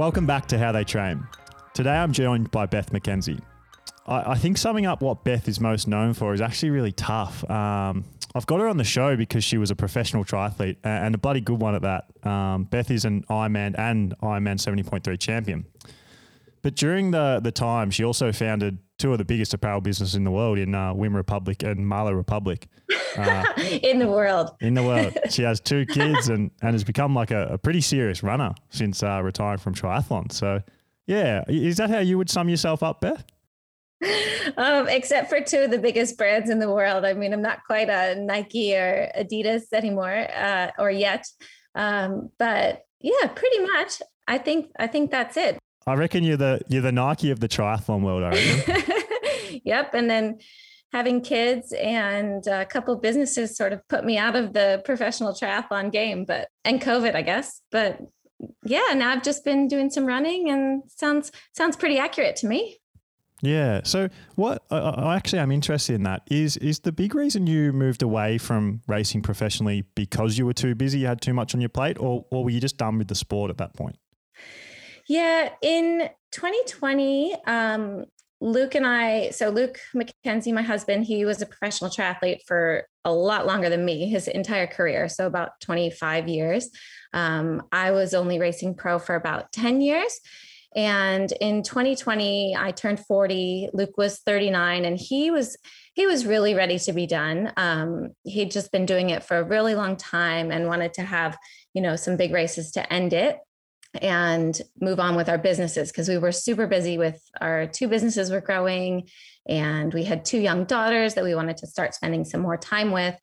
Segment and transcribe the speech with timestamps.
[0.00, 1.28] Welcome back to How They Train.
[1.74, 3.38] Today I'm joined by Beth McKenzie.
[4.06, 7.44] I, I think summing up what Beth is most known for is actually really tough.
[7.50, 11.18] Um, I've got her on the show because she was a professional triathlete and a
[11.18, 12.26] bloody good one at that.
[12.26, 15.66] Um, Beth is an Ironman and Ironman 70.3 champion.
[16.62, 20.24] But during the, the time, she also founded two of the biggest apparel businesses in
[20.24, 22.68] the world in uh, Wyn Republic and Marlo Republic.
[23.16, 23.44] Uh,
[23.82, 24.50] in the world.
[24.60, 25.16] in the world.
[25.30, 29.02] She has two kids and, and has become like a, a pretty serious runner since
[29.02, 30.32] uh, retiring from triathlon.
[30.32, 30.60] So,
[31.06, 33.24] yeah, is that how you would sum yourself up, Beth?
[34.56, 37.04] Um, except for two of the biggest brands in the world.
[37.04, 41.26] I mean, I'm not quite a Nike or Adidas anymore, uh, or yet.
[41.74, 44.00] Um, but yeah, pretty much.
[44.26, 45.58] I think I think that's it.
[45.86, 48.22] I reckon you're the you're the Nike of the triathlon world.
[48.22, 49.60] I reckon.
[49.64, 49.94] yep.
[49.94, 50.38] And then
[50.92, 55.92] having kids and a couple businesses sort of put me out of the professional triathlon
[55.92, 57.60] game, but and COVID, I guess.
[57.70, 58.00] But
[58.64, 62.78] yeah, now I've just been doing some running and sounds sounds pretty accurate to me.
[63.42, 63.80] Yeah.
[63.84, 67.72] So what I, I actually I'm interested in that is is the big reason you
[67.72, 71.60] moved away from racing professionally because you were too busy, you had too much on
[71.60, 73.96] your plate, or or were you just done with the sport at that point?
[75.08, 78.04] Yeah, in 2020, um,
[78.40, 83.12] Luke and I, so Luke McKenzie, my husband, he was a professional triathlete for a
[83.12, 85.08] lot longer than me, his entire career.
[85.08, 86.70] So about 25 years.
[87.12, 90.20] Um, I was only racing pro for about 10 years.
[90.74, 93.70] And in 2020, I turned 40.
[93.72, 95.56] Luke was 39, and he was
[95.94, 97.52] he was really ready to be done.
[97.56, 101.36] Um, he'd just been doing it for a really long time and wanted to have,
[101.74, 103.38] you know, some big races to end it
[103.94, 108.30] and move on with our businesses because we were super busy with our two businesses
[108.30, 109.08] were growing
[109.48, 112.92] and we had two young daughters that we wanted to start spending some more time
[112.92, 113.16] with.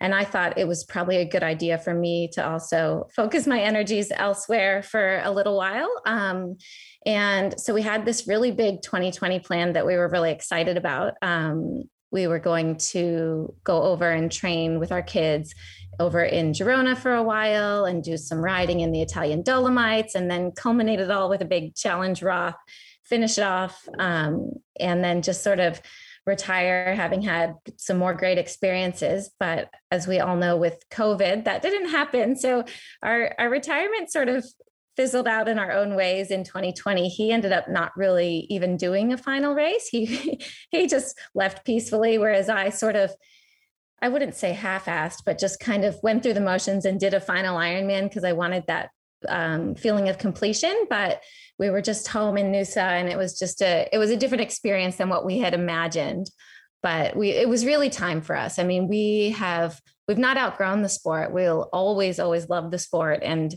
[0.00, 3.60] And i thought it was probably a good idea for me to also focus my
[3.60, 5.90] energies elsewhere for a little while.
[6.06, 6.56] Um,
[7.06, 11.14] and so we had this really big 2020 plan that we were really excited about.
[11.22, 15.54] Um, we were going to go over and train with our kids
[16.00, 20.30] over in Girona for a while and do some riding in the Italian Dolomites, and
[20.30, 22.56] then culminate it all with a big challenge Roth,
[23.04, 25.80] finish it off, um, and then just sort of
[26.24, 29.30] retire having had some more great experiences.
[29.40, 32.36] But as we all know, with COVID, that didn't happen.
[32.36, 32.64] So
[33.02, 34.44] our, our retirement sort of
[34.96, 39.12] fizzled out in our own ways in 2020 he ended up not really even doing
[39.12, 40.38] a final race he
[40.70, 43.10] he just left peacefully whereas i sort of
[44.02, 47.20] I wouldn't say half-assed, but just kind of went through the motions and did a
[47.20, 48.90] final Ironman because I wanted that
[49.28, 50.86] um, feeling of completion.
[50.90, 51.22] But
[51.58, 54.42] we were just home in Noosa, and it was just a it was a different
[54.42, 56.28] experience than what we had imagined.
[56.82, 58.58] But we it was really time for us.
[58.58, 61.32] I mean, we have we've not outgrown the sport.
[61.32, 63.54] We'll always always love the sport, and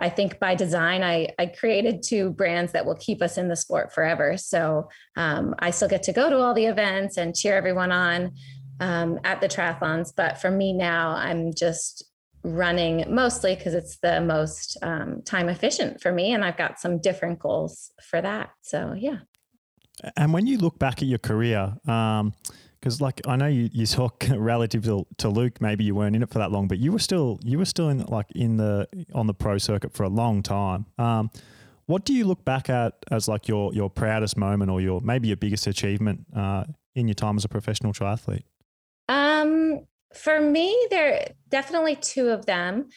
[0.00, 3.56] I think by design, I, I created two brands that will keep us in the
[3.56, 4.36] sport forever.
[4.36, 8.32] So um, I still get to go to all the events and cheer everyone on
[8.80, 10.12] um, at the triathlons.
[10.14, 12.04] But for me now, I'm just
[12.44, 16.32] running mostly because it's the most um, time efficient for me.
[16.32, 18.50] And I've got some different goals for that.
[18.62, 19.18] So, yeah.
[20.16, 22.32] And when you look back at your career, um,
[22.80, 26.22] because like I know you, you talk relative to, to Luke, maybe you weren't in
[26.22, 28.86] it for that long, but you were still you were still in like in the
[29.14, 30.86] on the pro circuit for a long time.
[30.96, 31.30] Um,
[31.86, 35.28] what do you look back at as like your your proudest moment or your maybe
[35.28, 36.64] your biggest achievement uh,
[36.94, 38.44] in your time as a professional triathlete?
[39.08, 39.80] Um,
[40.14, 42.88] for me, there are definitely two of them.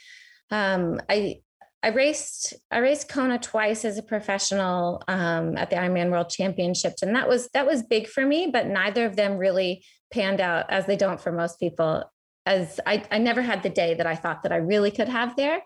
[0.49, 1.41] Um, I
[1.83, 7.01] I raced I raced Kona twice as a professional um, at the Ironman World Championships,
[7.01, 8.49] and that was that was big for me.
[8.51, 12.03] But neither of them really panned out as they don't for most people.
[12.45, 15.35] As I, I never had the day that I thought that I really could have
[15.35, 15.61] there.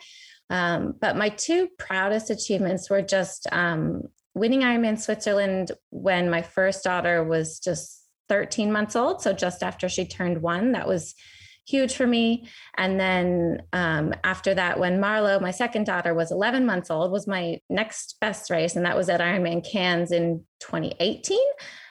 [0.50, 4.04] Um, but my two proudest achievements were just um,
[4.34, 9.22] winning Ironman Switzerland when my first daughter was just 13 months old.
[9.22, 11.16] So just after she turned one, that was
[11.68, 12.48] huge for me.
[12.78, 17.28] And then um, after that, when Marlo, my second daughter, was 11 months old, was
[17.28, 18.76] my next best race.
[18.76, 21.38] And that was at Ironman Cairns in 2018.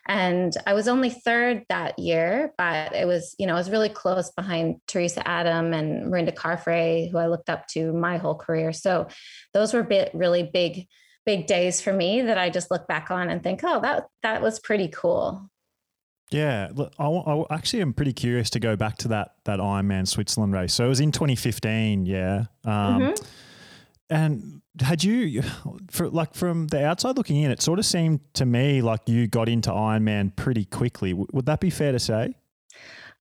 [0.07, 3.89] And I was only third that year, but it was, you know, I was really
[3.89, 8.73] close behind Teresa Adam and Mirinda Carfrae, who I looked up to my whole career.
[8.73, 9.09] So
[9.55, 10.87] those were bit really big,
[11.25, 14.43] big days for me that I just look back on and think, oh, that that
[14.43, 15.51] was pretty cool.
[16.35, 20.09] Yeah, look, I, I actually am pretty curious to go back to that that Ironman
[20.09, 20.75] Switzerland race.
[20.75, 22.47] So it was in 2015, yeah.
[22.65, 23.25] Um, mm-hmm.
[24.11, 25.43] And had you,
[25.91, 29.29] for like from the outside looking in, it sort of seemed to me like you
[29.29, 31.11] got into Ironman pretty quickly.
[31.11, 32.35] W- would that be fair to say?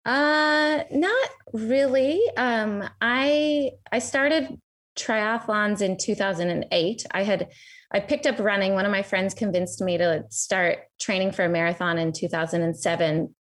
[0.06, 2.20] Uh, not really.
[2.36, 4.60] Um, I I started
[4.98, 7.06] triathlons in 2008.
[7.12, 7.50] I had
[7.94, 8.74] I picked up running.
[8.74, 13.36] One of my friends convinced me to start training for a marathon in 2007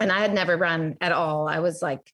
[0.00, 1.48] and I had never run at all.
[1.48, 2.12] I was like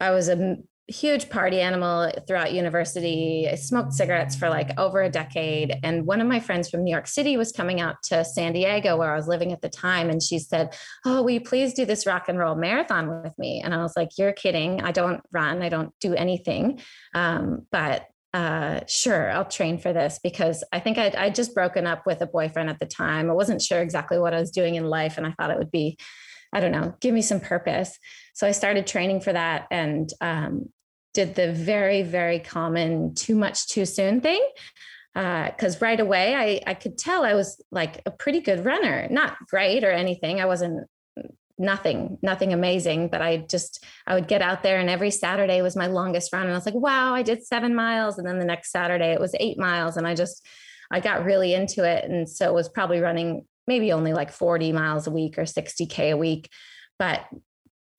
[0.00, 0.56] I was a
[0.88, 3.48] huge party animal throughout university.
[3.48, 5.78] I smoked cigarettes for like over a decade.
[5.84, 8.96] And one of my friends from New York City was coming out to San Diego,
[8.96, 10.10] where I was living at the time.
[10.10, 13.62] And she said, Oh, will you please do this rock and roll marathon with me?
[13.64, 14.82] And I was like, You're kidding.
[14.82, 16.80] I don't run, I don't do anything.
[17.14, 21.86] Um, but uh, sure, I'll train for this because I think I'd, I'd just broken
[21.86, 23.30] up with a boyfriend at the time.
[23.30, 25.18] I wasn't sure exactly what I was doing in life.
[25.18, 25.98] And I thought it would be
[26.52, 27.98] I don't know, give me some purpose.
[28.34, 30.68] So I started training for that and um,
[31.14, 34.46] did the very, very common too much too soon thing.
[35.14, 39.06] Because uh, right away I, I could tell I was like a pretty good runner,
[39.10, 40.40] not great or anything.
[40.40, 40.88] I wasn't
[41.62, 45.76] nothing, nothing amazing, but I just, I would get out there and every Saturday was
[45.76, 46.42] my longest run.
[46.42, 48.18] And I was like, wow, I did seven miles.
[48.18, 49.96] And then the next Saturday it was eight miles.
[49.96, 50.46] And I just,
[50.90, 52.04] I got really into it.
[52.04, 56.12] And so it was probably running maybe only like 40 miles a week or 60K
[56.12, 56.50] a week.
[56.98, 57.24] But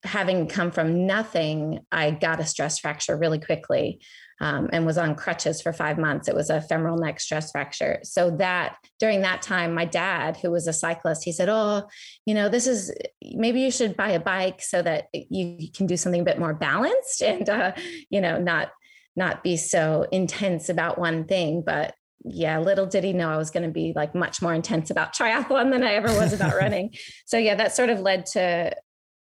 [0.03, 4.01] having come from nothing, I got a stress fracture really quickly
[4.43, 6.27] um, and was on crutches for five months.
[6.27, 7.99] It was a femoral neck stress fracture.
[8.03, 11.87] So that during that time, my dad, who was a cyclist, he said, "Oh,
[12.25, 12.93] you know, this is
[13.33, 16.53] maybe you should buy a bike so that you can do something a bit more
[16.53, 17.71] balanced and uh,
[18.09, 18.69] you know not."
[19.15, 21.93] not be so intense about one thing but
[22.25, 25.13] yeah, little did he know I was going to be like much more intense about
[25.13, 26.95] triathlon than I ever was about running.
[27.27, 28.75] So yeah, that sort of led to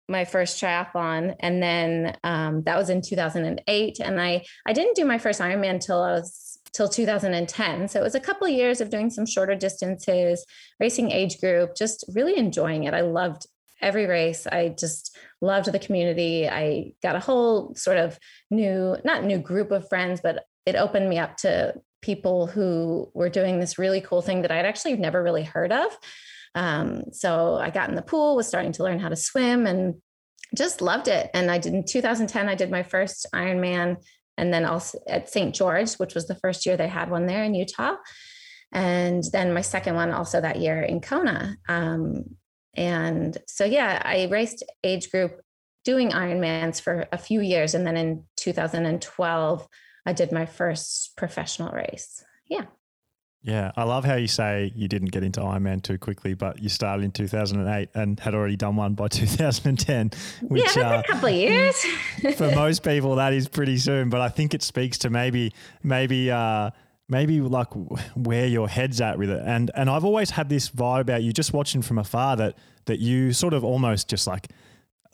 [0.07, 3.99] my first triathlon, and then um, that was in 2008.
[3.99, 7.87] And I I didn't do my first Ironman till I was till 2010.
[7.87, 10.45] So it was a couple of years of doing some shorter distances,
[10.79, 12.93] racing age group, just really enjoying it.
[12.93, 13.47] I loved
[13.81, 14.45] every race.
[14.45, 16.49] I just loved the community.
[16.49, 18.19] I got a whole sort of
[18.51, 23.29] new, not new group of friends, but it opened me up to people who were
[23.29, 25.97] doing this really cool thing that I'd actually never really heard of.
[26.55, 29.95] Um, so I got in the pool, was starting to learn how to swim, and
[30.55, 31.29] just loved it.
[31.33, 33.97] And I did in 2010, I did my first Ironman,
[34.37, 35.53] and then also at St.
[35.53, 37.95] George, which was the first year they had one there in Utah.
[38.71, 41.57] And then my second one also that year in Kona.
[41.69, 42.35] Um,
[42.75, 45.39] and so, yeah, I raced age group
[45.85, 47.73] doing Ironmans for a few years.
[47.73, 49.67] And then in 2012,
[50.05, 52.23] I did my first professional race.
[52.49, 52.65] Yeah.
[53.45, 56.67] Yeah, I love how you say you didn't get into Ironman too quickly, but you
[56.67, 60.09] started in 2008 and had already done one by 2010.
[60.41, 61.75] Which, yeah, that's uh, a couple of years.
[62.37, 64.09] for most people, that is pretty soon.
[64.09, 65.53] But I think it speaks to maybe,
[65.83, 66.71] maybe, uh,
[67.07, 67.67] maybe like
[68.15, 69.43] where your head's at with it.
[69.45, 72.97] And and I've always had this vibe about you, just watching from afar, that that
[72.97, 74.47] you sort of almost just like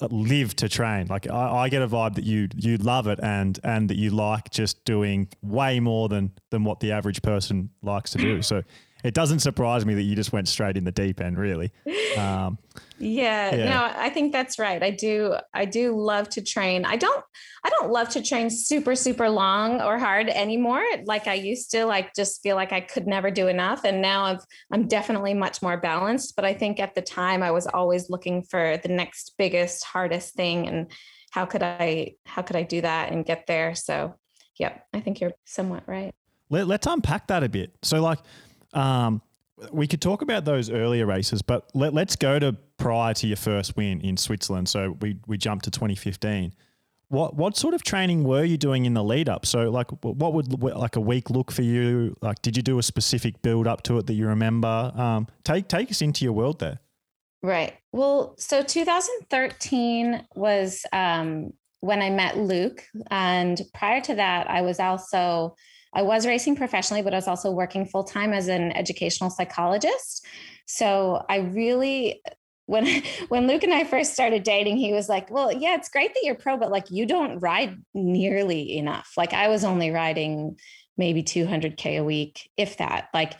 [0.09, 1.07] live to train.
[1.07, 4.09] Like I, I, get a vibe that you you love it and and that you
[4.09, 8.41] like just doing way more than than what the average person likes to do.
[8.41, 8.63] So
[9.03, 11.71] it doesn't surprise me that you just went straight in the deep end, really.
[12.17, 12.57] Um,
[13.01, 14.81] yeah, yeah, no, I think that's right.
[14.81, 16.85] I do, I do love to train.
[16.85, 17.23] I don't,
[17.63, 20.83] I don't love to train super, super long or hard anymore.
[21.05, 23.83] Like I used to, like just feel like I could never do enough.
[23.83, 26.35] And now I've, I'm definitely much more balanced.
[26.35, 30.35] But I think at the time I was always looking for the next biggest, hardest
[30.35, 30.91] thing, and
[31.31, 33.73] how could I, how could I do that and get there?
[33.75, 34.15] So,
[34.59, 36.13] yep, I think you're somewhat right.
[36.49, 37.73] Let, let's unpack that a bit.
[37.81, 38.19] So, like
[38.73, 39.21] um,
[39.71, 43.37] we could talk about those earlier races, but let, us go to prior to your
[43.37, 44.69] first win in Switzerland.
[44.69, 46.53] So we we jumped to 2015.
[47.09, 49.45] What what sort of training were you doing in the lead up?
[49.45, 52.15] So like what would like a week look for you?
[52.21, 54.91] Like did you do a specific build up to it that you remember?
[54.95, 56.79] Um, take take us into your world there.
[57.43, 57.73] Right.
[57.91, 64.79] Well, so 2013 was um, when I met Luke, and prior to that, I was
[64.79, 65.55] also
[65.93, 70.25] I was racing professionally, but I was also working full time as an educational psychologist.
[70.65, 72.21] So I really
[72.65, 76.13] when when Luke and I first started dating, he was like, "Well, yeah, it's great
[76.13, 79.11] that you're pro, but like you don't ride nearly enough.
[79.17, 80.57] Like I was only riding
[80.97, 83.09] maybe 200k a week, if that.
[83.13, 83.33] Like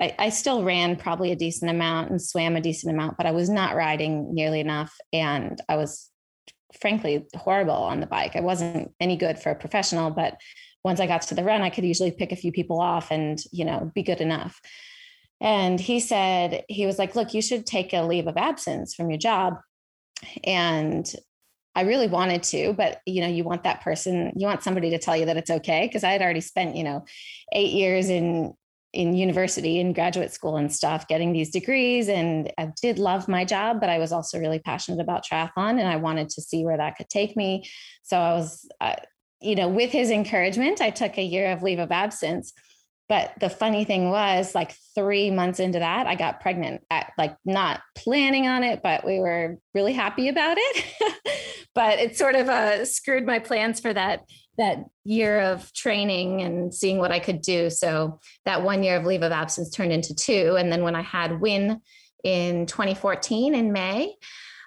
[0.00, 3.32] I, I still ran probably a decent amount and swam a decent amount, but I
[3.32, 6.09] was not riding nearly enough, and I was
[6.78, 8.36] frankly horrible on the bike.
[8.36, 10.36] I wasn't any good for a professional, but
[10.84, 13.38] once I got to the run, I could usually pick a few people off and,
[13.52, 14.60] you know, be good enough.
[15.40, 19.10] And he said, he was like, look, you should take a leave of absence from
[19.10, 19.54] your job.
[20.44, 21.10] And
[21.74, 24.98] I really wanted to, but you know, you want that person, you want somebody to
[24.98, 25.88] tell you that it's okay.
[25.88, 27.04] Cause I had already spent, you know,
[27.52, 28.54] eight years in
[28.92, 33.44] in university and graduate school and stuff getting these degrees and I did love my
[33.44, 36.76] job but I was also really passionate about triathlon and I wanted to see where
[36.76, 37.64] that could take me
[38.02, 38.68] so I was
[39.40, 42.52] you know, with his encouragement, I took a year of leave of absence.
[43.08, 46.82] But the funny thing was, like three months into that, I got pregnant.
[46.90, 50.84] At, like not planning on it, but we were really happy about it.
[51.74, 54.20] but it sort of uh, screwed my plans for that
[54.60, 57.70] that year of training and seeing what I could do.
[57.70, 60.56] So that one year of leave of absence turned into two.
[60.58, 61.80] And then when I had Wyn
[62.22, 64.14] in 2014 in May,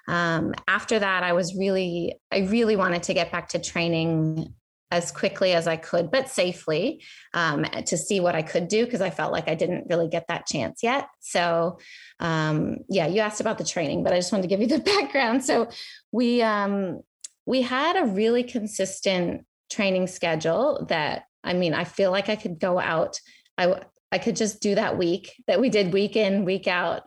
[0.08, 4.52] um, after that, I was really, I really wanted to get back to training
[4.90, 9.00] as quickly as I could, but safely um, to see what I could do because
[9.00, 11.08] I felt like I didn't really get that chance yet.
[11.20, 11.78] So,
[12.20, 14.78] um, yeah, you asked about the training, but I just wanted to give you the
[15.00, 15.44] background.
[15.44, 15.68] So,
[16.12, 17.00] we um,
[17.46, 22.58] we had a really consistent training schedule that I mean, I feel like I could
[22.58, 23.20] go out.
[23.58, 27.02] I I could just do that week that we did week in, week out,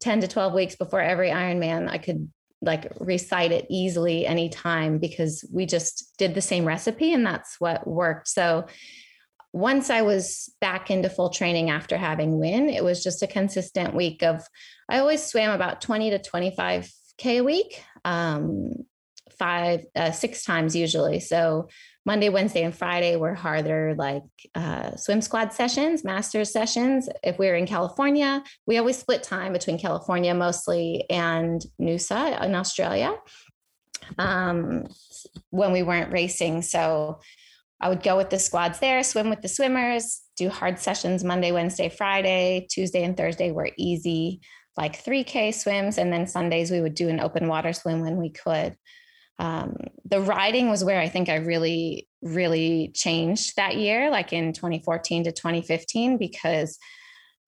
[0.00, 1.88] 10 to 12 weeks before every Ironman.
[1.88, 2.30] I could
[2.62, 7.86] like recite it easily anytime because we just did the same recipe and that's what
[7.86, 8.28] worked.
[8.28, 8.66] So
[9.52, 13.94] once I was back into full training after having Wyn, it was just a consistent
[13.94, 14.46] week of
[14.88, 16.90] I always swam about 20 to 25k
[17.24, 18.72] a week, um,
[19.38, 21.20] five uh, six times usually.
[21.20, 21.68] So
[22.06, 24.22] Monday, Wednesday, and Friday were harder, like
[24.54, 27.08] uh, swim squad sessions, masters sessions.
[27.24, 32.54] If we were in California, we always split time between California mostly and Noosa in
[32.54, 33.12] Australia
[34.18, 34.86] um,
[35.50, 36.62] when we weren't racing.
[36.62, 37.18] So
[37.80, 41.50] I would go with the squads there, swim with the swimmers, do hard sessions Monday,
[41.50, 42.68] Wednesday, Friday.
[42.70, 44.40] Tuesday and Thursday were easy,
[44.76, 45.98] like 3K swims.
[45.98, 48.76] And then Sundays, we would do an open water swim when we could
[49.38, 54.52] um, the riding was where I think I really, really changed that year, like in
[54.52, 56.78] 2014 to 2015, because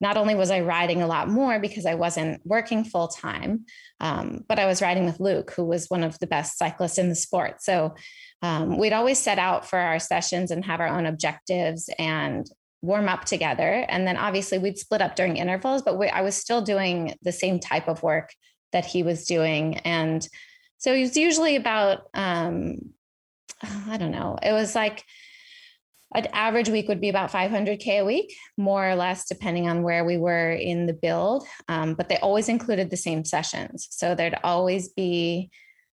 [0.00, 3.64] not only was I riding a lot more because I wasn't working full time,
[4.00, 7.08] um, but I was riding with Luke, who was one of the best cyclists in
[7.08, 7.62] the sport.
[7.62, 7.94] So
[8.42, 12.46] um, we'd always set out for our sessions and have our own objectives and
[12.80, 13.84] warm up together.
[13.88, 17.32] And then obviously we'd split up during intervals, but we, I was still doing the
[17.32, 18.30] same type of work
[18.72, 19.78] that he was doing.
[19.78, 20.26] And
[20.78, 22.78] so it was usually about, um,
[23.62, 25.04] I don't know, it was like
[26.14, 30.04] an average week would be about 500K a week, more or less, depending on where
[30.04, 31.46] we were in the build.
[31.68, 33.88] Um, but they always included the same sessions.
[33.90, 35.50] So there'd always be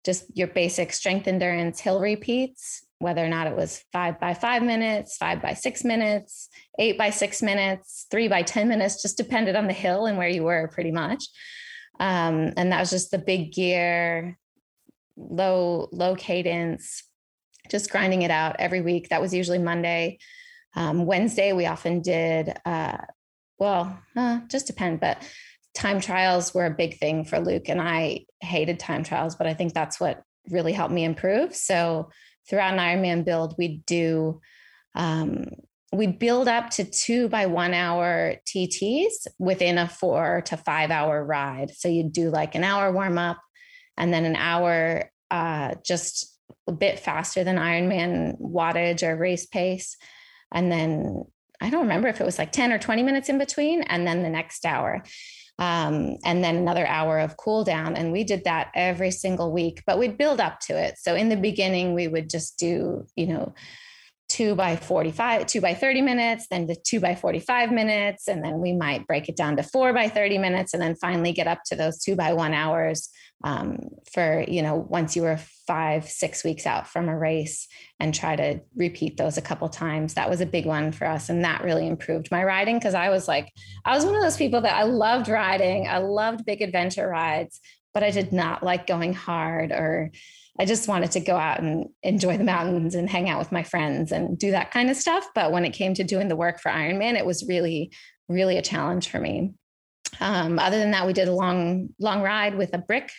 [0.05, 4.63] just your basic strength endurance hill repeats, whether or not it was five by five
[4.63, 9.55] minutes, five by six minutes, eight by six minutes, three by 10 minutes, just depended
[9.55, 11.25] on the hill and where you were pretty much.
[12.00, 14.38] Um, and that was just the big gear,
[15.20, 17.04] low low cadence
[17.70, 19.10] just grinding it out every week.
[19.10, 20.20] That was usually monday.
[20.76, 22.98] Um, wednesday we often did uh,
[23.58, 25.22] well uh, just depend but
[25.74, 29.54] time trials were a big thing for luke and i hated time trials but i
[29.56, 31.56] think that's what really helped me improve.
[31.56, 32.10] So
[32.50, 34.42] throughout an ironman build we do
[34.96, 35.46] um,
[35.92, 41.24] we build up to two by one hour TTs within a four to five hour
[41.24, 41.72] ride.
[41.72, 43.38] So you do like an hour warm up,
[44.00, 46.36] and then an hour uh, just
[46.68, 49.98] a bit faster than Ironman wattage or race pace.
[50.51, 51.25] And then
[51.62, 54.24] I don't remember if it was like 10 or 20 minutes in between, and then
[54.24, 55.03] the next hour.
[55.60, 57.98] Um, and then another hour of cool down.
[57.98, 60.96] And we did that every single week, but we'd build up to it.
[60.98, 63.53] So in the beginning, we would just do, you know,
[64.29, 68.29] two by 45, two by 30 minutes, then the two by 45 minutes.
[68.29, 71.34] And then we might break it down to four by 30 minutes and then finally
[71.34, 73.10] get up to those two by one hours
[73.43, 77.67] um, for, you know, once you were five, six weeks out from a race
[78.00, 80.15] and try to repeat those a couple times.
[80.15, 81.29] That was a big one for us.
[81.29, 83.51] And that really improved my riding because I was like,
[83.86, 85.88] I was one of those people that I loved riding.
[85.88, 87.60] I loved big adventure rides,
[87.93, 90.12] but I did not like going hard or,
[90.62, 93.63] I just wanted to go out and enjoy the mountains and hang out with my
[93.63, 95.25] friends and do that kind of stuff.
[95.34, 97.93] But when it came to doing the work for Ironman, it was really,
[98.27, 99.53] really a challenge for me.
[100.20, 103.12] Um, other than that, we did a long, long ride with a brick,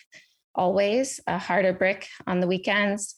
[0.55, 3.15] always a harder brick on the weekends.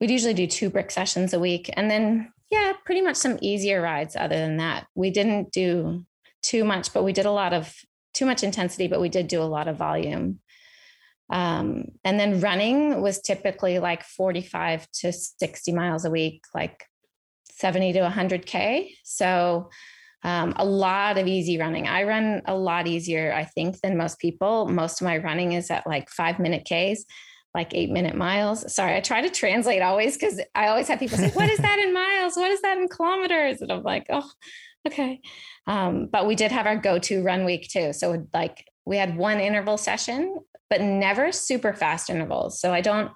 [0.00, 1.70] We'd usually do two brick sessions a week.
[1.74, 4.86] And then, yeah, pretty much some easier rides other than that.
[4.94, 6.06] We didn't do
[6.42, 7.74] too much, but we did a lot of
[8.14, 10.40] too much intensity, but we did do a lot of volume.
[11.30, 16.86] Um, and then running was typically like 45 to 60 miles a week, like
[17.50, 18.94] 70 to 100K.
[19.04, 19.68] So
[20.22, 21.86] um, a lot of easy running.
[21.86, 24.66] I run a lot easier, I think, than most people.
[24.66, 27.04] Most of my running is at like five minute Ks,
[27.54, 28.72] like eight minute miles.
[28.74, 31.78] Sorry, I try to translate always because I always have people say, What is that
[31.78, 32.36] in miles?
[32.36, 33.60] What is that in kilometers?
[33.60, 34.28] And I'm like, Oh,
[34.86, 35.20] okay.
[35.66, 37.92] Um, but we did have our go to run week too.
[37.92, 40.38] So, like, we had one interval session
[40.70, 42.60] but never super fast intervals.
[42.60, 43.10] So I don't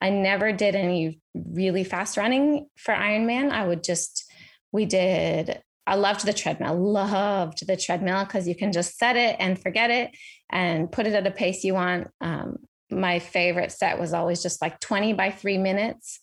[0.00, 3.50] I never did any really fast running for Ironman.
[3.50, 4.30] I would just,
[4.70, 9.36] we did, I loved the treadmill, loved the treadmill because you can just set it
[9.38, 10.16] and forget it
[10.50, 12.08] and put it at a pace you want.
[12.20, 12.56] Um,
[12.90, 16.20] my favorite set was always just like 20 by three minutes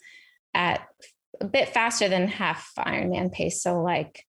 [0.54, 0.88] at
[1.40, 3.62] a bit faster than half Ironman pace.
[3.62, 4.26] So, like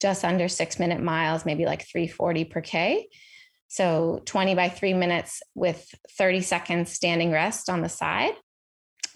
[0.00, 3.08] just under six minute miles, maybe like 340 per K.
[3.68, 5.88] So 20 by three minutes with
[6.18, 8.34] 30 seconds standing rest on the side.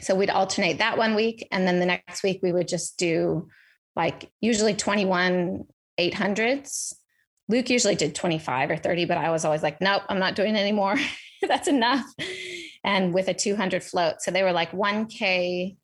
[0.00, 1.46] So we'd alternate that one week.
[1.52, 3.48] And then the next week we would just do
[3.98, 5.64] like usually 21
[5.98, 6.94] 800s.
[7.48, 10.54] Luke usually did 25 or 30, but I was always like, nope, I'm not doing
[10.54, 10.96] any more.
[11.42, 12.04] That's enough.
[12.84, 14.22] And with a 200 float.
[14.22, 15.76] So they were like 1K,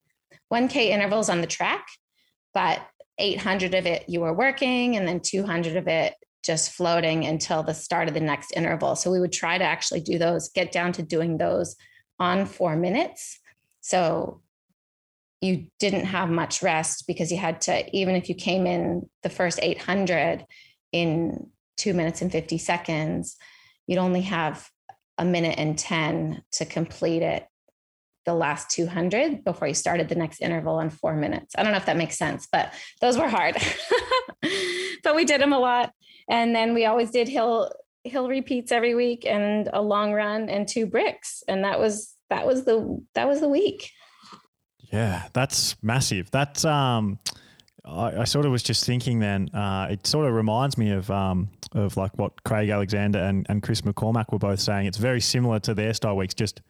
[0.52, 1.86] 1K intervals on the track,
[2.52, 2.80] but
[3.18, 7.74] 800 of it you were working and then 200 of it just floating until the
[7.74, 8.94] start of the next interval.
[8.96, 11.74] So we would try to actually do those, get down to doing those
[12.20, 13.40] on four minutes.
[13.80, 14.42] So
[15.44, 19.28] you didn't have much rest because you had to, even if you came in the
[19.28, 20.46] first 800
[20.92, 23.36] in two minutes and 50 seconds,
[23.86, 24.68] you'd only have
[25.18, 27.46] a minute and 10 to complete it
[28.24, 31.54] the last 200 before you started the next interval in four minutes.
[31.58, 32.72] I don't know if that makes sense, but
[33.02, 33.56] those were hard.
[35.04, 35.92] but we did them a lot.
[36.30, 37.70] And then we always did hill
[38.02, 41.42] hill repeats every week and a long run and two bricks.
[41.48, 43.90] And that was that was the that was the week.
[44.92, 46.30] Yeah, that's massive.
[46.30, 47.18] That's um
[47.84, 51.10] I, I sort of was just thinking then, uh, it sort of reminds me of
[51.10, 54.86] um, of like what Craig Alexander and, and Chris McCormack were both saying.
[54.86, 56.62] It's very similar to their style weeks, just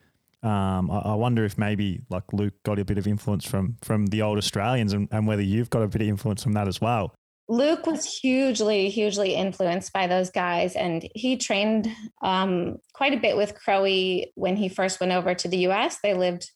[0.43, 4.07] um, I, I, wonder if maybe like Luke got a bit of influence from from
[4.07, 6.81] the old Australians, and, and whether you've got a bit of influence from that as
[6.81, 7.15] well.
[7.47, 11.87] Luke was hugely, hugely influenced by those guys, and he trained
[12.23, 15.99] um, quite a bit with Crowie when he first went over to the U.S.
[16.01, 16.51] They lived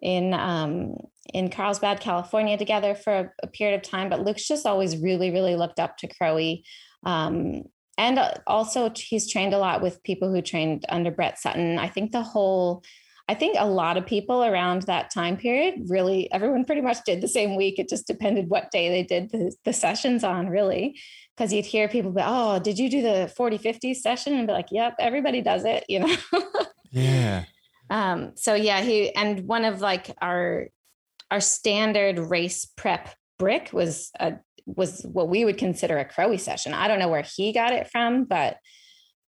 [0.00, 0.96] in um,
[1.32, 4.10] in Carlsbad, California, together for a, a, period of time.
[4.10, 6.64] But Luke's just always really, really looked up to Crowie.
[7.04, 7.62] Um,
[7.96, 11.78] and uh, also, he's trained a lot with people who trained under Brett Sutton.
[11.78, 12.82] I think the whole
[13.28, 17.22] I think a lot of people around that time period really, everyone pretty much did
[17.22, 17.78] the same week.
[17.78, 20.98] It just depended what day they did the, the sessions on, really.
[21.34, 24.34] Because you'd hear people be, oh, did you do the 40 50 session?
[24.34, 26.16] And be like, yep, everybody does it, you know?
[26.90, 27.44] yeah.
[27.90, 30.68] Um, so yeah, he and one of like our
[31.30, 34.34] our standard race prep brick was a
[34.66, 36.72] was what we would consider a Crowie session.
[36.72, 38.56] I don't know where he got it from, but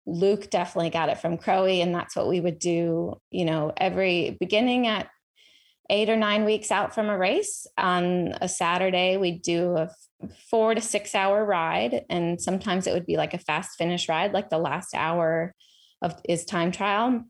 [0.05, 4.37] Luke definitely got it from Crowie, and that's what we would do, you know, every
[4.39, 5.09] beginning at
[5.89, 9.89] eight or nine weeks out from a race on a Saturday, we'd do a
[10.49, 12.05] four to six hour ride.
[12.09, 15.53] And sometimes it would be like a fast finish ride, like the last hour
[16.01, 17.23] of is time trial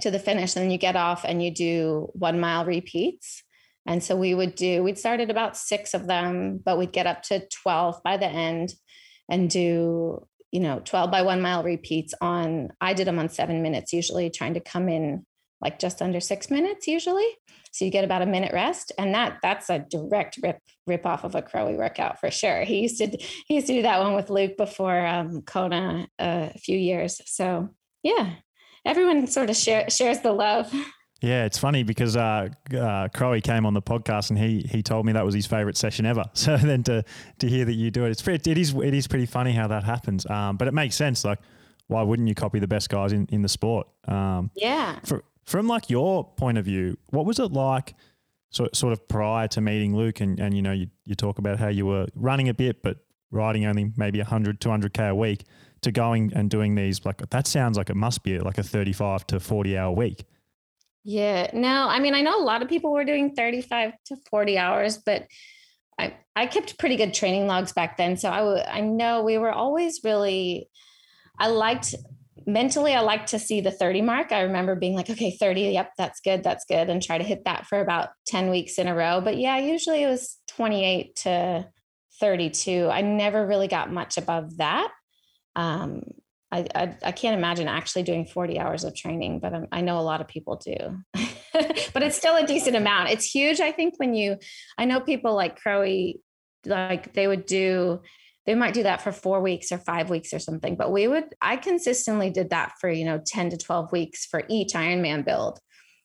[0.00, 0.54] to the finish.
[0.54, 3.42] And then you get off and you do one mile repeats.
[3.86, 7.06] And so we would do, we'd start at about six of them, but we'd get
[7.06, 8.74] up to 12 by the end
[9.30, 13.62] and do you know 12 by one mile repeats on i did them on seven
[13.62, 15.24] minutes usually trying to come in
[15.62, 17.28] like just under six minutes usually
[17.72, 21.24] so you get about a minute rest and that that's a direct rip rip off
[21.24, 23.06] of a crowie workout for sure he used to
[23.46, 27.68] he used to do that one with luke before um, kona a few years so
[28.02, 28.34] yeah
[28.84, 30.72] everyone sort of share, shares the love
[31.20, 35.04] Yeah, it's funny because uh, uh, Crowie came on the podcast and he he told
[35.04, 36.24] me that was his favorite session ever.
[36.34, 37.04] So then to
[37.40, 39.68] to hear that you do it, it's pretty, it is it is pretty funny how
[39.68, 40.28] that happens.
[40.30, 41.22] Um, but it makes sense.
[41.24, 41.38] Like,
[41.88, 43.86] why wouldn't you copy the best guys in, in the sport?
[44.08, 44.98] Um, yeah.
[45.04, 47.94] For, from like your point of view, what was it like?
[48.50, 51.58] So, sort of prior to meeting Luke, and, and you know, you, you talk about
[51.58, 52.98] how you were running a bit, but
[53.30, 55.44] riding only maybe 100, 200K a week
[55.82, 57.04] to going and doing these.
[57.04, 60.24] Like, that sounds like it must be like a 35 to 40 hour week.
[61.04, 61.50] Yeah.
[61.54, 64.98] No, I mean, I know a lot of people were doing 35 to 40 hours,
[64.98, 65.26] but
[65.98, 68.16] I, I kept pretty good training logs back then.
[68.16, 70.68] So I, w- I know we were always really,
[71.38, 71.94] I liked
[72.46, 74.32] mentally, I liked to see the 30 mark.
[74.32, 77.44] I remember being like, okay, 30, yep, that's good, that's good, and try to hit
[77.44, 79.20] that for about 10 weeks in a row.
[79.20, 81.68] But yeah, usually it was 28 to
[82.20, 82.88] 32.
[82.90, 84.90] I never really got much above that.
[85.56, 86.02] Um,
[86.52, 89.98] I, I, I can't imagine actually doing 40 hours of training, but I'm, i know
[89.98, 90.98] a lot of people do.
[91.52, 93.10] but it's still a decent amount.
[93.10, 93.60] It's huge.
[93.60, 94.36] I think when you,
[94.76, 96.20] I know people like Crowie,
[96.66, 98.00] like they would do,
[98.46, 100.74] they might do that for four weeks or five weeks or something.
[100.74, 104.42] But we would, I consistently did that for, you know, 10 to 12 weeks for
[104.48, 105.60] each Ironman build.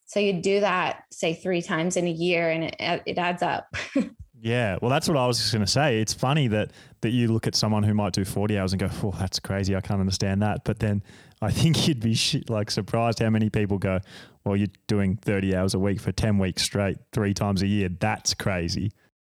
[0.05, 3.67] So you do that, say, three times in a year and it, it adds up.
[4.45, 5.99] Yeah, well, that's what I was just going to say.
[5.99, 6.69] It's funny that
[7.01, 9.75] that you look at someone who might do forty hours and go, "Oh, that's crazy.
[9.75, 11.01] I can't understand that." But then
[11.41, 12.15] I think you'd be
[12.47, 14.01] like surprised how many people go,
[14.43, 17.89] well, you're doing 30 hours a week for 10 weeks straight, three times a year.
[17.89, 18.91] That's crazy.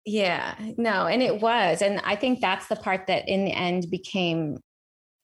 [0.06, 1.84] Yeah, no, and it was.
[1.84, 4.58] And I think that's the part that in the end became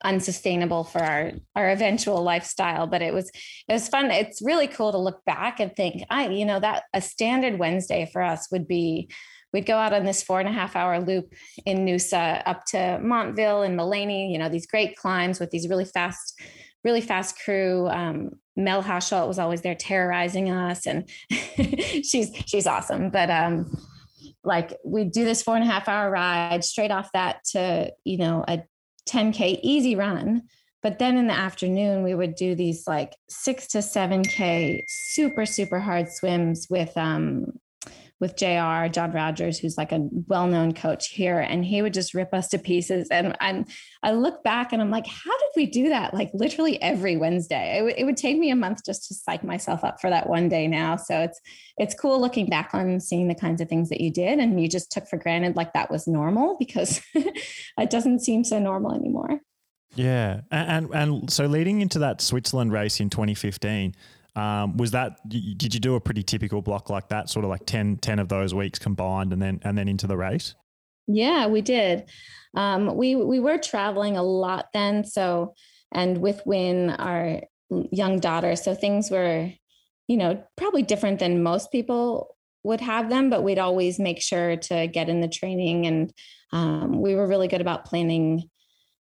[0.04, 3.30] unsustainable for our our eventual lifestyle but it was
[3.67, 6.86] it was fun it's really cool to look back and think i you know that
[6.96, 9.08] a standard wednesday for us would be
[9.54, 11.34] we'd go out on this four and a half hour loop
[11.66, 15.86] in noosa up to montville and Maleny you know these great climbs with these really
[15.86, 16.40] fast
[16.84, 23.10] really fast crew um, mel Hauschildt was always there terrorizing us and she's she's awesome
[23.10, 23.78] but um
[24.44, 28.18] like we do this four and a half hour ride straight off that to you
[28.18, 28.64] know a
[29.08, 30.44] 10K easy run.
[30.82, 35.80] But then in the afternoon, we would do these like six to 7K super, super
[35.80, 37.46] hard swims with, um,
[38.21, 42.34] with JR, John Rogers, who's like a well-known coach here, and he would just rip
[42.36, 43.07] us to pieces.
[43.10, 43.65] And I'm,
[44.03, 46.13] I look back and I'm like, how did we do that?
[46.13, 47.77] Like literally every Wednesday.
[47.77, 50.29] It, w- it would take me a month just to psych myself up for that
[50.29, 50.97] one day now.
[50.97, 51.41] So it's
[51.77, 54.69] it's cool looking back on seeing the kinds of things that you did, and you
[54.69, 59.41] just took for granted like that was normal because it doesn't seem so normal anymore.
[59.95, 63.95] Yeah, and, and and so leading into that Switzerland race in 2015
[64.36, 67.65] um, was that did you do a pretty typical block like that, sort of like
[67.65, 70.56] 10, 10 of those weeks combined, and then and then into the race?
[71.08, 72.10] Yeah, we did.
[72.56, 75.54] Um, we we were traveling a lot then, so
[75.91, 79.52] and with Wyn, our young daughter, so things were,
[80.08, 84.56] you know, probably different than most people would have them, but we'd always make sure
[84.56, 86.13] to get in the training, and
[86.54, 88.50] um, we were really good about planning.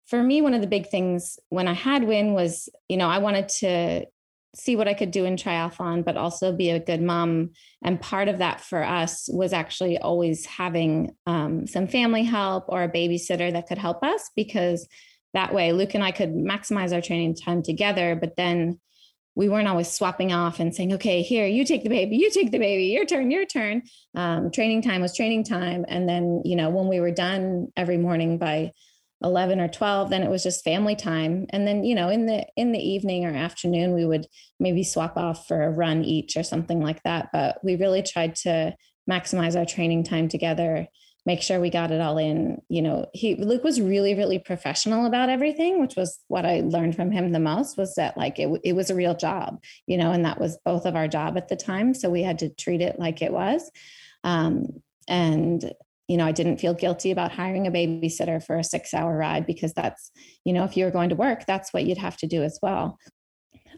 [0.07, 3.19] For me, one of the big things when I had Wyn was, you know, I
[3.19, 4.05] wanted to
[4.55, 7.51] see what I could do in triathlon, but also be a good mom.
[7.83, 12.83] And part of that for us was actually always having um, some family help or
[12.83, 14.87] a babysitter that could help us because
[15.33, 18.17] that way Luke and I could maximize our training time together.
[18.19, 18.79] But then
[19.35, 22.51] we weren't always swapping off and saying, okay, here, you take the baby, you take
[22.51, 23.83] the baby, your turn, your turn.
[24.13, 25.85] Um, training time was training time.
[25.87, 28.73] And then, you know, when we were done every morning by
[29.23, 31.45] 11 or 12 then it was just family time.
[31.51, 34.27] And then you know in the in the evening or afternoon we would
[34.59, 37.29] maybe swap off for a run each or something like that.
[37.31, 38.75] But we really tried to
[39.09, 40.87] maximize our training time together
[41.23, 42.59] make sure we got it all in.
[42.69, 46.95] You know he luke was really really professional about everything which was what i learned
[46.95, 50.11] from him the most was that like it, it was a real job you know
[50.11, 51.93] and that was both of our job at the time.
[51.93, 53.69] So we had to treat it like it was.
[54.23, 55.73] Um, and
[56.11, 59.45] you know, I didn't feel guilty about hiring a babysitter for a six hour ride
[59.45, 60.11] because that's,
[60.43, 62.59] you know, if you were going to work, that's what you'd have to do as
[62.61, 62.99] well.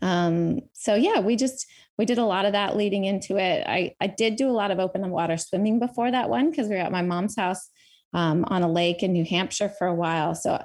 [0.02, 1.68] Um, so yeah, we just,
[2.00, 3.64] we did a lot of that leading into it.
[3.68, 6.74] I, I did do a lot of open water swimming before that one because we
[6.74, 7.70] were at my mom's house
[8.16, 10.34] um, on a lake in New Hampshire for a while.
[10.34, 10.60] So,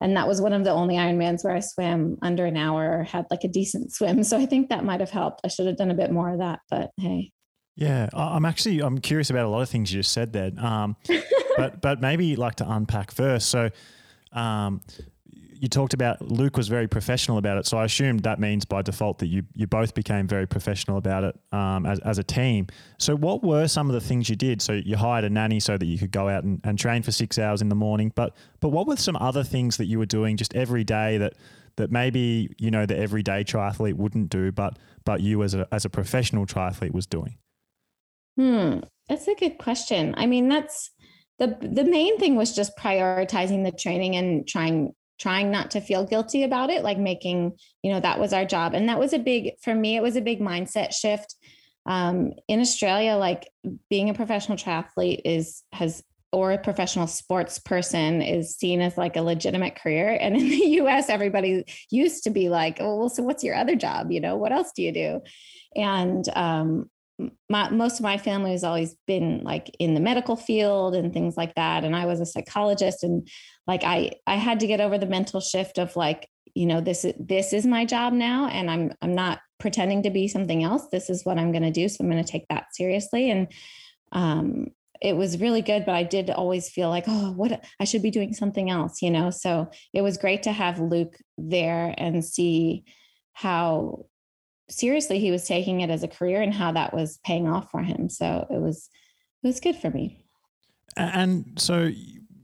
[0.00, 3.26] and that was one of the only Ironmans where I swam under an hour, had
[3.30, 4.24] like a decent swim.
[4.24, 5.42] So I think that might have helped.
[5.44, 7.32] I should have done a bit more of that, but hey.
[7.80, 10.96] Yeah, I'm actually I'm curious about a lot of things you just said there, um,
[11.56, 13.48] but but maybe like to unpack first.
[13.48, 13.70] So,
[14.34, 14.82] um,
[15.24, 18.82] you talked about Luke was very professional about it, so I assumed that means by
[18.82, 22.66] default that you you both became very professional about it um, as as a team.
[22.98, 24.60] So, what were some of the things you did?
[24.60, 27.12] So, you hired a nanny so that you could go out and, and train for
[27.12, 30.04] six hours in the morning, but but what were some other things that you were
[30.04, 31.32] doing just every day that
[31.76, 35.86] that maybe you know the everyday triathlete wouldn't do, but but you as a as
[35.86, 37.38] a professional triathlete was doing?
[38.40, 40.14] Hmm, that's a good question.
[40.16, 40.92] I mean, that's
[41.38, 46.06] the the main thing was just prioritizing the training and trying trying not to feel
[46.06, 48.72] guilty about it, like making, you know, that was our job.
[48.72, 51.34] And that was a big for me, it was a big mindset shift.
[51.84, 53.46] Um, in Australia, like
[53.90, 59.16] being a professional triathlete is has or a professional sports person is seen as like
[59.16, 60.16] a legitimate career.
[60.18, 63.76] And in the US, everybody used to be like, oh, well, so what's your other
[63.76, 64.10] job?
[64.10, 65.20] You know, what else do you do?
[65.76, 66.88] And um,
[67.48, 71.36] my, most of my family has always been like in the medical field and things
[71.36, 73.28] like that and i was a psychologist and
[73.66, 77.04] like i i had to get over the mental shift of like you know this
[77.04, 80.86] is this is my job now and i'm i'm not pretending to be something else.
[80.90, 83.48] This is what i'm going to do so i'm going to take that seriously and
[84.12, 84.68] um
[85.00, 88.10] it was really good but i did always feel like oh what i should be
[88.10, 89.30] doing something else you know?
[89.30, 92.84] So it was great to have luke there and see
[93.32, 94.06] how
[94.70, 97.82] seriously he was taking it as a career and how that was paying off for
[97.82, 98.08] him.
[98.08, 98.88] So it was
[99.42, 100.24] it was good for me.
[100.96, 101.90] And so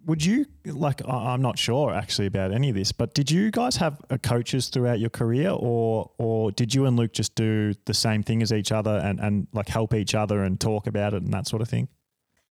[0.06, 3.76] would you like I'm not sure actually about any of this, but did you guys
[3.76, 7.94] have a coaches throughout your career or or did you and Luke just do the
[7.94, 11.22] same thing as each other and and like help each other and talk about it
[11.22, 11.88] and that sort of thing?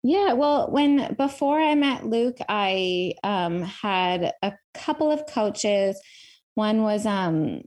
[0.02, 6.00] Yeah, well, when before I met Luke, I um, had a couple of coaches
[6.55, 7.62] One was um,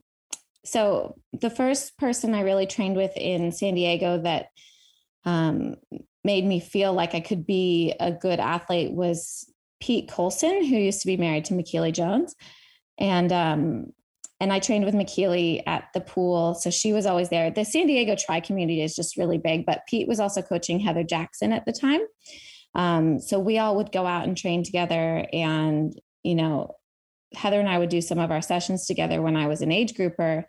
[0.66, 4.48] so the first person I really trained with in San Diego that
[5.26, 5.76] um,
[6.24, 11.02] made me feel like I could be a good athlete was Pete Colson, who used
[11.02, 12.36] to be married to Michellie Jones.
[12.98, 13.94] And um,
[14.42, 16.54] and I trained with Michellie at the pool.
[16.54, 17.52] So she was always there.
[17.52, 21.04] The San Diego tri community is just really big, but Pete was also coaching Heather
[21.04, 22.02] Jackson at the time.
[22.74, 25.26] Um, so we all would go out and train together.
[25.34, 25.94] And,
[26.24, 26.76] you know,
[27.36, 29.96] Heather and I would do some of our sessions together when I was an age
[29.96, 30.46] grouper.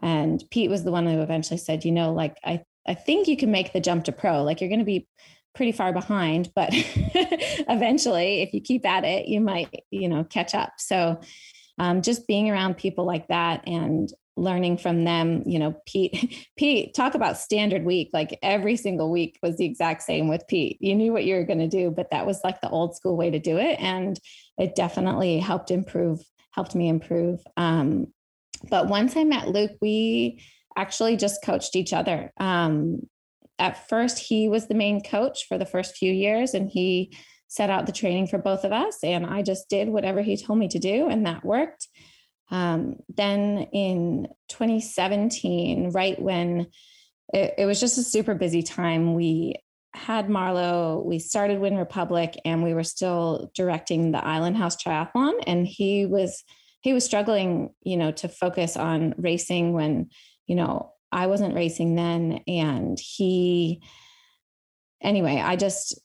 [0.00, 3.36] And Pete was the one who eventually said, you know, like, I, I think you
[3.36, 4.42] can make the jump to pro.
[4.42, 5.06] Like, you're going to be
[5.54, 10.54] pretty far behind, but eventually, if you keep at it, you might, you know, catch
[10.54, 10.72] up.
[10.78, 11.20] So,
[11.82, 16.94] um, just being around people like that and learning from them you know pete pete
[16.94, 18.10] talk about standard week.
[18.12, 20.78] Like every single week was the exact same with pete.
[20.80, 23.16] You knew what you were going to do but that was like the old school
[23.16, 24.18] way to do it and
[24.58, 26.20] it definitely helped improve
[26.52, 27.40] helped me improve.
[27.56, 28.06] Um,
[28.70, 30.40] but once i met luke we
[30.76, 32.32] actually just coached each other.
[32.38, 33.08] Um,
[33.58, 37.12] at first he was the main coach for the first few years and he
[37.52, 39.04] set out the training for both of us.
[39.04, 41.86] And I just did whatever he told me to do, and that worked.
[42.50, 46.68] Um, then in 2017, right when
[47.34, 49.56] it, it was just a super busy time, we
[49.92, 55.34] had Marlo, we started Wyn Republic, and we were still directing the Island House Triathlon.
[55.46, 56.44] And he was
[56.80, 60.08] he was struggling, you know, to focus on racing when,
[60.46, 62.40] you know, I wasn't racing then.
[62.46, 63.82] And he
[65.02, 66.00] anyway, I just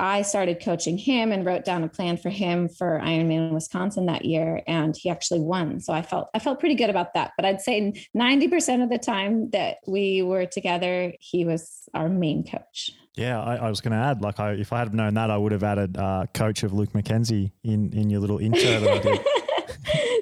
[0.00, 4.24] I started coaching him and wrote down a plan for him for Ironman Wisconsin that
[4.24, 5.78] year, and he actually won.
[5.80, 7.32] So I felt I felt pretty good about that.
[7.36, 12.08] But I'd say ninety percent of the time that we were together, he was our
[12.08, 12.92] main coach.
[13.14, 15.36] Yeah, I, I was going to add, like, I, if I had known that, I
[15.36, 18.98] would have added uh, coach of Luke McKenzie in in your little intro that I
[18.98, 19.20] did.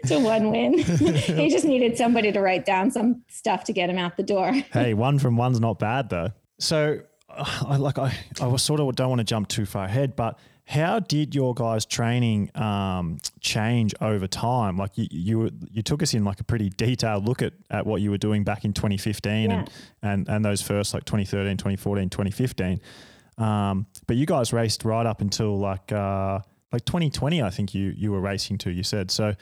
[0.09, 0.79] to one win.
[0.79, 4.53] he just needed somebody to write down some stuff to get him out the door.
[4.73, 6.31] hey, one from one's not bad though.
[6.59, 7.01] So
[7.39, 10.39] I like I I was sort of don't want to jump too far ahead, but
[10.69, 14.77] how did your guys' training um, change over time?
[14.77, 18.03] Like you, you you took us in like a pretty detailed look at, at what
[18.03, 19.59] you were doing back in 2015 yeah.
[19.59, 19.71] and,
[20.03, 22.81] and and those first like 2013, 2014, 2015.
[23.39, 27.95] Um, but you guys raced right up until like uh, like 2020, I think you
[27.97, 28.71] you were racing to.
[28.71, 29.35] You said so.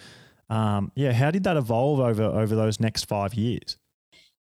[0.49, 3.79] Um, yeah, how did that evolve over over those next five years?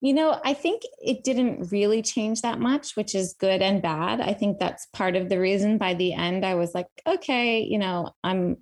[0.04, 4.20] You know, I think it didn't really change that much, which is good and bad.
[4.20, 7.78] I think that's part of the reason by the end I was like, okay, you
[7.78, 8.58] know, I'm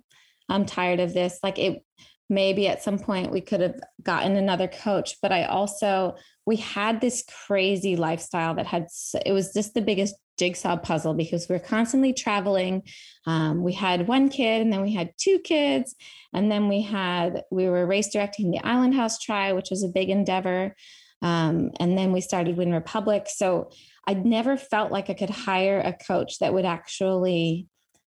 [0.48, 1.40] I'm tired of this.
[1.42, 1.84] Like it
[2.30, 3.74] maybe at some point we could have
[4.04, 6.14] gotten another coach, but I also
[6.46, 8.86] we had this crazy lifestyle that had
[9.26, 12.82] it was just the biggest jigsaw puzzle because we are constantly traveling.
[13.26, 15.94] Um, we had one kid and then we had two kids.
[16.32, 19.88] And then we had, we were race directing the Island House Try, which was a
[19.88, 20.74] big endeavor.
[21.22, 23.26] Um, and then we started Wyn Republic.
[23.28, 23.70] So
[24.06, 27.68] I never felt like I could hire a coach that would actually.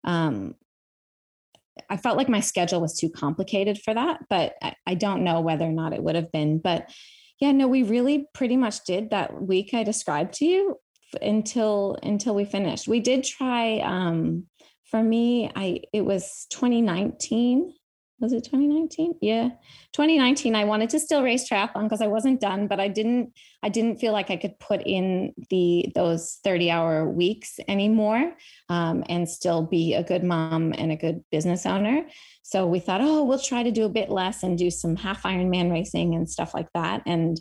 [0.03, 0.55] Um,
[1.89, 5.41] I felt like my schedule was too complicated for that, but I, I don't know
[5.41, 6.57] whether or not it would have been.
[6.57, 6.91] But
[7.39, 10.77] yeah, no, we really pretty much did that week I described to you
[11.21, 12.87] until until we finished.
[12.87, 13.79] We did try.
[13.79, 14.45] Um,
[14.89, 17.73] for me, I it was 2019
[18.19, 19.49] was it 2019 yeah.
[19.93, 23.31] 2019 i wanted to still race triathlon because i wasn't done but i didn't
[23.63, 28.33] i didn't feel like i could put in the those 30 hour weeks anymore
[28.69, 32.05] um, and still be a good mom and a good business owner.
[32.43, 35.23] So we thought oh we'll try to do a bit less and do some half
[35.23, 37.03] ironman racing and stuff like that.
[37.05, 37.39] And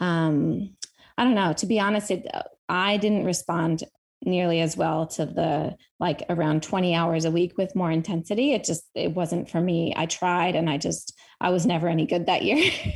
[0.00, 0.74] um,
[1.16, 2.26] i don't know to be honest it,
[2.68, 3.84] i didn't respond
[4.26, 8.52] nearly as well to the like around 20 hours a week with more intensity.
[8.52, 9.92] It just it wasn't for me.
[9.96, 12.70] I tried and i just i was never any good that year.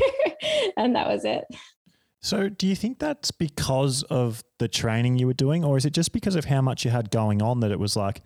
[0.77, 1.45] And that was it.
[2.21, 5.93] So do you think that's because of the training you were doing or is it
[5.93, 8.23] just because of how much you had going on that it was like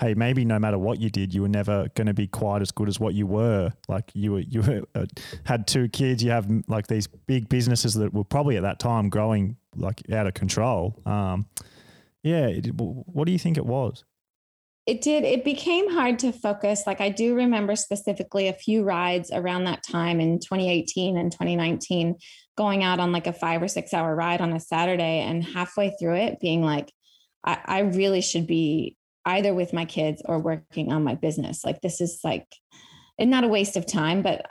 [0.00, 2.70] hey maybe no matter what you did you were never going to be quite as
[2.70, 3.72] good as what you were?
[3.88, 5.06] Like you were you were, uh,
[5.44, 9.10] had two kids you have like these big businesses that were probably at that time
[9.10, 11.00] growing like out of control.
[11.06, 11.46] Um,
[12.22, 12.50] yeah.
[12.76, 14.04] What do you think it was?
[14.86, 15.24] It did.
[15.24, 16.84] It became hard to focus.
[16.86, 22.16] Like I do remember specifically a few rides around that time in 2018 and 2019,
[22.56, 25.94] going out on like a five or six hour ride on a Saturday and halfway
[26.00, 26.90] through it being like,
[27.44, 31.64] I, I really should be either with my kids or working on my business.
[31.64, 32.46] Like this is like,
[33.18, 34.44] and not a waste of time, but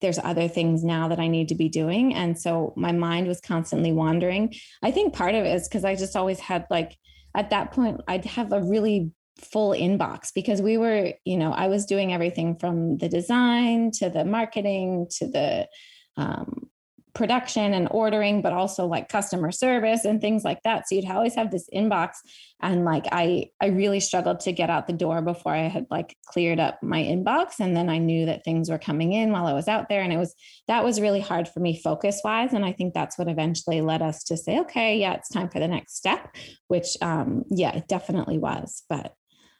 [0.00, 2.14] there's other things now that I need to be doing.
[2.14, 4.54] And so my mind was constantly wandering.
[4.82, 6.96] I think part of it is because I just always had like,
[7.34, 11.68] at that point, I'd have a really full inbox because we were, you know, I
[11.68, 15.68] was doing everything from the design to the marketing to the
[16.16, 16.70] um,
[17.16, 20.86] production and ordering, but also like customer service and things like that.
[20.86, 22.16] So you'd always have this inbox.
[22.60, 26.14] And like I I really struggled to get out the door before I had like
[26.26, 27.58] cleared up my inbox.
[27.58, 30.02] And then I knew that things were coming in while I was out there.
[30.02, 30.34] And it was
[30.68, 32.52] that was really hard for me focus wise.
[32.52, 35.58] And I think that's what eventually led us to say, okay, yeah, it's time for
[35.58, 36.36] the next step,
[36.68, 38.82] which um yeah, it definitely was.
[38.90, 39.14] But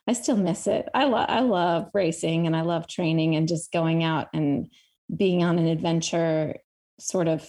[0.06, 0.90] I still miss it.
[0.94, 4.68] I love I love racing and I love training and just going out and
[5.14, 6.56] being on an adventure
[6.98, 7.48] sort of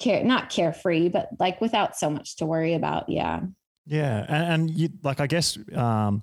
[0.00, 3.40] care not carefree but like without so much to worry about yeah.
[3.86, 6.22] Yeah and, and you like i guess um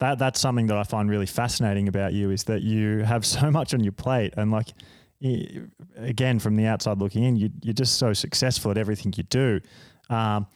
[0.00, 3.50] that that's something that i find really fascinating about you is that you have so
[3.50, 4.68] much on your plate and like
[5.96, 9.60] again from the outside looking in you, you're just so successful at everything you do.
[10.10, 10.46] Um,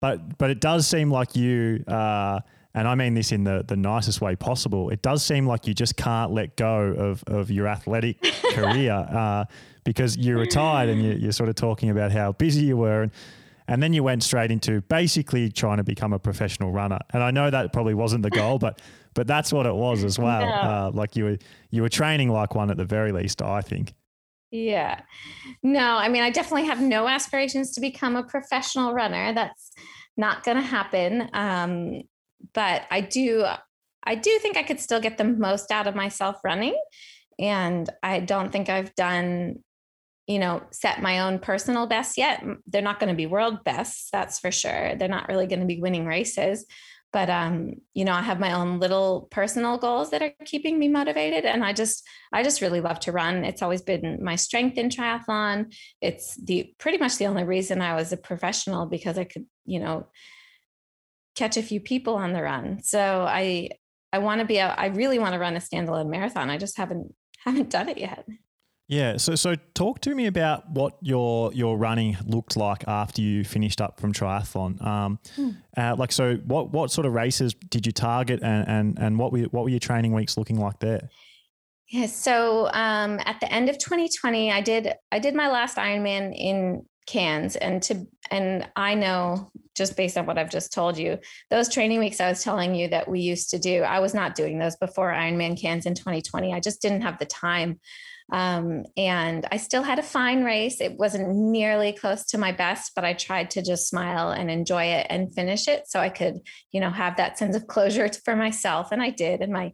[0.00, 2.40] but but it does seem like you uh,
[2.74, 5.74] and I mean this in the, the nicest way possible, it does seem like you
[5.74, 8.22] just can't let go of, of your athletic
[8.54, 9.44] career uh,
[9.84, 13.02] because you retired and you, you're sort of talking about how busy you were.
[13.02, 13.12] And,
[13.68, 16.98] and then you went straight into basically trying to become a professional runner.
[17.10, 18.80] And I know that probably wasn't the goal, but
[19.14, 20.40] but that's what it was as well.
[20.40, 20.52] No.
[20.52, 21.38] Uh, like you were
[21.70, 23.94] you were training like one at the very least, I think.
[24.50, 25.00] Yeah.
[25.62, 29.32] No, I mean, I definitely have no aspirations to become a professional runner.
[29.32, 29.72] That's
[30.16, 31.30] not going to happen.
[31.32, 32.02] Um,
[32.52, 33.46] but I do
[34.04, 36.76] I do think I could still get the most out of myself running.
[37.38, 39.60] And I don't think I've done,
[40.26, 42.44] you know, set my own personal best yet.
[42.66, 44.96] They're not going to be world bests, that's for sure.
[44.96, 46.66] They're not really going to be winning races.
[47.12, 50.88] But um, you know, I have my own little personal goals that are keeping me
[50.88, 51.44] motivated.
[51.44, 53.44] And I just, I just really love to run.
[53.44, 55.74] It's always been my strength in triathlon.
[56.00, 59.80] It's the pretty much the only reason I was a professional because I could, you
[59.80, 60.06] know,
[61.34, 62.82] catch a few people on the run.
[62.82, 63.70] So I
[64.12, 66.50] I want to be a, I really want to run a standalone marathon.
[66.50, 67.14] I just haven't
[67.44, 68.26] haven't done it yet.
[68.88, 73.42] Yeah, so so talk to me about what your your running looked like after you
[73.42, 74.84] finished up from triathlon.
[74.84, 75.50] Um, hmm.
[75.76, 79.32] uh, like, so what what sort of races did you target, and and and what
[79.32, 81.08] were what were your training weeks looking like there?
[81.88, 86.34] Yeah, so um, at the end of 2020, I did I did my last Ironman
[86.36, 91.18] in Cairns, and to and I know just based on what I've just told you,
[91.50, 94.34] those training weeks I was telling you that we used to do, I was not
[94.34, 96.52] doing those before Ironman Cairns in 2020.
[96.52, 97.78] I just didn't have the time.
[98.32, 100.80] Um, and I still had a fine race.
[100.80, 104.84] It wasn't nearly close to my best, but I tried to just smile and enjoy
[104.84, 106.40] it and finish it so I could,
[106.70, 108.92] you know, have that sense of closure for myself.
[108.92, 109.42] And I did.
[109.42, 109.72] And my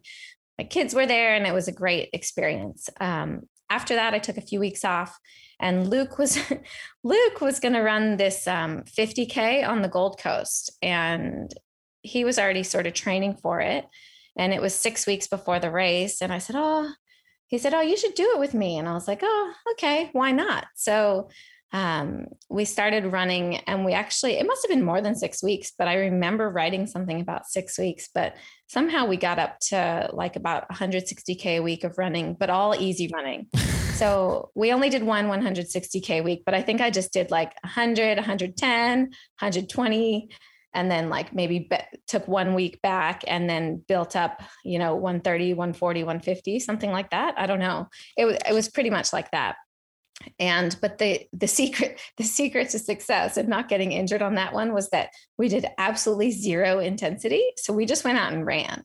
[0.57, 2.89] my kids were there, and it was a great experience.
[2.99, 5.17] Um, after that, I took a few weeks off
[5.59, 6.39] and Luke was
[7.03, 11.53] Luke was going to run this um, 50k on the Gold Coast, and
[12.01, 13.85] he was already sort of training for it.
[14.37, 16.89] And it was six weeks before the race, and I said, "Oh,"
[17.47, 20.09] he said, "Oh, you should do it with me." And I was like, "Oh, okay,
[20.13, 21.29] why not?" So
[21.71, 25.71] um, we started running and we actually it must have been more than six weeks
[25.77, 28.35] but i remember writing something about six weeks but
[28.67, 33.09] somehow we got up to like about 160k a week of running but all easy
[33.13, 33.47] running
[33.99, 38.17] so we only did one 160k week but i think i just did like 100
[38.17, 40.29] 110 120
[40.73, 44.95] and then like maybe be- took one week back and then built up you know
[44.95, 47.35] 130 140 150 something like that.
[47.37, 47.87] I don't know.
[48.17, 49.55] It was it was pretty much like that.
[50.37, 54.53] And but the the secret the secret to success of not getting injured on that
[54.53, 57.43] one was that we did absolutely zero intensity.
[57.57, 58.83] So we just went out and ran.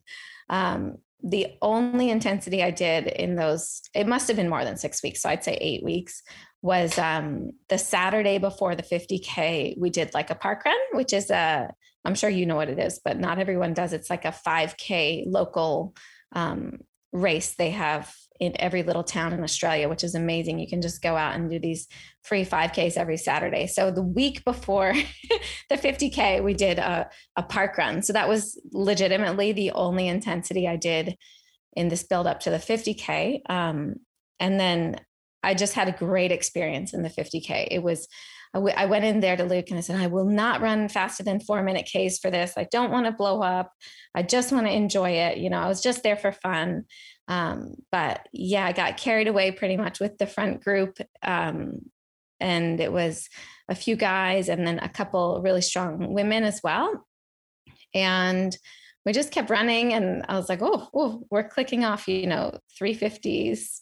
[0.49, 5.03] Um, the only intensity i did in those it must have been more than six
[5.03, 6.23] weeks so i'd say eight weeks
[6.61, 11.31] was um, the saturday before the 50k we did like a park run which is
[11.31, 11.73] a
[12.05, 13.93] i'm sure you know what it is but not everyone does.
[13.93, 15.95] It's like a 5k local
[16.33, 16.79] um,
[17.13, 17.55] race.
[17.55, 18.13] They have
[18.45, 20.59] in every little town in Australia, which is amazing.
[20.59, 21.87] You can just go out and do these
[22.23, 23.67] free 5Ks every Saturday.
[23.67, 24.95] So the week before
[25.71, 28.03] the 50K, we did a, a park run.
[28.03, 31.17] So that was legitimately the only intensity I did
[31.77, 33.41] in this build up to the 50K.
[33.51, 33.97] Um,
[34.41, 35.01] and then
[35.43, 37.69] I just had a great experience in the 50K.
[37.71, 38.09] It was,
[38.55, 40.89] I, w- I went in there to Luke and I said, I will not run
[40.89, 42.55] faster than four minute Ks for this.
[42.57, 43.73] I don't want to blow up.
[44.15, 45.39] I just want to enjoy it.
[45.39, 46.85] You know, I was just there for fun.
[47.27, 50.99] Um, but yeah, I got carried away pretty much with the front group.
[51.23, 51.81] Um,
[52.39, 53.29] and it was
[53.69, 57.07] a few guys and then a couple really strong women as well.
[57.93, 58.57] And
[59.05, 62.59] we just kept running and I was like, oh, oh we're clicking off, you know,
[62.81, 63.81] 350s.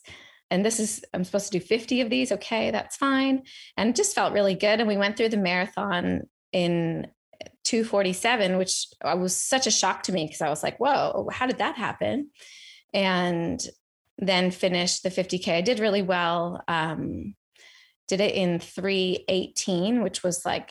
[0.53, 2.31] And this is, I'm supposed to do 50 of these.
[2.31, 3.41] Okay, that's fine.
[3.75, 4.79] And it just felt really good.
[4.79, 7.07] And we went through the marathon in
[7.63, 11.57] 247, which was such a shock to me because I was like, whoa, how did
[11.57, 12.29] that happen?
[12.93, 13.59] And
[14.19, 15.47] then finished the 50K.
[15.47, 16.61] I did really well.
[16.67, 17.33] Um,
[18.07, 20.69] did it in 318, which was like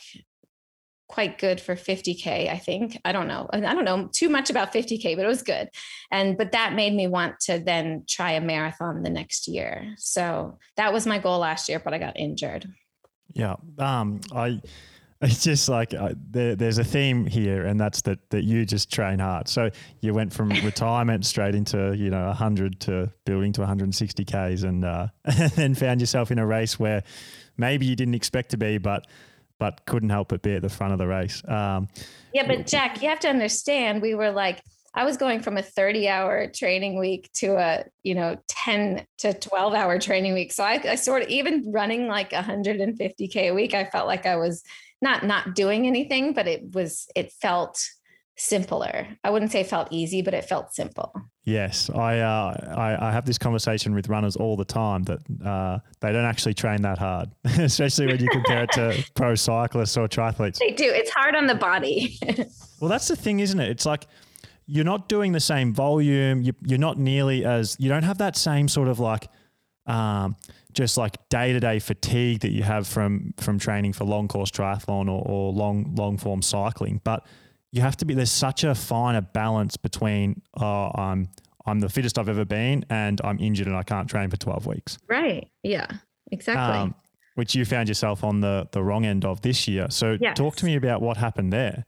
[1.13, 2.99] quite good for 50k i think.
[3.05, 3.47] I don't know.
[3.53, 5.69] I don't know too much about 50k but it was good.
[6.11, 9.95] And but that made me want to then try a marathon the next year.
[9.99, 12.67] So that was my goal last year but i got injured.
[13.35, 14.61] Yeah um i
[15.23, 18.91] it's just like uh, there, there's a theme here, and that's that that you just
[18.93, 19.47] train hard.
[19.47, 24.65] So you went from retirement straight into you know 100 to building to 160 k's,
[24.65, 27.05] and, uh, and then found yourself in a race where
[27.57, 29.07] maybe you didn't expect to be, but
[29.63, 31.41] but couldn't help but be at the front of the race.
[31.47, 31.87] Um,
[32.35, 34.61] yeah, but Jack, you have to understand, we were like,
[34.93, 39.33] I was going from a 30 hour training week to a, you know, 10 to
[39.33, 40.51] 12 hour training week.
[40.51, 44.35] So I, I sort of, even running like 150K a week, I felt like I
[44.35, 44.65] was
[45.01, 47.81] not, not doing anything, but it was, it felt
[48.37, 49.07] simpler.
[49.23, 51.13] I wouldn't say it felt easy, but it felt simple.
[51.45, 55.79] Yes, I, uh, I, I have this conversation with runners all the time that uh,
[56.01, 60.07] they don't actually train that hard, especially when you compare it to pro cyclists or
[60.07, 60.59] triathletes.
[60.59, 60.85] They do.
[60.89, 62.19] It's hard on the body.
[62.81, 63.71] well, that's the thing, isn't it?
[63.71, 64.07] It's like
[64.67, 66.43] you're not doing the same volume.
[66.43, 69.29] You, you're not nearly as you don't have that same sort of like.
[69.85, 70.37] Um,
[70.75, 74.51] just like day to day fatigue that you have from from training for long course
[74.51, 77.27] triathlon or, or long long form cycling, but
[77.73, 81.29] you have to be there's such a finer balance between oh I'm
[81.67, 84.67] I'm the fittest I've ever been and I'm injured and I can't train for 12
[84.67, 84.99] weeks.
[85.09, 85.49] Right.
[85.63, 85.87] Yeah.
[86.31, 86.79] Exactly.
[86.79, 86.95] Um,
[87.35, 89.87] which you found yourself on the the wrong end of this year.
[89.91, 90.37] So yes.
[90.37, 91.87] talk to me about what happened there.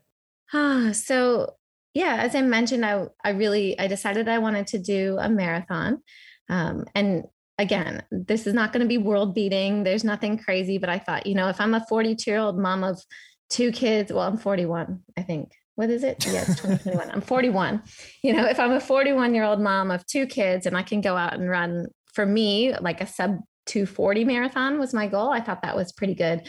[0.52, 1.54] Ah, so
[1.92, 6.02] yeah, as I mentioned, I I really I decided I wanted to do a marathon.
[6.48, 7.24] Um, and
[7.58, 9.84] again, this is not going to be world beating.
[9.84, 12.84] There's nothing crazy, but I thought, you know, if I'm a 42 year old mom
[12.84, 13.00] of
[13.48, 16.24] two kids, well, I'm 41, I think what is it?
[16.26, 17.10] Yes, 2021.
[17.10, 17.82] I'm 41.
[18.22, 21.00] You know, if I'm a 41 year old mom of two kids and I can
[21.00, 25.30] go out and run for me, like a sub 240 marathon was my goal.
[25.30, 26.42] I thought that was pretty good.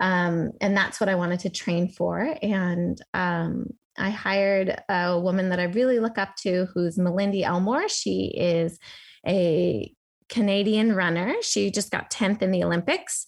[0.00, 2.36] Um, and that's what I wanted to train for.
[2.42, 7.88] And um, I hired a woman that I really look up to who's Malindi Elmore.
[7.88, 8.78] She is
[9.26, 9.92] a
[10.28, 11.34] Canadian runner.
[11.40, 13.26] She just got 10th in the Olympics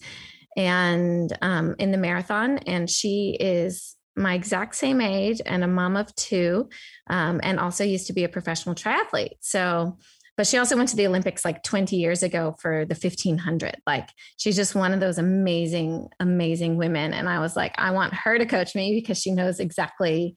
[0.57, 2.59] and um, in the marathon.
[2.59, 6.69] And she is my exact same age and a mom of two,
[7.09, 9.37] um, and also used to be a professional triathlete.
[9.41, 9.99] So,
[10.37, 13.77] but she also went to the Olympics like 20 years ago for the 1500.
[13.87, 17.13] Like she's just one of those amazing, amazing women.
[17.13, 20.37] And I was like, I want her to coach me because she knows exactly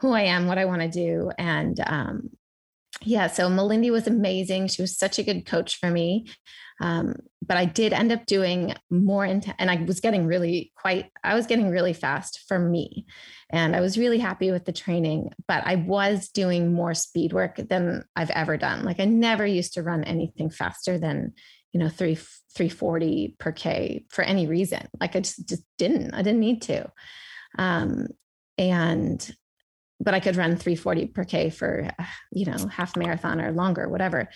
[0.00, 1.30] who I am, what I want to do.
[1.38, 2.30] And um,
[3.04, 4.68] yeah, so Malindi was amazing.
[4.68, 6.26] She was such a good coach for me.
[6.80, 7.14] Um,
[7.46, 11.34] but I did end up doing more into, and I was getting really quite, I
[11.34, 13.06] was getting really fast for me.
[13.50, 17.56] And I was really happy with the training, but I was doing more speed work
[17.56, 18.84] than I've ever done.
[18.84, 21.34] Like I never used to run anything faster than,
[21.72, 24.88] you know, three, 340 per K for any reason.
[25.00, 26.90] Like I just, just didn't, I didn't need to.
[27.58, 28.08] Um,
[28.58, 29.36] and
[30.02, 31.88] but I could run 340 per K for,
[32.32, 34.28] you know, half marathon or longer, whatever.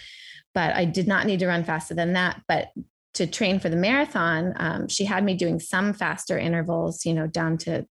[0.54, 2.40] But I did not need to run faster than that.
[2.46, 2.68] But
[3.14, 7.26] to train for the marathon, um, she had me doing some faster intervals, you know,
[7.26, 7.86] down to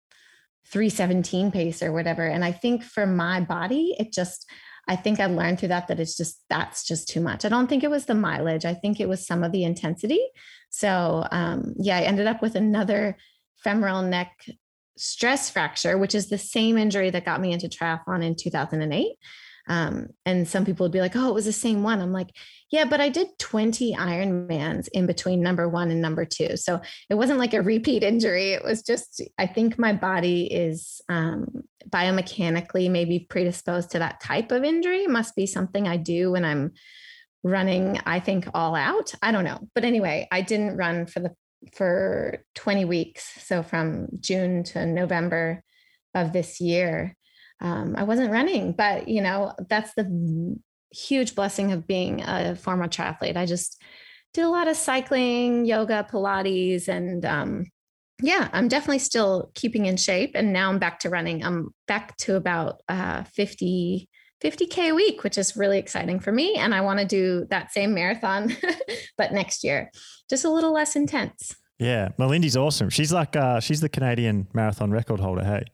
[0.69, 2.27] 317 pace or whatever.
[2.27, 4.49] And I think for my body, it just,
[4.87, 7.45] I think I learned through that that it's just, that's just too much.
[7.45, 8.65] I don't think it was the mileage.
[8.65, 10.21] I think it was some of the intensity.
[10.71, 13.17] So, um, yeah, I ended up with another
[13.63, 14.47] femoral neck
[14.97, 19.17] stress fracture, which is the same injury that got me into triathlon in 2008.
[19.67, 22.01] Um, and some people would be like, oh, it was the same one.
[22.01, 22.31] I'm like,
[22.71, 26.57] yeah, but I did 20 Ironmans in between number one and number two.
[26.57, 28.53] So it wasn't like a repeat injury.
[28.53, 34.53] It was just, I think my body is um, biomechanically maybe predisposed to that type
[34.53, 35.05] of injury.
[35.05, 36.73] It must be something I do when I'm
[37.43, 39.15] running, I think, all out.
[39.23, 39.61] I don't know.
[39.75, 41.35] But anyway, I didn't run for the
[41.73, 43.45] for 20 weeks.
[43.45, 45.63] So from June to November
[46.15, 47.17] of this year,
[47.61, 50.59] um, I wasn't running, but you know, that's the
[50.93, 53.37] huge blessing of being a former triathlete.
[53.37, 53.81] I just
[54.33, 57.67] did a lot of cycling, yoga, Pilates, and um,
[58.23, 60.33] yeah, I'm definitely still keeping in shape.
[60.35, 61.45] And now I'm back to running.
[61.45, 64.09] I'm back to about uh, 50,
[64.45, 66.55] 50K a week, which is really exciting for me.
[66.57, 68.55] And I want to do that same marathon,
[69.17, 69.91] but next year,
[70.29, 71.57] just a little less intense.
[71.79, 72.11] Yeah.
[72.19, 72.91] Malindi's awesome.
[72.91, 75.45] She's like, uh, she's the Canadian marathon record holder.
[75.45, 75.65] Hey.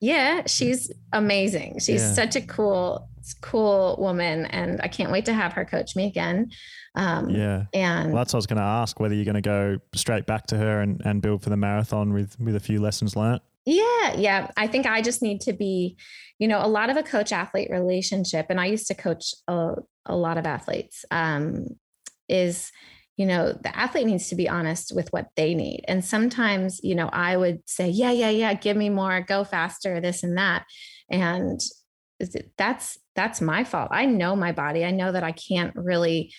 [0.00, 0.42] Yeah.
[0.46, 1.78] She's amazing.
[1.78, 2.12] She's yeah.
[2.12, 3.08] such a cool,
[3.40, 4.46] cool woman.
[4.46, 6.50] And I can't wait to have her coach me again.
[6.94, 7.64] Um, yeah.
[7.72, 10.26] And well, that's what I was going to ask whether you're going to go straight
[10.26, 13.42] back to her and, and build for the marathon with, with a few lessons learnt.
[13.66, 14.50] Yeah, yeah.
[14.56, 15.96] I think I just need to be,
[16.38, 19.74] you know, a lot of a coach athlete relationship, and I used to coach a,
[20.06, 21.66] a lot of athletes, um,
[22.28, 22.72] is,
[23.16, 25.84] you know, the athlete needs to be honest with what they need.
[25.86, 30.00] And sometimes, you know, I would say, yeah, yeah, yeah, give me more, go faster,
[30.00, 30.64] this and that.
[31.08, 31.60] And
[32.56, 33.88] that's that's my fault.
[33.92, 34.84] I know my body.
[34.84, 36.32] I know that I can't really,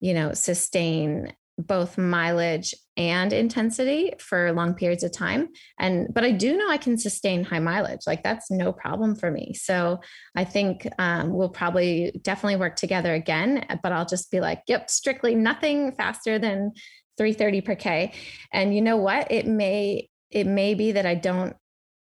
[0.00, 5.48] you know, sustain both mileage and intensity for long periods of time.
[5.78, 9.30] And but i do know i can sustain high mileage like that's no problem for
[9.30, 9.54] me.
[9.54, 10.00] So
[10.36, 14.90] i think um, we'll probably definitely work together again but i'll just be like yep
[14.90, 16.72] strictly nothing faster than
[17.16, 18.12] 330 per k.
[18.52, 19.30] And you know what?
[19.32, 21.56] It may it may be that i don't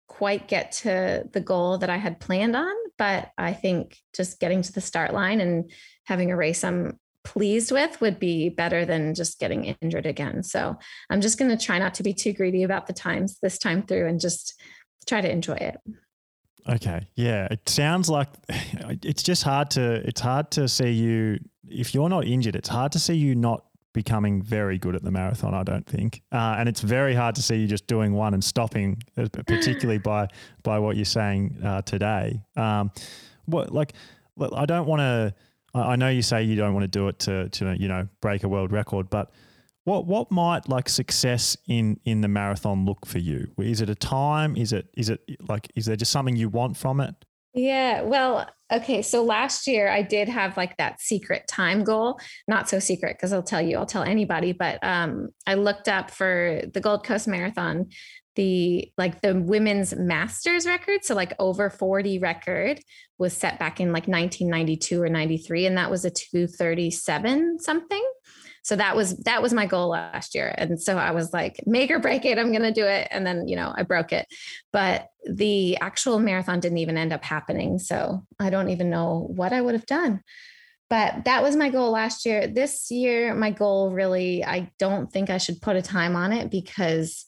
[0.09, 4.62] quite get to the goal that i had planned on but i think just getting
[4.62, 5.70] to the start line and
[6.05, 10.45] having a race i'm pleased with would be better than just getting injured again.
[10.45, 10.79] So
[11.11, 13.83] I'm just going to try not to be too greedy about the times this time
[13.83, 14.55] through and just
[15.09, 15.77] try to enjoy it.
[16.68, 17.07] Okay.
[17.16, 17.49] Yeah.
[17.51, 22.24] It sounds like it's just hard to, it's hard to see you, if you're not
[22.24, 25.87] injured, it's hard to see you not becoming very good at the marathon, I don't
[25.87, 26.22] think.
[26.31, 29.99] Uh, and it's very hard to see you just doing one and stopping, uh, particularly
[29.99, 30.29] by,
[30.62, 32.41] by what you're saying uh, today.
[32.57, 32.93] Um,
[33.47, 33.95] what, like,
[34.55, 35.35] I don't want to,
[35.77, 38.43] I know you say you don't want to do it to, to you know break
[38.45, 39.31] a world record, but
[39.85, 43.49] what what might like success in in the marathon look for you?
[43.59, 44.57] Is it a time?
[44.57, 47.14] Is it is it like is there just something you want from it?
[47.55, 49.01] Yeah, well, okay.
[49.01, 52.18] So last year I did have like that secret time goal.
[52.47, 54.53] Not so secret because I'll tell you, I'll tell anybody.
[54.53, 57.87] But um, I looked up for the Gold Coast Marathon
[58.37, 62.80] the like the women's masters record so like over 40 record
[63.18, 68.05] was set back in like 1992 or 93 and that was a 237 something.
[68.62, 71.89] So that was that was my goal last year and so i was like make
[71.89, 74.26] or break it i'm going to do it and then you know i broke it.
[74.72, 79.53] But the actual marathon didn't even end up happening so i don't even know what
[79.53, 80.20] i would have done.
[80.91, 82.47] But that was my goal last year.
[82.47, 86.51] This year my goal really i don't think i should put a time on it
[86.51, 87.24] because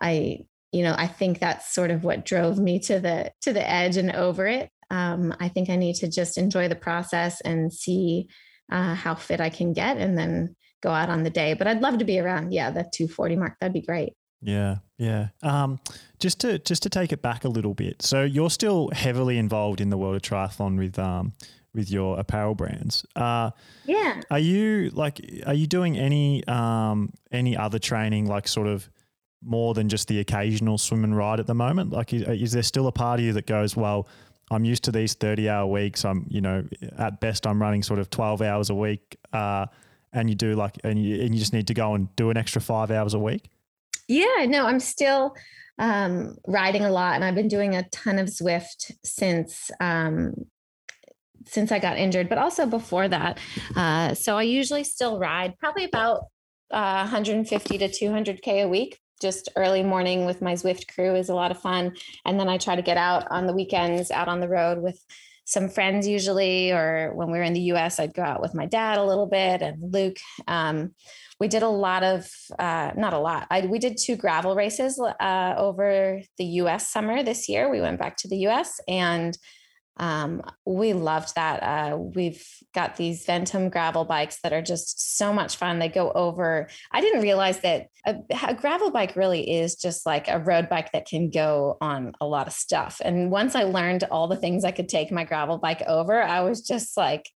[0.00, 0.40] I,
[0.72, 3.96] you know, I think that's sort of what drove me to the to the edge
[3.96, 4.70] and over it.
[4.90, 8.28] Um, I think I need to just enjoy the process and see
[8.70, 11.54] uh, how fit I can get, and then go out on the day.
[11.54, 13.54] But I'd love to be around, yeah, the 240 mark.
[13.60, 14.12] That'd be great.
[14.42, 15.28] Yeah, yeah.
[15.42, 15.80] Um,
[16.18, 18.02] just to just to take it back a little bit.
[18.02, 21.32] So you're still heavily involved in the world of triathlon with um,
[21.74, 23.04] with your apparel brands.
[23.14, 23.50] Uh,
[23.84, 24.20] yeah.
[24.30, 28.88] Are you like are you doing any um, any other training like sort of
[29.46, 31.90] more than just the occasional swim and ride at the moment?
[31.90, 34.08] Like, is, is there still a part of you that goes, well,
[34.50, 36.04] I'm used to these 30 hour weeks.
[36.04, 36.64] I'm, you know,
[36.98, 39.16] at best, I'm running sort of 12 hours a week.
[39.32, 39.66] Uh,
[40.12, 42.36] and you do like, and you, and you just need to go and do an
[42.36, 43.50] extra five hours a week?
[44.08, 45.34] Yeah, no, I'm still
[45.78, 50.34] um, riding a lot and I've been doing a ton of Zwift since, um,
[51.44, 53.38] since I got injured, but also before that.
[53.74, 56.26] Uh, so I usually still ride probably about
[56.70, 61.34] uh, 150 to 200K a week just early morning with my Zwift crew is a
[61.34, 61.96] lot of fun.
[62.24, 65.02] And then I try to get out on the weekends, out on the road with
[65.46, 68.66] some friends usually, or when we were in the US, I'd go out with my
[68.66, 70.16] dad a little bit and Luke.
[70.48, 70.92] Um,
[71.38, 75.00] we did a lot of, uh, not a lot, I, we did two gravel races
[75.00, 77.70] uh, over the US summer this year.
[77.70, 79.38] We went back to the US and
[79.98, 81.62] um, we loved that.
[81.62, 82.44] Uh, we've
[82.74, 85.78] got these Ventum gravel bikes that are just so much fun.
[85.78, 86.68] They go over.
[86.92, 88.16] I didn't realize that a,
[88.46, 92.26] a, gravel bike really is just like a road bike that can go on a
[92.26, 93.00] lot of stuff.
[93.02, 96.42] And once I learned all the things I could take my gravel bike over, I
[96.42, 97.30] was just like,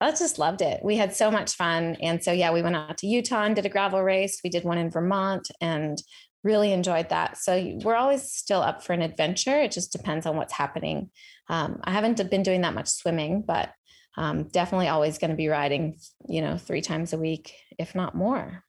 [0.00, 0.80] I just loved it.
[0.84, 1.96] We had so much fun.
[2.00, 4.40] And so, yeah, we went out to Utah and did a gravel race.
[4.44, 6.00] We did one in Vermont and
[6.44, 7.38] really enjoyed that.
[7.38, 9.62] So we're always still up for an adventure.
[9.62, 11.10] It just depends on what's happening.
[11.48, 13.70] Um, I haven't been doing that much swimming, but
[14.16, 18.14] um, definitely always going to be riding, you know, three times a week, if not
[18.14, 18.64] more.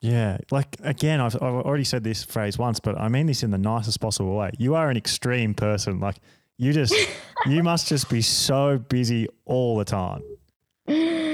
[0.00, 0.38] Yeah.
[0.50, 3.58] Like, again, I've, I've already said this phrase once, but I mean this in the
[3.58, 4.50] nicest possible way.
[4.58, 6.00] You are an extreme person.
[6.00, 6.16] Like,
[6.56, 6.94] you just,
[7.46, 10.22] you must just be so busy all the time.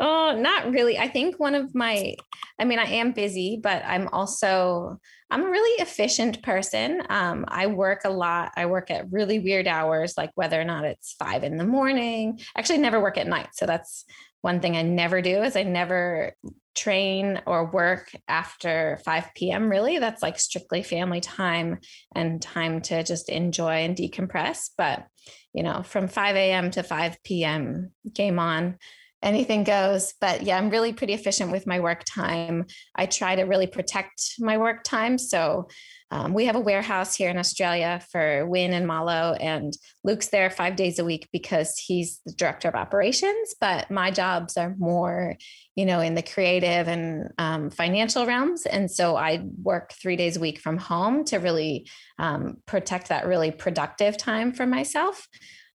[0.00, 0.96] Oh, not really.
[0.96, 2.14] I think one of my,
[2.58, 7.02] I mean, I am busy, but I'm also, I'm a really efficient person.
[7.08, 8.52] Um, I work a lot.
[8.56, 12.38] I work at really weird hours, like whether or not it's five in the morning.
[12.56, 13.48] Actually, never work at night.
[13.54, 14.04] So that's
[14.40, 16.34] one thing I never do is I never
[16.76, 19.68] train or work after 5 p.m.
[19.68, 21.78] Really, that's like strictly family time
[22.14, 24.70] and time to just enjoy and decompress.
[24.78, 25.06] But
[25.52, 26.70] you know, from 5 a.m.
[26.72, 27.90] to 5 p.m.
[28.14, 28.78] game on
[29.22, 30.14] anything goes.
[30.20, 32.66] But yeah, I'm really pretty efficient with my work time.
[32.94, 35.18] I try to really protect my work time.
[35.18, 35.68] So
[36.10, 40.48] um, we have a warehouse here in Australia for Wyn and Marlo, and Luke's there
[40.48, 43.54] five days a week because he's the director of operations.
[43.60, 45.36] But my jobs are more,
[45.74, 48.64] you know, in the creative and um, financial realms.
[48.64, 53.26] And so I work three days a week from home to really um, protect that
[53.26, 55.26] really productive time for myself.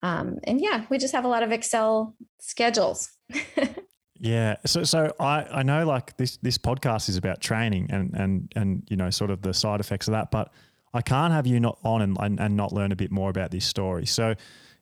[0.03, 3.11] Um, and yeah, we just have a lot of Excel schedules.
[4.21, 4.57] Yeah.
[4.67, 8.87] So so I, I know like this this podcast is about training and and and
[8.91, 10.53] you know sort of the side effects of that, but
[10.93, 13.51] I can't have you not on and and, and not learn a bit more about
[13.51, 14.05] this story.
[14.05, 14.35] So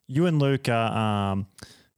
[0.09, 1.47] you and Luke are um,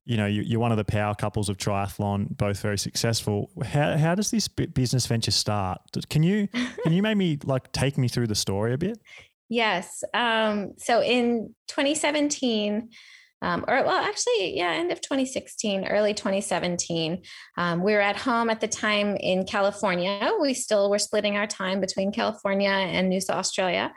[0.04, 3.50] you know you, are one of the power couples of triathlon, both very successful.
[3.64, 5.80] How how does this business venture start?
[6.10, 6.46] Can you
[6.82, 9.00] can you maybe like take me through the story a bit?
[9.48, 10.04] Yes.
[10.12, 12.90] Um, so in 2017
[13.42, 17.22] um, or well, actually, yeah, end of 2016, early 2017.
[17.56, 20.32] Um, we were at home at the time in California.
[20.40, 23.92] We still were splitting our time between California and New South Australia.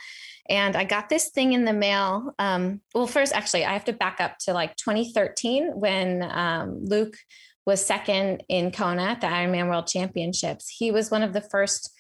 [0.50, 2.34] And I got this thing in the mail.
[2.40, 7.16] Um, well, first, actually, I have to back up to like 2013 when um, Luke
[7.66, 10.70] was second in Kona at the Ironman World Championships.
[10.70, 11.92] He was one of the first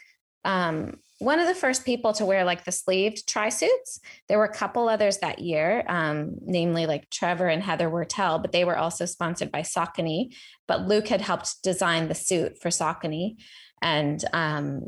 [0.45, 3.99] um, one of the first people to wear like the sleeved tri suits.
[4.27, 8.51] There were a couple others that year, um, namely like Trevor and Heather Wurtele, but
[8.51, 10.35] they were also sponsored by Saucony.
[10.67, 13.37] But Luke had helped design the suit for Saucony.
[13.81, 14.87] And um,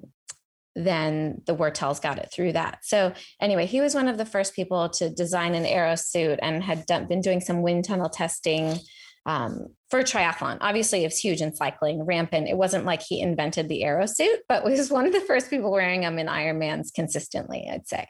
[0.76, 2.80] then the Wurteles got it through that.
[2.84, 6.62] So anyway, he was one of the first people to design an aero suit and
[6.62, 8.80] had done, been doing some wind tunnel testing
[9.26, 10.57] um, for triathlon.
[10.61, 12.47] Obviously, it's huge in cycling, rampant.
[12.47, 15.71] It wasn't like he invented the aero suit, but was one of the first people
[15.71, 18.07] wearing them in Ironmans consistently, I'd say.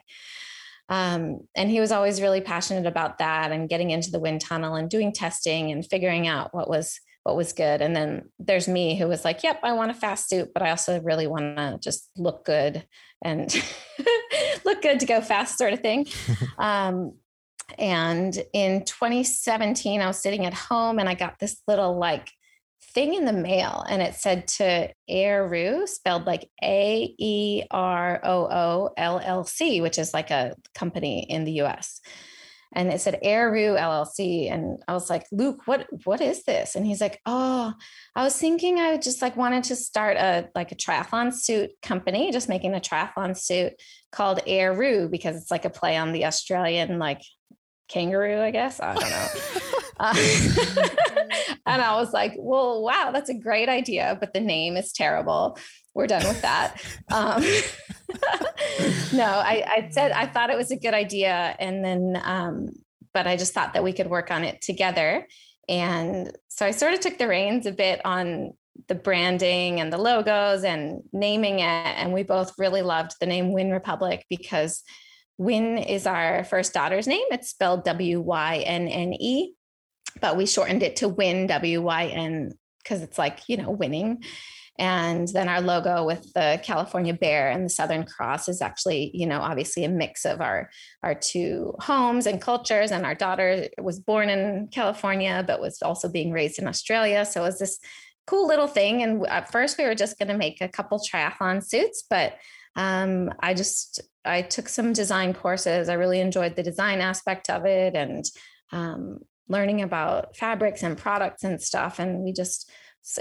[0.88, 4.76] Um, and he was always really passionate about that and getting into the wind tunnel
[4.76, 7.82] and doing testing and figuring out what was what was good.
[7.82, 10.70] And then there's me who was like, "Yep, I want a fast suit, but I
[10.70, 12.86] also really want to just look good
[13.20, 13.52] and
[14.64, 16.06] look good to go fast, sort of thing."
[16.58, 17.14] um,
[17.78, 22.30] and in 2017, I was sitting at home and I got this little like
[22.94, 28.48] thing in the mail and it said to Aeroo, spelled like A E R O
[28.50, 32.00] O L L C, which is like a company in the US.
[32.72, 34.52] And it said Aeroo LLC.
[34.52, 36.74] And I was like, Luke, what what is this?
[36.74, 37.72] And he's like, Oh,
[38.14, 42.32] I was thinking I just like wanted to start a like a triathlon suit company,
[42.32, 43.74] just making a triathlon suit
[44.12, 47.20] called Aeroo because it's like a play on the Australian like
[47.88, 48.80] kangaroo, I guess.
[48.80, 49.26] I don't know.
[50.00, 50.14] uh,
[51.66, 55.58] and I was like, well, wow, that's a great idea, but the name is terrible.
[55.94, 56.76] We're done with that.
[57.10, 57.42] Um,
[59.16, 61.56] no, I, I, said I thought it was a good idea.
[61.58, 62.68] And then, um,
[63.14, 65.26] but I just thought that we could work on it together.
[65.68, 68.52] And so I sort of took the reins a bit on
[68.88, 71.62] the branding and the logos and naming it.
[71.62, 74.82] And we both really loved the name Wyn Republic because
[75.38, 77.26] Wyn is our first daughter's name.
[77.30, 79.54] It's spelled W Y N N E,
[80.20, 84.22] but we shortened it to Wyn W Y N, because it's like, you know, winning.
[84.78, 89.26] And then our logo with the California bear and the Southern Cross is actually, you
[89.26, 90.68] know, obviously a mix of our
[91.02, 92.90] our two homes and cultures.
[92.90, 97.24] And our daughter was born in California, but was also being raised in Australia.
[97.24, 97.78] So it was this
[98.26, 99.02] cool little thing.
[99.02, 102.34] And at first we were just going to make a couple triathlon suits, but
[102.76, 105.88] um, I just I took some design courses.
[105.88, 108.24] I really enjoyed the design aspect of it and
[108.72, 109.18] um,
[109.48, 111.98] learning about fabrics and products and stuff.
[111.98, 112.70] And we just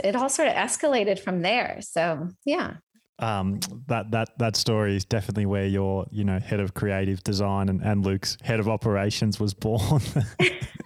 [0.04, 1.80] it all sort of escalated from there.
[1.82, 2.76] So yeah.
[3.20, 7.70] Um, that that that story is definitely where your you know head of creative design
[7.70, 10.02] and, and Luke's head of operations was born.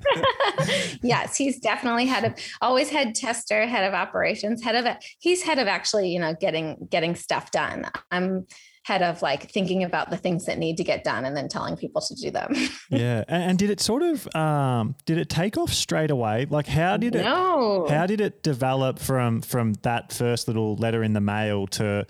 [1.01, 5.57] yes, he's definitely head of always head tester, head of operations, head of he's head
[5.57, 7.89] of actually you know getting getting stuff done.
[8.11, 8.45] I'm
[8.83, 11.75] head of like thinking about the things that need to get done and then telling
[11.77, 12.53] people to do them.
[12.89, 16.47] yeah, and, and, did it sort of um, did it take off straight away?
[16.49, 17.23] Like how did it?
[17.23, 17.87] No.
[17.89, 22.05] How did it develop from from that first little letter in the mail to?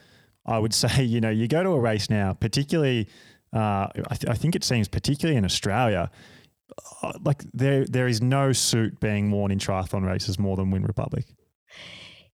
[0.50, 3.08] I would say you know you go to a race now, particularly.
[3.52, 6.12] Uh, I, th- I think it seems particularly in Australia,
[7.02, 10.84] uh, like there there is no suit being worn in triathlon races more than Wyn
[10.84, 11.26] Republic.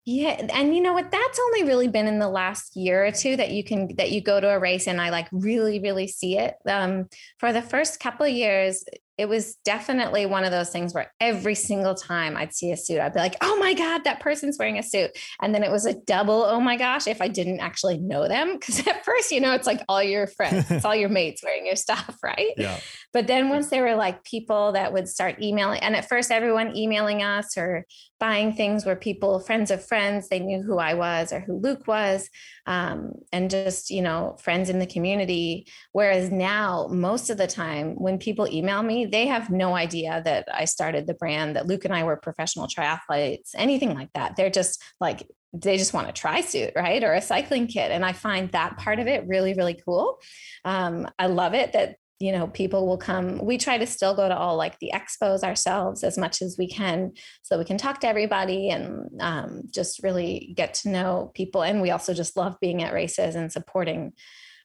[0.07, 1.09] Yeah, and you know what?
[1.09, 4.22] That's only really been in the last year or two that you can that you
[4.22, 6.55] go to a race and I like really really see it.
[6.68, 7.09] Um,
[7.39, 8.86] for the first couple years,
[9.18, 12.99] it was definitely one of those things where every single time I'd see a suit,
[12.99, 15.11] I'd be like, oh my God, that person's wearing a suit.
[15.41, 18.59] And then it was a double, oh my gosh, if I didn't actually know them.
[18.59, 21.66] Cause at first, you know, it's like all your friends, it's all your mates wearing
[21.66, 22.53] your stuff, right?
[22.57, 22.80] Yeah.
[23.13, 26.76] But then once there were like people that would start emailing, and at first everyone
[26.76, 27.86] emailing us or
[28.20, 31.88] buying things where people, friends of friends, they knew who I was or who Luke
[31.88, 32.30] was,
[32.66, 35.68] um, and just, you know, friends in the community.
[35.91, 40.47] Whereas now, most of the time, when people email me, they have no idea that
[40.53, 44.36] I started the brand, that Luke and I were professional triathletes, anything like that.
[44.36, 47.03] They're just like, they just want a tri suit, right?
[47.03, 47.91] Or a cycling kit.
[47.91, 50.20] And I find that part of it really, really cool.
[50.64, 54.28] Um, I love it that you know people will come we try to still go
[54.28, 57.99] to all like the expos ourselves as much as we can so we can talk
[57.99, 62.56] to everybody and um, just really get to know people and we also just love
[62.62, 64.14] being at races and supporting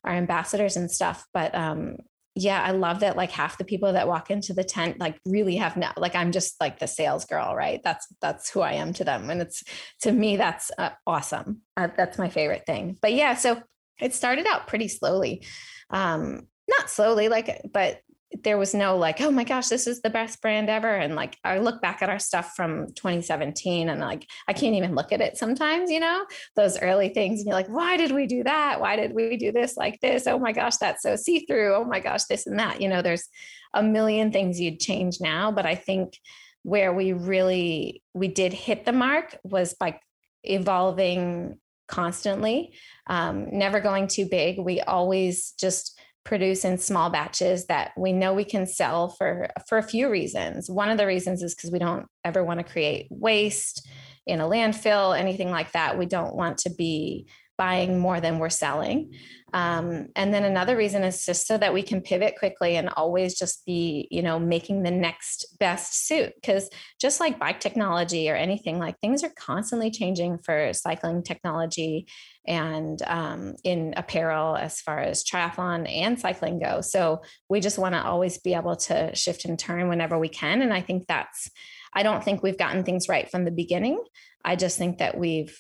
[0.05, 1.97] our ambassadors and stuff but um,
[2.43, 5.57] yeah i love that like half the people that walk into the tent like really
[5.57, 7.81] have no like i'm just like the sales girl right?
[7.83, 9.63] That's that's who i am to them and it's
[10.03, 11.63] to me that's uh, awesome.
[11.77, 12.97] Uh, that's my favorite thing.
[13.01, 13.63] But yeah so
[14.01, 15.45] it started out pretty slowly.
[15.91, 18.01] Um, not slowly, like, but
[18.43, 20.95] there was no like, oh my gosh, this is the best brand ever.
[20.95, 24.95] And like, I look back at our stuff from 2017 and like, I can't even
[24.95, 26.25] look at it sometimes, you know,
[26.57, 27.41] those early things.
[27.41, 28.81] And you're like, why did we do that?
[28.81, 30.27] Why did we do this like this?
[30.27, 31.75] Oh my gosh, that's so see through.
[31.75, 32.81] Oh my gosh, this and that.
[32.81, 33.29] You know, there's
[33.75, 35.53] a million things you'd change now.
[35.53, 36.19] But I think
[36.63, 39.99] where we really, we did hit the mark was by
[40.45, 42.73] evolving constantly,
[43.07, 44.59] um, never going too big.
[44.59, 49.79] We always just, produce in small batches that we know we can sell for for
[49.79, 50.71] a few reasons.
[50.71, 53.89] One of the reasons is because we don't ever want to create waste
[54.27, 55.99] in a landfill, anything like that.
[55.99, 57.27] We don't want to be
[57.61, 59.13] buying more than we're selling.
[59.53, 63.39] Um, and then another reason is just so that we can pivot quickly and always
[63.39, 66.33] just be, you know, making the next best suit.
[66.37, 72.07] Because just like bike technology or anything, like things are constantly changing for cycling technology
[72.47, 76.81] and um, in apparel as far as triathlon and cycling go.
[76.81, 80.63] So we just want to always be able to shift and turn whenever we can.
[80.63, 81.51] And I think that's,
[81.93, 84.03] I don't think we've gotten things right from the beginning.
[84.43, 85.55] I just think that we've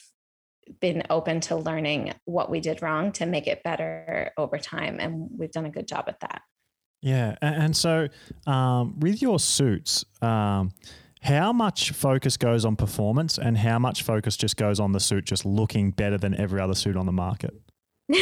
[0.80, 4.98] been open to learning what we did wrong to make it better over time.
[5.00, 6.42] And we've done a good job at that.
[7.02, 7.36] Yeah.
[7.40, 8.08] And, so
[8.46, 10.72] um, with your suits, um,
[11.22, 15.24] how much focus goes on performance and how much focus just goes on the suit
[15.24, 17.54] just looking better than every other suit on the market?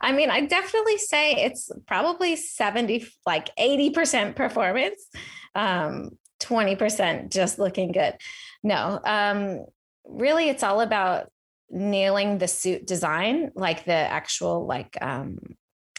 [0.00, 5.06] I mean, I definitely say it's probably 70, like 80% performance,
[5.54, 8.16] um, 20% just looking good.
[8.64, 9.64] No, um,
[10.04, 11.31] really, it's all about
[11.72, 15.38] nailing the suit design, like the actual, like, um,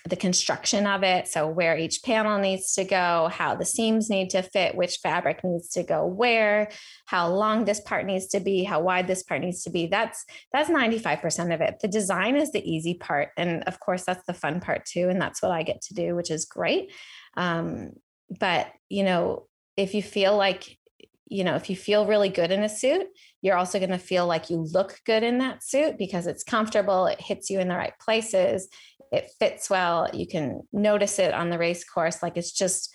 [0.05, 1.28] the construction of it.
[1.28, 5.43] So, where each panel needs to go, how the seams need to fit, which fabric
[5.43, 6.69] needs to go where,
[7.05, 9.88] how long this part needs to be, how wide this part needs to be.
[9.88, 11.76] That's that's 95% of it.
[11.82, 13.30] The design is the easy part.
[13.38, 15.07] And of course, that's the fun part too.
[15.09, 16.91] And that's what I get to do, which is great.
[17.38, 17.91] Um,
[18.39, 19.47] but, you know,
[19.78, 20.78] if you feel like,
[21.34, 23.08] you know, if you feel really good in a suit,
[23.42, 27.08] you're also going to feel like you look good in that suit because it's comfortable,
[27.08, 28.70] it hits you in the right places,
[29.12, 32.94] it fits well you can notice it on the race course like it's just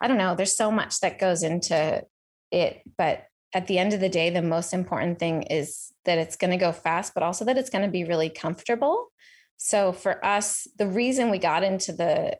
[0.00, 2.02] i don't know there's so much that goes into
[2.50, 6.36] it but at the end of the day the most important thing is that it's
[6.36, 9.08] going to go fast but also that it's going to be really comfortable.
[9.56, 12.36] So for us the reason we got into the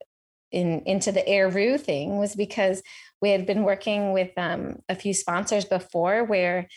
[0.51, 2.83] in into the Aeroo thing was because
[3.22, 6.68] we had been working with um, a few sponsors before where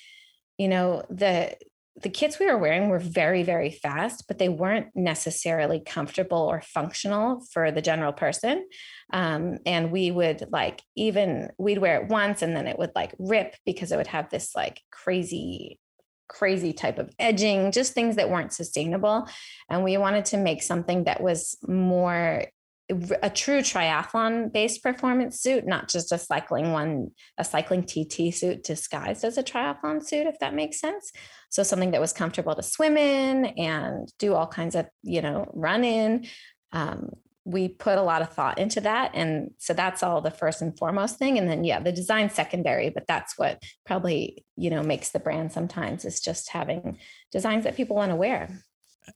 [0.58, 1.58] you know the
[2.02, 6.62] the kits we were wearing were very, very fast, but they weren't necessarily comfortable or
[6.62, 8.68] functional for the general person.
[9.14, 13.16] Um, and we would like even we'd wear it once and then it would like
[13.18, 15.80] rip because it would have this like crazy
[16.28, 19.28] crazy type of edging, just things that weren't sustainable.
[19.70, 22.46] And we wanted to make something that was more
[22.90, 28.64] a true triathlon based performance suit, not just a cycling one, a cycling TT suit
[28.64, 31.12] disguised as a triathlon suit, if that makes sense.
[31.50, 35.50] So something that was comfortable to swim in and do all kinds of, you know,
[35.54, 36.28] run in.
[36.74, 37.10] Um,
[37.44, 39.12] we put a lot of thought into that.
[39.14, 41.38] And so that's all the first and foremost thing.
[41.38, 45.52] And then, yeah, the design secondary, but that's what probably, you know, makes the brand
[45.52, 46.98] sometimes is just having
[47.32, 48.50] designs that people want to wear.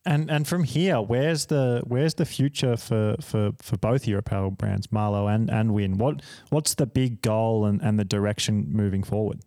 [0.04, 4.50] And and from here, where's the where's the future for for for both your apparel
[4.50, 5.98] brands, Marlo and and Wyn?
[5.98, 9.40] What what's the big goal and and the direction moving forward?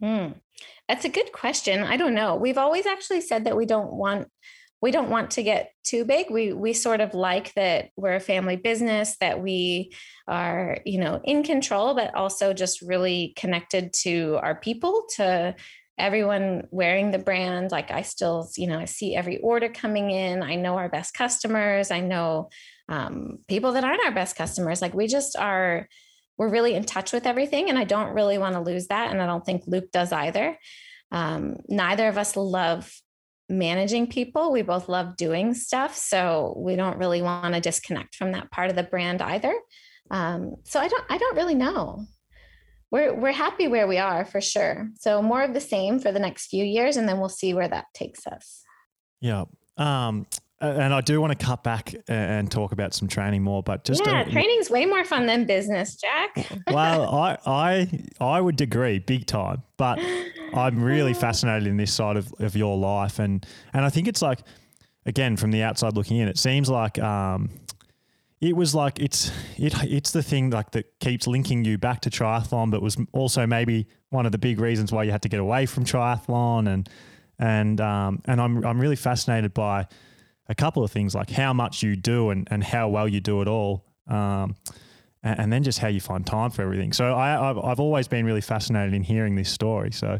[0.00, 0.32] Hmm.
[0.88, 1.82] That's a good question.
[1.82, 2.36] I don't know.
[2.36, 4.28] We've always actually said that we don't want
[4.84, 6.30] we don't want to get too big.
[6.30, 9.94] We we sort of like that we're a family business, that we
[10.28, 15.54] are, you know, in control, but also just really connected to our people, to
[15.98, 17.70] everyone wearing the brand.
[17.70, 20.42] Like I still, you know, I see every order coming in.
[20.42, 21.90] I know our best customers.
[21.90, 22.50] I know
[22.88, 24.82] um, people that aren't our best customers.
[24.82, 25.88] Like we just are,
[26.36, 27.68] we're really in touch with everything.
[27.68, 29.12] And I don't really want to lose that.
[29.12, 30.58] And I don't think Luke does either.
[31.12, 32.92] Um, neither of us love
[33.48, 34.50] managing people.
[34.50, 35.94] We both love doing stuff.
[35.96, 39.54] So we don't really want to disconnect from that part of the brand either.
[40.10, 42.06] Um, so I don't I don't really know.
[42.94, 44.88] We're we're happy where we are for sure.
[45.00, 47.66] So more of the same for the next few years and then we'll see where
[47.66, 48.62] that takes us.
[49.20, 49.46] Yeah.
[49.76, 50.26] Um
[50.60, 54.06] and I do want to cut back and talk about some training more, but just
[54.06, 56.48] yeah, training's way more fun than business, Jack.
[56.70, 59.98] well, I I I would agree big time, but
[60.54, 64.22] I'm really fascinated in this side of, of your life, and and I think it's
[64.22, 64.38] like,
[65.04, 67.50] again, from the outside looking in, it seems like um,
[68.44, 72.10] it was like it's it it's the thing like that keeps linking you back to
[72.10, 75.40] triathlon, but was also maybe one of the big reasons why you had to get
[75.40, 76.88] away from triathlon, and
[77.38, 79.86] and um, and I'm I'm really fascinated by
[80.48, 83.40] a couple of things like how much you do and, and how well you do
[83.40, 83.86] it all.
[84.06, 84.56] Um,
[85.22, 86.92] and, and, then just how you find time for everything.
[86.92, 89.90] So I, I've, I've always been really fascinated in hearing this story.
[89.90, 90.18] So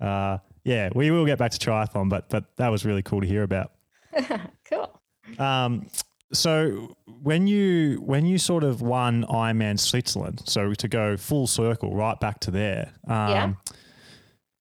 [0.00, 3.26] uh, yeah, we will get back to triathlon, but but that was really cool to
[3.26, 3.72] hear about.
[4.64, 5.02] cool.
[5.38, 5.86] Um,
[6.32, 11.94] so when you when you sort of won Ironman Switzerland, so to go full circle
[11.94, 13.52] right back to there, um, yeah.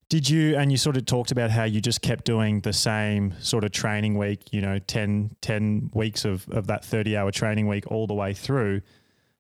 [0.09, 3.33] Did you, and you sort of talked about how you just kept doing the same
[3.41, 7.67] sort of training week, you know, 10, 10 weeks of, of that 30 hour training
[7.67, 8.79] week all the way through.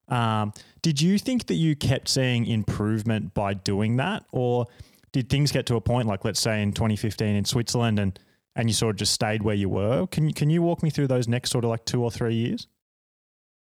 [0.09, 0.51] Um,
[0.81, 4.25] did you think that you kept seeing improvement by doing that?
[4.33, 4.65] Or
[5.13, 8.19] did things get to a point like, let's say in 2015 in Switzerland and,
[8.57, 10.07] and you sort of just stayed where you were?
[10.07, 12.35] Can you, can you walk me through those next sort of like two or three
[12.35, 12.67] years?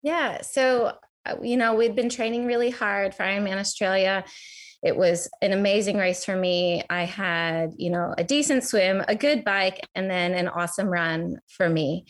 [0.02, 0.42] Yeah.
[0.42, 0.94] So,
[1.26, 4.26] uh, you know, we'd been training really hard for Ironman Australia
[4.86, 6.84] it was an amazing race for me.
[6.92, 11.40] I had, you know, a decent swim, a good bike, and then an awesome run
[11.50, 12.06] for me.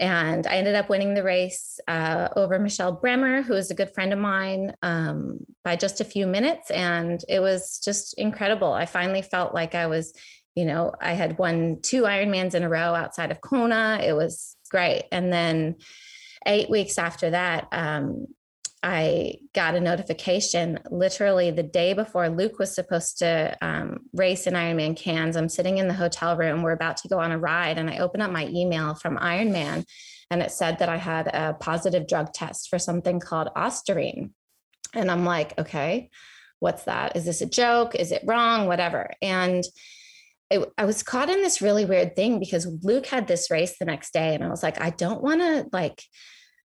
[0.00, 3.92] And I ended up winning the race uh, over Michelle Bremer, who is a good
[3.92, 6.70] friend of mine, um, by just a few minutes.
[6.70, 8.72] And it was just incredible.
[8.72, 10.14] I finally felt like I was,
[10.54, 14.00] you know, I had won two Ironmans in a row outside of Kona.
[14.02, 15.04] It was great.
[15.10, 15.76] And then
[16.46, 18.26] eight weeks after that, um,
[18.84, 24.52] I got a notification literally the day before Luke was supposed to um, race in
[24.52, 25.36] Ironman Cairns.
[25.36, 26.62] I'm sitting in the hotel room.
[26.62, 29.86] We're about to go on a ride, and I open up my email from Ironman,
[30.30, 34.32] and it said that I had a positive drug test for something called Ostarine.
[34.92, 36.10] And I'm like, okay,
[36.60, 37.16] what's that?
[37.16, 37.94] Is this a joke?
[37.94, 38.66] Is it wrong?
[38.66, 39.10] Whatever.
[39.22, 39.64] And
[40.54, 43.84] it, I was caught in this really weird thing because Luke had this race the
[43.84, 46.02] next day, and I was like, I don't want to like.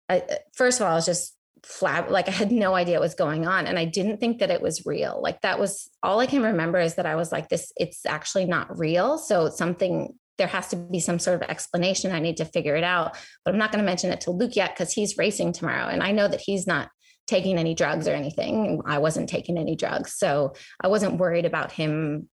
[0.09, 3.03] I, uh, first of all, I was just flab like I had no idea what
[3.03, 5.21] was going on and I didn't think that it was real.
[5.23, 8.47] Like that was all I can remember is that I was like this it's actually
[8.47, 9.19] not real.
[9.19, 12.13] So something there has to be some sort of explanation.
[12.13, 13.15] I need to figure it out.
[13.45, 16.03] But I'm not going to mention it to Luke yet cuz he's racing tomorrow and
[16.03, 16.89] I know that he's not
[17.27, 18.81] taking any drugs or anything.
[18.87, 20.15] I wasn't taking any drugs.
[20.15, 22.31] So I wasn't worried about him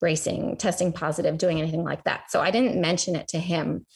[0.00, 2.30] racing, testing positive, doing anything like that.
[2.30, 3.86] So I didn't mention it to him.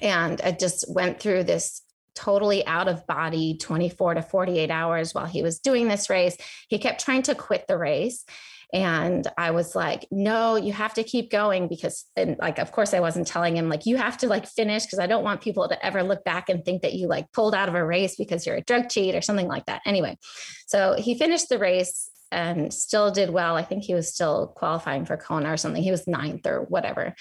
[0.00, 1.82] And I just went through this
[2.14, 6.36] totally out of body 24 to 48 hours while he was doing this race.
[6.68, 8.24] He kept trying to quit the race.
[8.72, 12.92] And I was like, no, you have to keep going because, and like, of course,
[12.92, 15.68] I wasn't telling him, like, you have to like finish because I don't want people
[15.68, 18.46] to ever look back and think that you like pulled out of a race because
[18.46, 19.80] you're a drug cheat or something like that.
[19.86, 20.18] Anyway,
[20.66, 23.56] so he finished the race and still did well.
[23.56, 25.82] I think he was still qualifying for Kona or something.
[25.82, 27.14] He was ninth or whatever.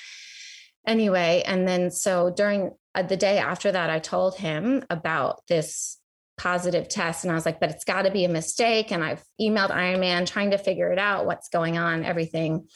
[0.86, 5.98] Anyway, and then so during uh, the day after that, I told him about this
[6.38, 7.24] positive test.
[7.24, 8.92] And I was like, but it's got to be a mistake.
[8.92, 12.68] And I've emailed Ironman trying to figure it out, what's going on, everything.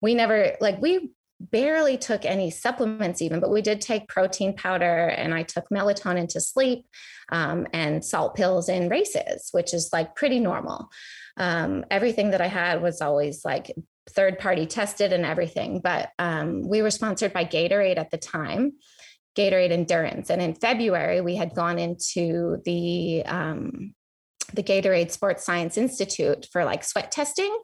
[0.00, 1.10] We never, like, we
[1.40, 6.28] barely took any supplements even, but we did take protein powder and I took melatonin
[6.30, 6.84] to sleep
[7.30, 10.90] um, and salt pills in races, which is like pretty normal.
[11.36, 13.72] Um, everything that I had was always like
[14.10, 15.80] third party tested and everything.
[15.80, 18.72] But um, we were sponsored by Gatorade at the time.
[19.36, 20.30] Gatorade Endurance.
[20.30, 23.94] And in February, we had gone into the um,
[24.52, 27.56] the Gatorade Sports Science Institute for like sweat testing.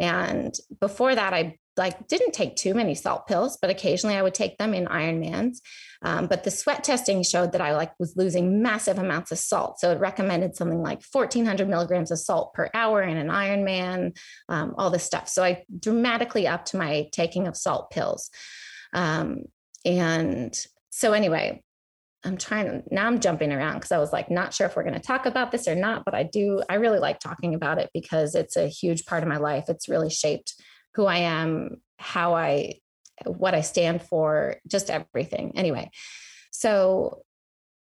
[0.00, 4.34] And before that, I like didn't take too many salt pills, but occasionally I would
[4.34, 5.58] take them in Ironmans.
[6.02, 9.80] Um, but the sweat testing showed that I like was losing massive amounts of salt.
[9.80, 14.16] So it recommended something like 1400 milligrams of salt per hour in an Ironman,
[14.48, 15.28] um, all this stuff.
[15.28, 18.30] So I dramatically upped my taking of salt pills.
[18.92, 19.44] Um,
[19.84, 20.54] and
[20.90, 21.62] so anyway,
[22.24, 24.94] I'm trying now I'm jumping around because I was like not sure if we're going
[24.94, 27.90] to talk about this or not, but I do I really like talking about it
[27.92, 29.64] because it's a huge part of my life.
[29.68, 30.54] It's really shaped
[30.94, 32.80] who I am, how I
[33.26, 35.52] what I stand for, just everything.
[35.56, 35.90] Anyway,
[36.50, 37.22] so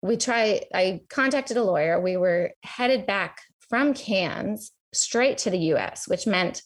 [0.03, 2.01] we try I contacted a lawyer.
[2.01, 6.62] We were headed back from Cairns straight to the US, which meant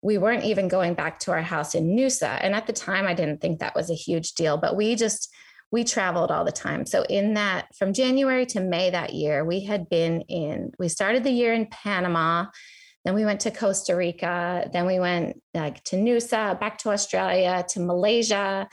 [0.00, 2.38] we weren't even going back to our house in Noosa.
[2.40, 5.34] And at the time I didn't think that was a huge deal, but we just
[5.70, 6.86] we traveled all the time.
[6.86, 11.24] So in that from January to May that year, we had been in we started
[11.24, 12.46] the year in Panama,
[13.08, 17.64] then we went to Costa Rica, then we went like to Noosa, back to Australia,
[17.70, 18.68] to Malaysia,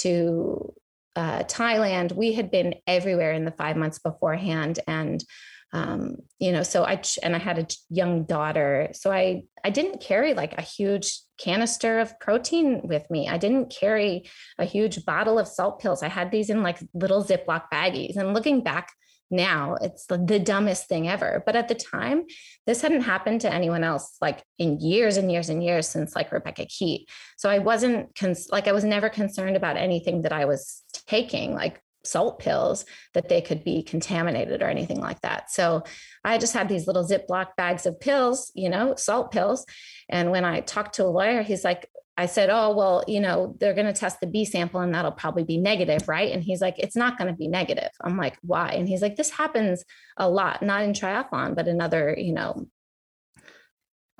[0.00, 0.74] to
[1.16, 2.12] uh, Thailand.
[2.12, 5.24] We had been everywhere in the five months beforehand, and
[5.72, 10.02] um, you know, so I and I had a young daughter, so I I didn't
[10.02, 13.26] carry like a huge canister of protein with me.
[13.26, 14.28] I didn't carry
[14.58, 16.02] a huge bottle of salt pills.
[16.02, 18.16] I had these in like little Ziploc baggies.
[18.18, 18.92] And looking back
[19.30, 21.42] now, it's the, dumbest thing ever.
[21.44, 22.24] But at the time,
[22.66, 26.32] this hadn't happened to anyone else like in years and years and years since like
[26.32, 27.08] Rebecca Keat.
[27.36, 31.54] So I wasn't cons- like I was never concerned about anything that I was taking.
[31.54, 35.50] Like salt pills that they could be contaminated or anything like that.
[35.50, 35.82] So
[36.24, 39.66] I just had these little Ziploc bags of pills, you know, salt pills.
[40.08, 43.54] And when I talked to a lawyer, he's like, I said, Oh, well, you know,
[43.60, 46.32] they're going to test the B sample and that'll probably be negative, right?
[46.32, 47.90] And he's like, It's not going to be negative.
[48.02, 48.72] I'm like, Why?
[48.72, 49.84] And he's like, This happens
[50.16, 52.66] a lot, not in triathlon, but in other, you know,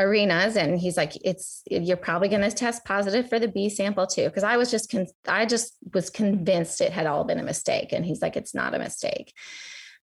[0.01, 4.07] arenas and he's like it's you're probably going to test positive for the b sample
[4.07, 7.43] too because i was just con- i just was convinced it had all been a
[7.43, 9.35] mistake and he's like it's not a mistake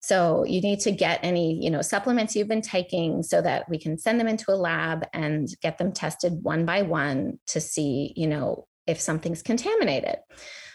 [0.04, 3.78] so you need to get any you know supplements you've been taking so that we
[3.78, 8.12] can send them into a lab and get them tested one by one to see
[8.14, 10.16] you know if something's contaminated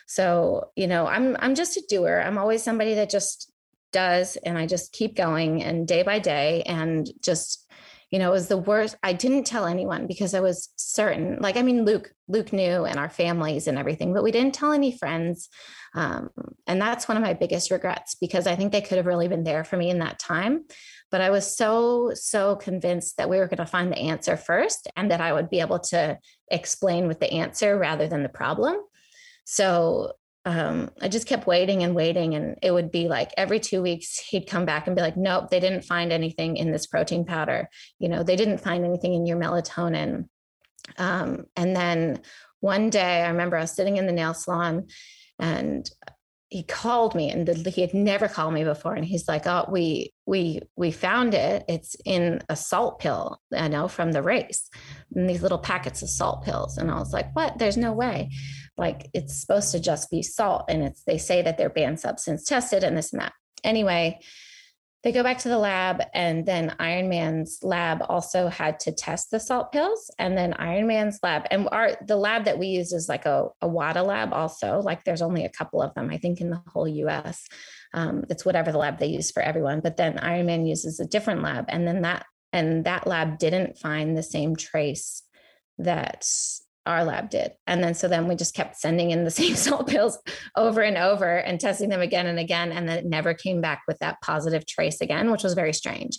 [0.08, 3.52] so you know i'm i'm just a doer i'm always somebody that just
[3.92, 7.70] does and i just keep going and day by day and just
[8.12, 8.96] you know, it was the worst.
[9.04, 11.38] I didn't tell anyone because I was certain.
[11.40, 14.72] Like, I mean, Luke, Luke knew and our families and everything, but we didn't tell
[14.72, 15.48] any friends.
[15.94, 16.30] Um,
[16.68, 19.44] and that's one of my biggest regrets because I think they could have really been
[19.44, 20.66] there for me in that time.
[21.12, 24.88] But I was so, so convinced that we were going to find the answer first
[24.96, 26.20] and that I would be able to
[26.52, 28.78] explain with the answer rather than the problem.
[29.46, 30.14] So
[30.46, 32.36] um, I just kept waiting and waiting.
[32.36, 35.50] And it would be like every two weeks, he'd come back and be like, nope,
[35.50, 37.70] they didn't find anything in this protein powder.
[37.98, 40.28] You know, they didn't find anything in your melatonin.
[40.98, 42.22] Um, and then
[42.62, 44.88] one day, I remember I was sitting in the nail salon
[45.40, 45.90] and
[46.50, 48.96] he called me and he had never called me before.
[48.96, 51.64] And he's like oh we we we found it.
[51.68, 54.70] It's in a salt pill i know from the race
[55.16, 56.78] and these little packets of salt pills.
[56.78, 57.58] And i was like what?
[57.60, 58.32] There's no way.
[58.78, 62.44] Like it's supposed to just be salt and it's they say that they're banned substance
[62.46, 63.34] tested and this and that.
[63.64, 64.20] Anyway
[65.04, 69.40] they go back to the lab and then Ironman's lab also had to test the
[69.40, 73.26] salt pills and then Ironman's lab and our the lab that we use is like
[73.26, 76.50] a, a wada lab also like there's only a couple of them i think in
[76.50, 77.48] the whole us
[77.94, 81.42] um, it's whatever the lab they use for everyone but then Ironman uses a different
[81.42, 85.24] lab and then that and that lab didn't find the same trace
[85.78, 86.26] that
[86.90, 87.52] our lab did.
[87.68, 90.18] And then so then we just kept sending in the same salt pills
[90.58, 92.72] over and over and testing them again and again.
[92.72, 96.18] And then it never came back with that positive trace again, which was very strange.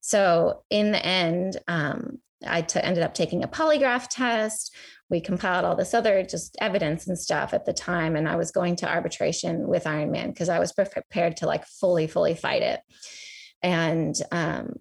[0.00, 4.74] So in the end, um, I t- ended up taking a polygraph test.
[5.10, 8.16] We compiled all this other just evidence and stuff at the time.
[8.16, 12.06] And I was going to arbitration with Ironman because I was prepared to like fully,
[12.06, 12.80] fully fight it.
[13.62, 14.76] And um,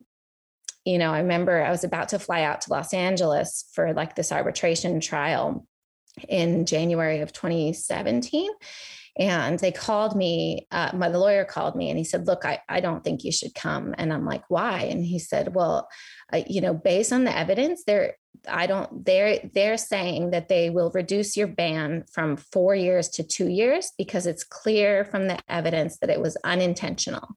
[0.85, 4.15] you know, I remember I was about to fly out to Los Angeles for like
[4.15, 5.65] this arbitration trial
[6.27, 8.49] in January of 2017.
[9.19, 12.61] And they called me, uh, my the lawyer called me and he said, Look, I,
[12.69, 13.93] I don't think you should come.
[13.97, 14.83] And I'm like, Why?
[14.83, 15.89] And he said, Well,
[16.31, 18.15] uh, you know, based on the evidence, they're,
[18.47, 23.23] I don't, they're, they're saying that they will reduce your ban from four years to
[23.23, 27.35] two years because it's clear from the evidence that it was unintentional.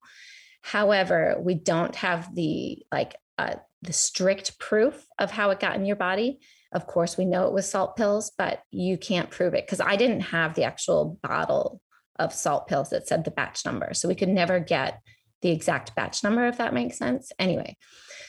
[0.63, 5.85] However, we don't have the like uh, the strict proof of how it got in
[5.85, 6.41] your body.
[6.73, 9.97] Of course, we know it was salt pills, but you can't prove it because I
[9.97, 11.81] didn't have the actual bottle
[12.19, 13.95] of salt pills that said the batch number.
[13.95, 15.01] So we could never get
[15.43, 17.31] the exact batch number, if that makes sense.
[17.39, 17.77] Anyway,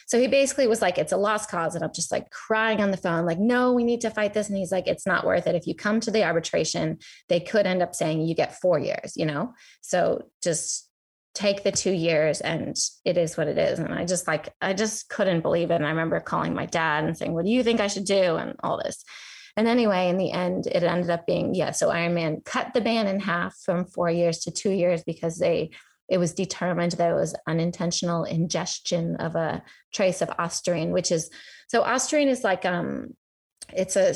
[0.06, 1.74] so he basically was like, it's a lost cause.
[1.74, 4.48] And I'm just like crying on the phone, like, no, we need to fight this.
[4.48, 5.54] And he's like, it's not worth it.
[5.54, 6.98] If you come to the arbitration,
[7.28, 9.54] they could end up saying you get four years, you know?
[9.80, 10.85] So just
[11.36, 12.74] take the two years and
[13.04, 13.78] it is what it is.
[13.78, 15.74] And I just like, I just couldn't believe it.
[15.74, 18.36] And I remember calling my dad and saying, what do you think I should do?
[18.36, 19.04] And all this.
[19.56, 23.06] And anyway, in the end, it ended up being, yeah, so Ironman cut the ban
[23.06, 25.70] in half from four years to two years because they
[26.08, 29.62] it was determined that it was unintentional ingestion of a
[29.92, 31.30] trace of ostarine, which is
[31.66, 33.08] so ostarine is like um
[33.74, 34.14] it's a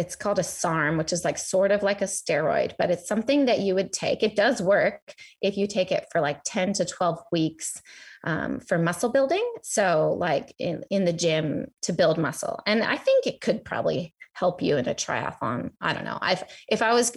[0.00, 3.44] it's called a SARM, which is like sort of like a steroid, but it's something
[3.44, 4.22] that you would take.
[4.22, 7.82] It does work if you take it for like 10 to 12 weeks
[8.24, 9.46] um, for muscle building.
[9.62, 12.60] So, like in, in the gym to build muscle.
[12.66, 15.72] And I think it could probably help you in a triathlon.
[15.82, 16.18] I don't know.
[16.20, 17.14] I've, if I was,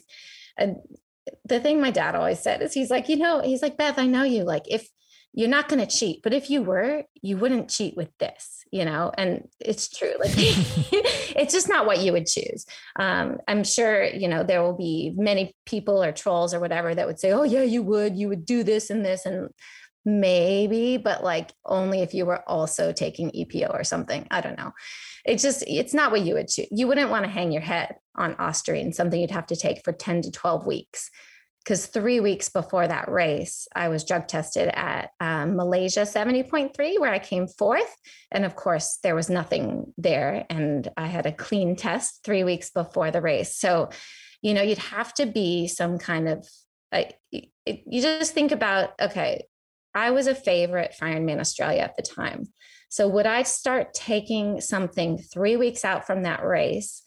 [0.59, 0.67] uh,
[1.45, 4.07] the thing my dad always said is he's like, you know, he's like, Beth, I
[4.07, 4.43] know you.
[4.43, 4.89] Like, if
[5.34, 8.86] you're not going to cheat, but if you were, you wouldn't cheat with this, you
[8.86, 10.13] know, and it's true.
[10.19, 12.67] Like, it's just not what you would choose.
[12.99, 17.07] Um, I'm sure, you know, there will be many people or trolls or whatever that
[17.07, 19.25] would say, oh, yeah, you would, you would do this and this.
[19.25, 19.49] And
[20.05, 24.27] maybe, but like only if you were also taking EPO or something.
[24.29, 24.73] I don't know.
[25.25, 26.67] It's just, it's not what you would choose.
[26.69, 29.93] You wouldn't want to hang your head on Ostarine, something you'd have to take for
[29.93, 31.09] 10 to 12 weeks.
[31.64, 37.11] Because three weeks before that race, I was drug tested at um, Malaysia 70.3, where
[37.11, 37.95] I came fourth.
[38.32, 40.45] And of course, there was nothing there.
[40.49, 43.55] And I had a clean test three weeks before the race.
[43.55, 43.89] So,
[44.41, 46.47] you know, you'd have to be some kind of,
[46.91, 49.43] uh, you just think about, okay,
[49.95, 52.47] I was a favorite for Ironman Australia at the time.
[52.89, 57.03] So would I start taking something three weeks out from that race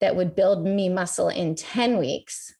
[0.00, 2.54] that would build me muscle in 10 weeks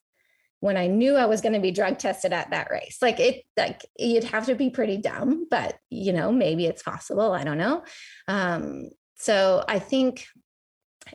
[0.61, 2.99] when I knew I was going to be drug tested at that race?
[3.01, 7.33] Like it, like you'd have to be pretty dumb, but you know, maybe it's possible.
[7.33, 7.83] I don't know.
[8.27, 10.25] Um, so I think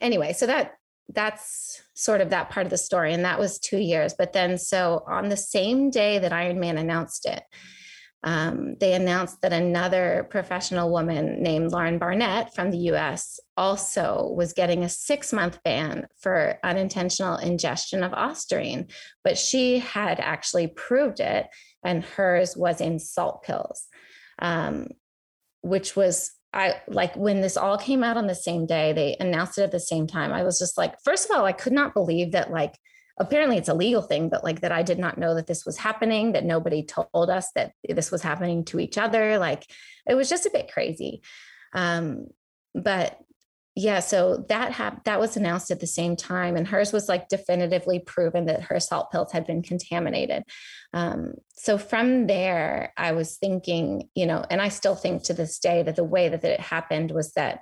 [0.00, 0.74] anyway, so that
[1.08, 3.14] that's sort of that part of the story.
[3.14, 4.14] And that was two years.
[4.18, 7.42] But then so on the same day that Ironman announced it,
[8.26, 14.52] um, they announced that another professional woman named Lauren Barnett from the US also was
[14.52, 18.90] getting a six month ban for unintentional ingestion of ostarine,
[19.22, 21.46] but she had actually proved it,
[21.84, 23.86] and hers was in salt pills,
[24.40, 24.88] um,
[25.60, 29.56] which was I like when this all came out on the same day, they announced
[29.58, 30.32] it at the same time.
[30.32, 32.74] I was just like, first of all, I could not believe that like
[33.18, 35.78] apparently it's a legal thing, but like that I did not know that this was
[35.78, 39.38] happening, that nobody told us that this was happening to each other.
[39.38, 39.66] Like
[40.08, 41.22] it was just a bit crazy.
[41.72, 42.26] Um,
[42.74, 43.18] but
[43.78, 45.02] yeah, so that happened.
[45.04, 48.80] That was announced at the same time, and hers was like definitively proven that her
[48.80, 50.44] salt pills had been contaminated.
[50.94, 55.58] Um, so from there, I was thinking, you know, and I still think to this
[55.58, 57.60] day that the way that, that it happened was that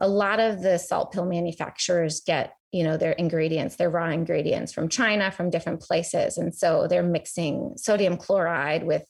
[0.00, 4.72] a lot of the salt pill manufacturers get you know their ingredients their raw ingredients
[4.72, 6.38] from china from different places.
[6.38, 9.04] And so they're mixing sodium chloride with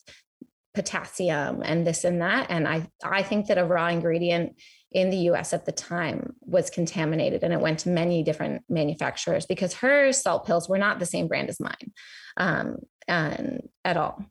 [0.75, 2.47] potassium and this and that.
[2.51, 4.61] And i i think that a raw ingredient
[4.93, 9.45] in the US at the time was contaminated and it went to many different manufacturers
[9.45, 11.93] because her salt pills were not the same brand as mine
[12.37, 12.77] um,
[13.09, 14.25] and at all.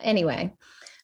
[0.00, 0.54] Anyway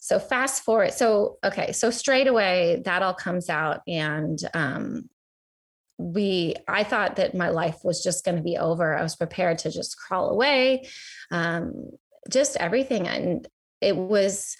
[0.04, 5.08] so fast forward so okay so straight away that all comes out and um,
[5.96, 8.94] we i thought that my life was just going to be over.
[8.94, 10.88] I was prepared to just crawl away
[11.30, 11.90] um,
[12.30, 13.08] just everything.
[13.08, 13.48] And
[13.80, 14.58] it was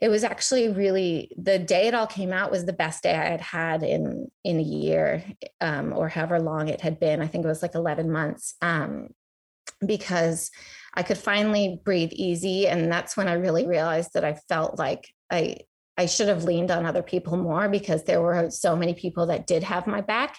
[0.00, 3.24] it was actually really the day it all came out was the best day i
[3.24, 5.24] had had in in a year
[5.60, 7.20] um, or however long it had been.
[7.20, 9.08] I think it was like 11 months um,
[9.84, 10.52] because
[10.94, 15.08] i could finally breathe easy and that's when i really realized that i felt like
[15.30, 15.56] i
[15.96, 19.46] I should have leaned on other people more because there were so many people that
[19.46, 20.36] did have my back.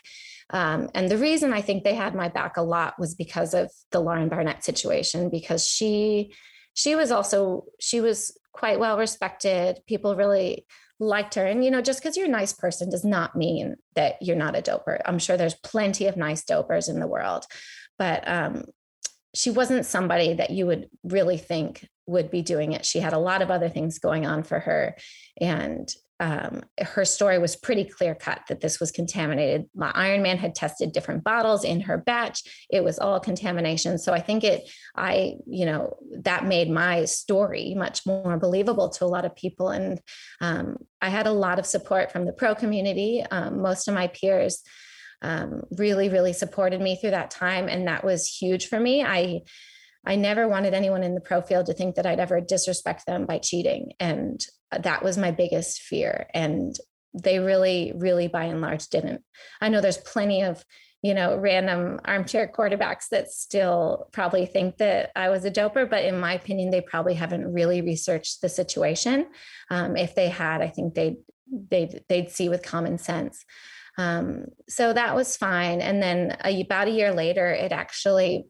[0.50, 3.72] Um, and the reason I think they had my back a lot was because of
[3.92, 6.34] the Lauren Barnett situation, because she
[6.74, 9.80] she was also she was quite well respected.
[9.88, 10.66] People really
[11.00, 11.46] liked her.
[11.46, 14.58] And you know, just because you're a nice person does not mean that you're not
[14.58, 15.02] a doper.
[15.06, 17.46] I'm sure there's plenty of nice dopers in the world,
[17.98, 18.66] but um,
[19.36, 22.86] she wasn't somebody that you would really think would be doing it.
[22.86, 24.96] She had a lot of other things going on for her.
[25.40, 25.90] And
[26.22, 29.66] um, her story was pretty clear cut that this was contaminated.
[29.76, 32.44] My Ironman had tested different bottles in her batch.
[32.70, 33.98] It was all contamination.
[33.98, 39.04] So I think it, I, you know, that made my story much more believable to
[39.04, 39.70] a lot of people.
[39.70, 40.00] And
[40.40, 43.22] um, I had a lot of support from the pro community.
[43.30, 44.64] Um, most of my peers
[45.22, 47.68] um, really, really supported me through that time.
[47.68, 49.04] And that was huge for me.
[49.04, 49.42] I,
[50.06, 53.26] I never wanted anyone in the pro field to think that I'd ever disrespect them
[53.26, 53.94] by cheating.
[54.00, 54.40] And
[54.72, 56.28] that was my biggest fear.
[56.34, 56.76] And
[57.14, 59.24] they really, really by and large didn't.
[59.62, 60.64] I know there's plenty of,
[61.02, 66.04] you know, random armchair quarterbacks that still probably think that I was a doper, but
[66.04, 69.28] in my opinion, they probably haven't really researched the situation.
[69.70, 71.18] Um, if they had, I think they'd
[71.70, 73.46] they'd they'd see with common sense.
[73.98, 75.82] Um, so that was fine.
[75.82, 78.46] And then a, about a year later, it actually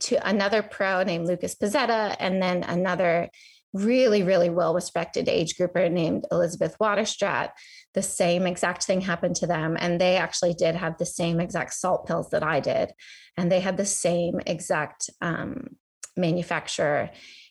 [0.00, 3.30] to another pro named Lucas Pizzetta, and then another
[3.72, 7.50] really, really well respected age grouper named Elizabeth Waterstraat.
[7.94, 9.76] The same exact thing happened to them.
[9.78, 12.92] And they actually did have the same exact salt pills that I did.
[13.36, 15.76] And they had the same exact um,
[16.16, 17.10] manufacturer.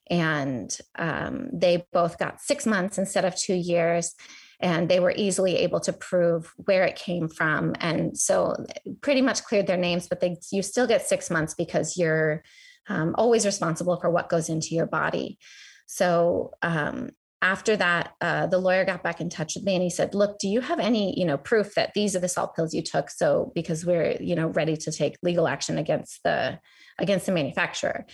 [0.09, 4.15] And um, they both got six months instead of two years
[4.59, 7.73] and they were easily able to prove where it came from.
[7.79, 8.55] And so
[9.01, 12.43] pretty much cleared their names but they you still get six months because you're
[12.87, 15.37] um, always responsible for what goes into your body.
[15.85, 17.11] So um,
[17.41, 20.39] after that uh, the lawyer got back in touch with me and he said look
[20.39, 23.09] do you have any you know proof that these are the salt pills you took?
[23.09, 26.59] So because we're you know ready to take legal action against the
[26.99, 28.05] against the manufacturer.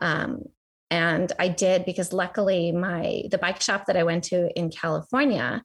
[0.00, 0.44] Um,
[0.90, 5.62] and i did because luckily my the bike shop that i went to in california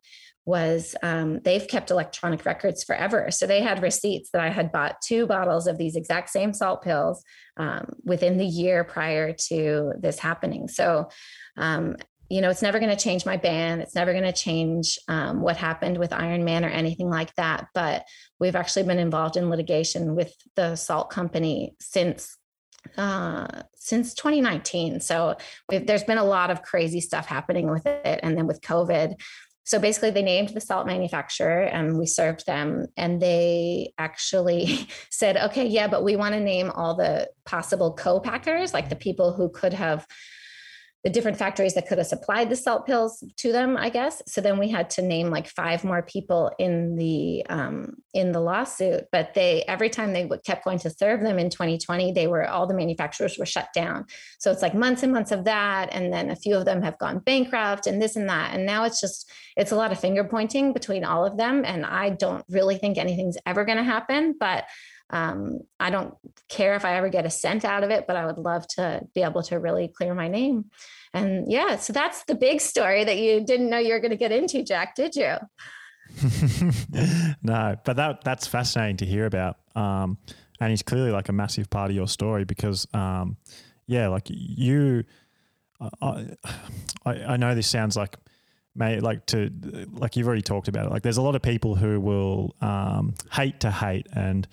[0.49, 3.29] was um, they've kept electronic records forever.
[3.29, 6.81] So they had receipts that I had bought two bottles of these exact same salt
[6.81, 7.23] pills
[7.57, 10.67] um, within the year prior to this happening.
[10.67, 11.09] So,
[11.55, 11.97] um,
[12.29, 13.79] you know, it's never going to change my ban.
[13.79, 17.67] It's never going to change um, what happened with Ironman or anything like that.
[17.75, 18.05] But
[18.39, 22.38] we've actually been involved in litigation with the salt company since
[22.97, 24.99] uh, since 2019.
[24.99, 25.37] So
[25.69, 28.19] there's been a lot of crazy stuff happening with it.
[28.23, 29.15] And then with COVID,
[29.69, 32.87] so basically, they named the salt manufacturer and we served them.
[32.97, 38.19] And they actually said, okay, yeah, but we want to name all the possible co
[38.19, 40.07] packers, like the people who could have
[41.03, 44.21] the different factories that could have supplied the salt pills to them i guess.
[44.27, 48.39] So then we had to name like five more people in the um, in the
[48.39, 52.47] lawsuit but they every time they kept going to serve them in 2020 they were
[52.47, 54.05] all the manufacturers were shut down.
[54.39, 56.97] So it's like months and months of that and then a few of them have
[56.97, 58.53] gone bankrupt and this and that.
[58.53, 61.85] And now it's just it's a lot of finger pointing between all of them and
[61.85, 64.65] i don't really think anything's ever going to happen but
[65.09, 66.13] um, I don't
[66.49, 69.01] care if I ever get a cent out of it, but I would love to
[69.15, 70.65] be able to really clear my name.
[71.13, 74.17] And yeah, so that's the big story that you didn't know you were going to
[74.17, 75.35] get into, Jack, did you?
[77.43, 79.57] no, but that that's fascinating to hear about.
[79.75, 80.17] Um,
[80.59, 83.37] and he's clearly like a massive part of your story because, um,
[83.87, 85.03] yeah, like you,
[85.79, 86.35] I,
[87.05, 88.17] I, I know this sounds like
[88.75, 89.51] may like to
[89.91, 90.91] like you've already talked about it.
[90.91, 94.47] Like there's a lot of people who will um, hate to hate and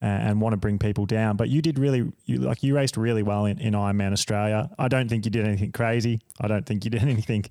[0.00, 1.36] and want to bring people down.
[1.36, 4.70] But you did really, you, like you raced really well in, in Ironman Australia.
[4.78, 6.20] I don't think you did anything crazy.
[6.40, 7.44] I don't think you did anything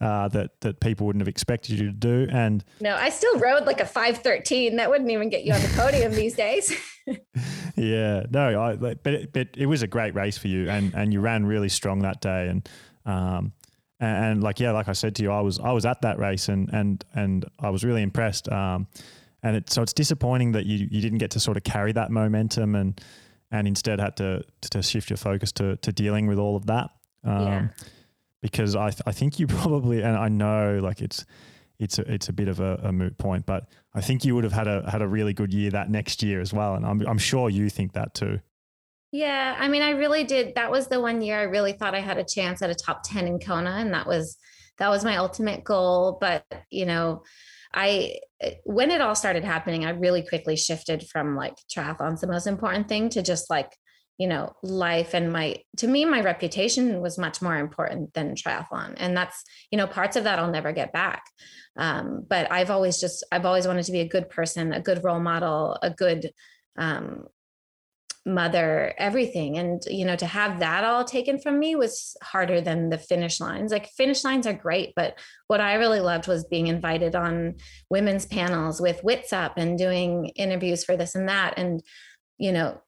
[0.00, 2.26] uh, that that people wouldn't have expected you to do.
[2.30, 4.76] And no, I still rode like a five thirteen.
[4.76, 6.74] That wouldn't even get you on the podium these days.
[7.76, 11.12] yeah, no, I, but it, but it was a great race for you, and and
[11.12, 12.68] you ran really strong that day, and
[13.04, 13.52] um,
[14.00, 16.18] and, and like yeah, like I said to you, I was I was at that
[16.18, 18.50] race, and and and I was really impressed.
[18.50, 18.88] Um,
[19.42, 22.10] and it, so it's disappointing that you you didn't get to sort of carry that
[22.10, 23.00] momentum and
[23.50, 26.90] and instead had to to shift your focus to to dealing with all of that.
[27.24, 27.68] Um, yeah.
[28.42, 31.24] Because I th- I think you probably and I know like it's
[31.78, 34.44] it's a, it's a bit of a, a, moot point, but I think you would
[34.44, 37.00] have had a had a really good year that next year as well, and I'm
[37.06, 38.38] I'm sure you think that too.
[39.12, 40.54] Yeah, I mean, I really did.
[40.54, 43.02] That was the one year I really thought I had a chance at a top
[43.02, 44.36] ten in Kona, and that was
[44.78, 46.18] that was my ultimate goal.
[46.20, 47.22] But you know,
[47.72, 48.18] I
[48.64, 52.88] when it all started happening, I really quickly shifted from like triathlon's the most important
[52.88, 53.76] thing to just like,
[54.18, 58.94] you know, life and my to me, my reputation was much more important than triathlon.
[58.96, 61.22] And that's, you know, parts of that I'll never get back.
[61.76, 65.04] Um, but I've always just I've always wanted to be a good person, a good
[65.04, 66.30] role model, a good
[66.76, 67.26] um,
[68.26, 69.56] mother everything.
[69.56, 73.40] And you know to have that all taken from me was harder than the finish
[73.40, 73.72] lines.
[73.72, 77.56] Like finish lines are great but what i really loved was being invited on
[77.88, 81.82] women's panels with WITSUP and doing interviews for this and that and
[82.38, 82.80] you know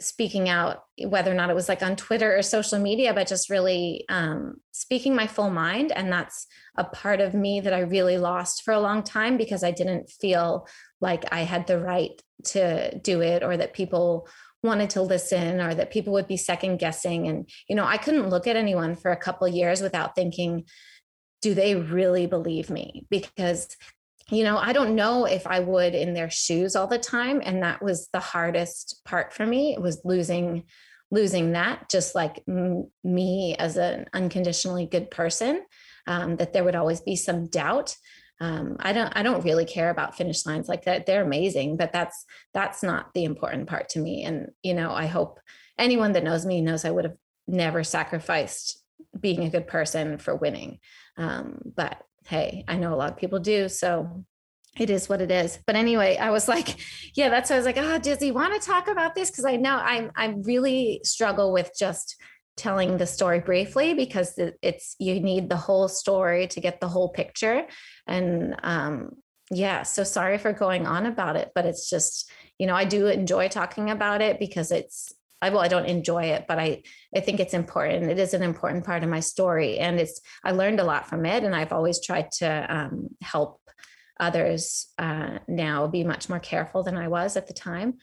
[0.00, 3.50] speaking out whether or not it was like on twitter or social media but just
[3.50, 5.92] really um, speaking my full mind.
[5.92, 6.46] And that's
[6.76, 10.10] a part of me that i really lost for a long time because i didn't
[10.10, 10.66] feel
[11.00, 14.26] like i had the right to do it or that people
[14.62, 17.28] wanted to listen or that people would be second guessing.
[17.28, 20.64] And you know i couldn't look at anyone for a couple years without thinking
[21.40, 23.06] do they really believe me?
[23.10, 23.68] Because
[24.30, 27.42] you know i don't know if i would in their shoes all the time.
[27.44, 30.64] And that was the hardest part for me it was losing
[31.10, 35.62] losing that just like m- me as an unconditionally good person
[36.06, 37.94] um, that there would always be some doubt
[38.40, 41.06] um, I don't I don't really care about finish lines like that.
[41.06, 44.24] They're amazing, but that's that's not the important part to me.
[44.24, 45.38] And you know, I hope
[45.78, 48.82] anyone that knows me knows I would have never sacrificed
[49.18, 50.78] being a good person for winning.
[51.16, 53.68] Um, but hey, I know a lot of people do.
[53.68, 54.24] So
[54.78, 55.58] it is what it is.
[55.66, 56.78] But anyway, I was like,
[57.14, 59.30] yeah, that's why I was like, oh, does he want to talk about this?
[59.30, 62.16] Because I know I'm I really struggle with just
[62.56, 67.08] telling the story briefly because it's you need the whole story to get the whole
[67.08, 67.66] picture.
[68.06, 69.10] And um,
[69.50, 73.06] yeah, so sorry for going on about it, but it's just you know I do
[73.06, 76.82] enjoy talking about it because it's I well I don't enjoy it, but I
[77.14, 78.10] I think it's important.
[78.10, 81.26] It is an important part of my story, and it's I learned a lot from
[81.26, 83.60] it, and I've always tried to um, help
[84.20, 87.98] others uh, now be much more careful than I was at the time.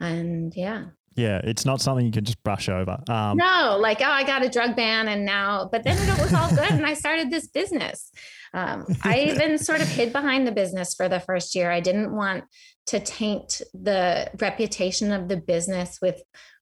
[0.00, 0.86] And yeah.
[1.16, 2.98] Yeah, it's not something you can just brush over.
[3.08, 6.34] Um, no, like, oh, I got a drug ban and now, but then it was
[6.34, 8.10] all good and I started this business.
[8.52, 11.70] Um, I even sort of hid behind the business for the first year.
[11.70, 12.44] I didn't want
[12.86, 16.20] to taint the reputation of the business with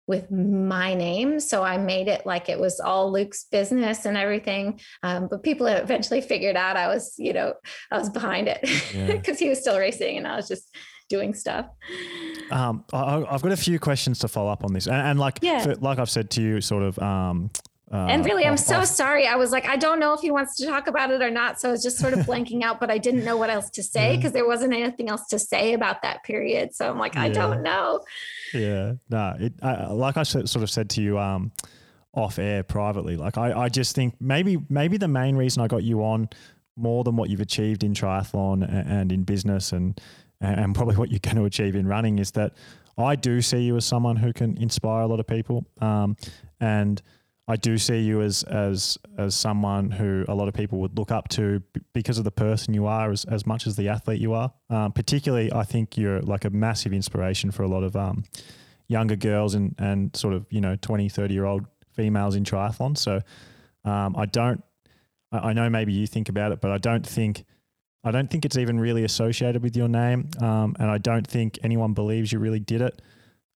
[0.08, 1.38] with my name.
[1.38, 4.80] So I made it like it was all Luke's business and everything.
[5.02, 7.54] Um, but people eventually figured out I was, you know,
[7.90, 9.44] I was behind it because yeah.
[9.46, 10.74] he was still racing and I was just
[11.12, 11.66] doing stuff.
[12.50, 15.38] Um, I, have got a few questions to follow up on this, and, and like,
[15.42, 15.62] yeah.
[15.62, 16.98] for, like I've said to you, sort of.
[16.98, 17.50] Um,
[17.92, 18.86] uh, and really, I'm so off.
[18.86, 19.26] sorry.
[19.26, 21.60] I was like, I don't know if he wants to talk about it or not.
[21.60, 23.82] So I was just sort of blanking out, but I didn't know what else to
[23.82, 24.40] say because yeah.
[24.40, 26.74] there wasn't anything else to say about that period.
[26.74, 28.00] So I'm like, I don't know.
[28.54, 31.52] Yeah, no, it, I, like I sort of said to you um,
[32.14, 35.82] off air privately, like I, I just think maybe maybe the main reason I got
[35.82, 36.30] you on
[36.76, 40.00] more than what you've achieved in triathlon and, and in business and
[40.42, 42.52] and probably what you're going to achieve in running is that
[42.98, 46.16] I do see you as someone who can inspire a lot of people, um,
[46.60, 47.00] and
[47.48, 51.10] I do see you as as as someone who a lot of people would look
[51.10, 51.62] up to
[51.92, 54.52] because of the person you are as, as much as the athlete you are.
[54.70, 58.24] Um, particularly, I think you're like a massive inspiration for a lot of um,
[58.88, 62.96] younger girls and and sort of you know 20, 30 year old females in triathlon.
[62.96, 63.20] So
[63.84, 64.62] um, I don't.
[65.32, 67.44] I, I know maybe you think about it, but I don't think.
[68.04, 71.58] I don't think it's even really associated with your name, um, and I don't think
[71.62, 73.00] anyone believes you really did it.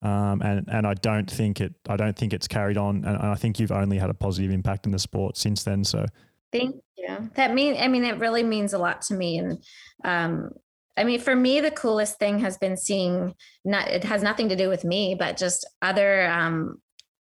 [0.03, 3.35] Um, and and I don't think it I don't think it's carried on, and I
[3.35, 5.83] think you've only had a positive impact in the sport since then.
[5.83, 6.07] So,
[6.53, 7.31] thank you.
[7.35, 9.65] That mean I mean it really means a lot to me, and
[10.05, 10.51] um,
[10.97, 14.57] I mean for me the coolest thing has been seeing not it has nothing to
[14.57, 16.81] do with me, but just other um,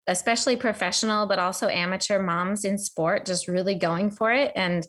[0.08, 4.86] especially professional but also amateur moms in sport just really going for it and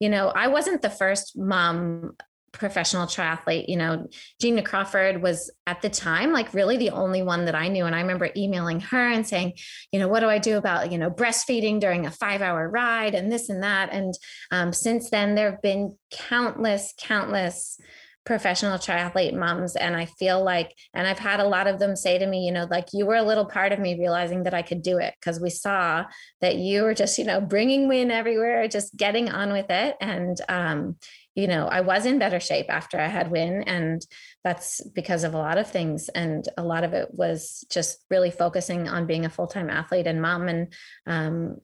[0.00, 2.16] you know, I wasn't the first mom
[2.52, 3.68] professional triathlete.
[3.68, 4.06] You know,
[4.40, 7.84] Gina Crawford was at the time like really the only one that I knew.
[7.84, 9.54] And I remember emailing her and saying,
[9.92, 13.14] you know, what do I do about, you know, breastfeeding during a five hour ride
[13.14, 13.90] and this and that.
[13.92, 14.14] And
[14.50, 17.78] um, since then, there have been countless, countless
[18.26, 22.18] professional triathlete moms and i feel like and i've had a lot of them say
[22.18, 24.62] to me you know like you were a little part of me realizing that i
[24.62, 26.04] could do it because we saw
[26.40, 30.40] that you were just you know bringing Wyn everywhere just getting on with it and
[30.48, 30.96] um,
[31.36, 33.62] you know, I was in better shape after I had Wyn.
[33.64, 34.04] And
[34.42, 36.08] that's because of a lot of things.
[36.08, 40.06] And a lot of it was just really focusing on being a full time athlete
[40.06, 40.48] and mom.
[40.48, 40.72] And
[41.06, 41.58] um,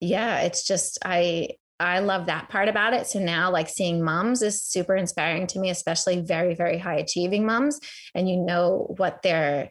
[0.00, 3.06] yeah, it's just, I, I love that part about it.
[3.06, 7.44] So now, like seeing moms is super inspiring to me, especially very, very high achieving
[7.44, 7.80] moms.
[8.14, 9.70] And you know what they're,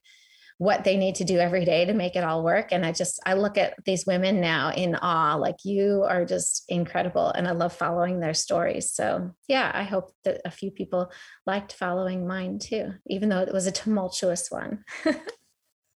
[0.57, 2.71] what they need to do every day to make it all work.
[2.71, 6.63] And I just, I look at these women now in awe, like you are just
[6.69, 7.29] incredible.
[7.29, 8.93] And I love following their stories.
[8.93, 11.11] So yeah, I hope that a few people
[11.45, 14.85] liked following mine too, even though it was a tumultuous one.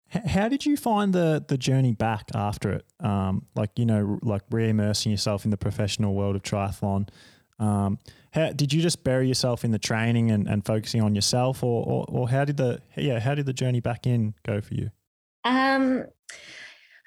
[0.09, 2.87] How did you find the the journey back after it?
[3.01, 7.09] Um, like you know, like re-immersing yourself in the professional world of triathlon.
[7.59, 7.99] Um,
[8.33, 11.85] how, did you just bury yourself in the training and, and focusing on yourself, or,
[11.87, 14.91] or, or how did the yeah how did the journey back in go for you?
[15.45, 16.05] Um,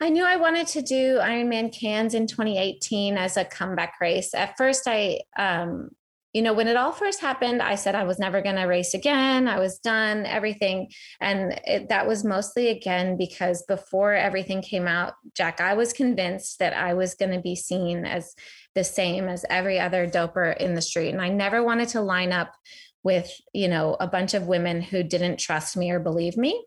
[0.01, 4.33] I knew I wanted to do Ironman Cairns in 2018 as a comeback race.
[4.33, 5.89] At first, I um,
[6.33, 8.93] you know, when it all first happened, I said I was never going to race
[8.93, 9.47] again.
[9.47, 10.89] I was done, everything.
[11.19, 16.59] And it, that was mostly again because before everything came out, Jack, I was convinced
[16.59, 18.35] that I was going to be seen as
[18.75, 21.09] the same as every other doper in the street.
[21.09, 22.53] And I never wanted to line up
[23.01, 26.63] with, you know, a bunch of women who didn't trust me or believe me.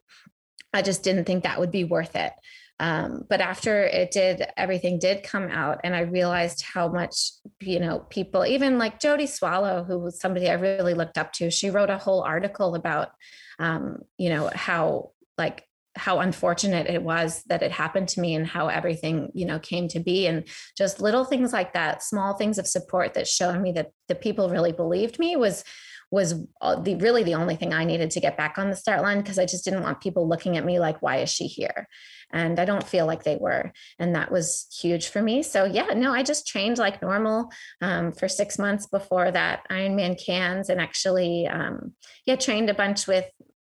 [0.72, 2.32] I just didn't think that would be worth it.
[2.80, 7.30] Um, but after it did, everything did come out, and I realized how much,
[7.60, 11.50] you know, people, even like Jodie Swallow, who was somebody I really looked up to,
[11.50, 13.10] she wrote a whole article about,
[13.58, 18.46] um, you know, how like how unfortunate it was that it happened to me and
[18.46, 22.58] how everything you know came to be and just little things like that small things
[22.58, 25.64] of support that showed me that the people really believed me was
[26.10, 29.22] was the really the only thing I needed to get back on the start line
[29.22, 31.88] because I just didn't want people looking at me like, why is she here?
[32.32, 33.72] And I don't feel like they were.
[33.98, 35.42] And that was huge for me.
[35.42, 37.50] So, yeah, no, I just trained like normal
[37.80, 41.92] um, for six months before that Ironman Cairns and actually, um,
[42.26, 43.26] yeah, trained a bunch with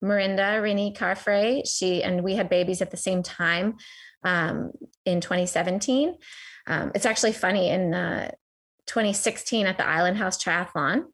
[0.04, 1.64] Mirinda, Rinny Carfrae.
[1.68, 3.76] She and we had babies at the same time
[4.24, 4.72] um,
[5.06, 6.16] in 2017.
[6.68, 8.32] Um, it's actually funny in uh,
[8.88, 11.06] 2016 at the Island House Triathlon,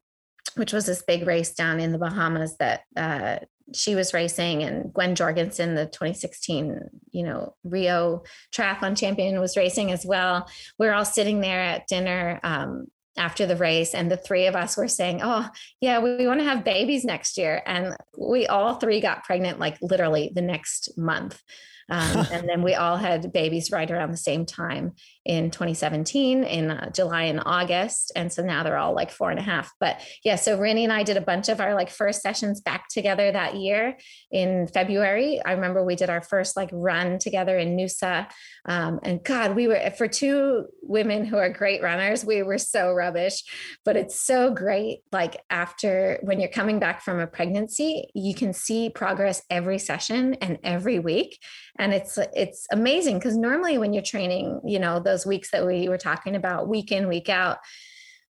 [0.56, 3.38] which was this big race down in the Bahamas that uh,
[3.74, 6.80] she was racing, and Gwen Jorgensen, the 2016,
[7.10, 8.22] you know, Rio
[8.54, 10.48] triathlon champion, was racing as well.
[10.78, 12.86] We are all sitting there at dinner um,
[13.16, 15.48] after the race, and the three of us were saying, "Oh,
[15.80, 19.58] yeah, we, we want to have babies next year," and we all three got pregnant
[19.58, 21.40] like literally the next month.
[21.88, 24.92] Um, and then we all had babies right around the same time
[25.24, 28.10] in 2017 in uh, July and August.
[28.16, 29.72] And so now they're all like four and a half.
[29.78, 32.88] But yeah, so Rinny and I did a bunch of our like first sessions back
[32.88, 33.96] together that year
[34.32, 35.40] in February.
[35.44, 38.28] I remember we did our first like run together in Noosa.
[38.66, 42.92] Um, and God, we were for two women who are great runners, we were so
[42.92, 43.44] rubbish.
[43.84, 45.00] But it's so great.
[45.12, 50.34] Like after when you're coming back from a pregnancy, you can see progress every session
[50.34, 51.38] and every week.
[51.78, 55.66] And it's it's amazing because normally when you're training, you know, the those weeks that
[55.66, 57.58] we were talking about week in week out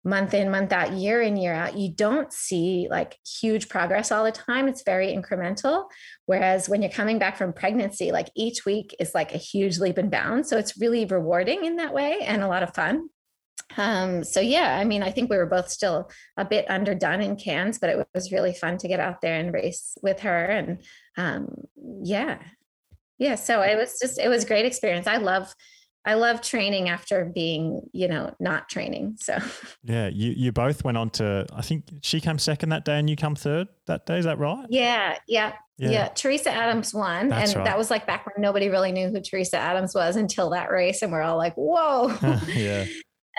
[0.04, 4.24] month in month out year in year out you don't see like huge progress all
[4.24, 4.68] the time.
[4.68, 5.86] It's very incremental.
[6.26, 9.98] Whereas when you're coming back from pregnancy like each week is like a huge leap
[9.98, 10.48] and bound.
[10.48, 13.10] So it's really rewarding in that way and a lot of fun.
[13.76, 17.36] Um, so yeah i mean i think we were both still a bit underdone in
[17.36, 20.84] Cairns but it was really fun to get out there and race with her and
[21.18, 21.54] um,
[22.02, 22.38] yeah.
[23.20, 25.06] Yeah so it was just it was great experience.
[25.06, 25.54] I love
[26.08, 29.18] I love training after being, you know, not training.
[29.20, 29.38] So
[29.84, 31.46] yeah, you you both went on to.
[31.54, 34.18] I think she came second that day, and you come third that day.
[34.18, 34.66] Is that right?
[34.70, 35.90] Yeah, yeah, yeah.
[35.90, 36.08] yeah.
[36.08, 37.66] Teresa Adams won, That's and right.
[37.66, 41.02] that was like back when nobody really knew who Teresa Adams was until that race,
[41.02, 42.18] and we're all like, "Whoa!"
[42.48, 42.86] yeah.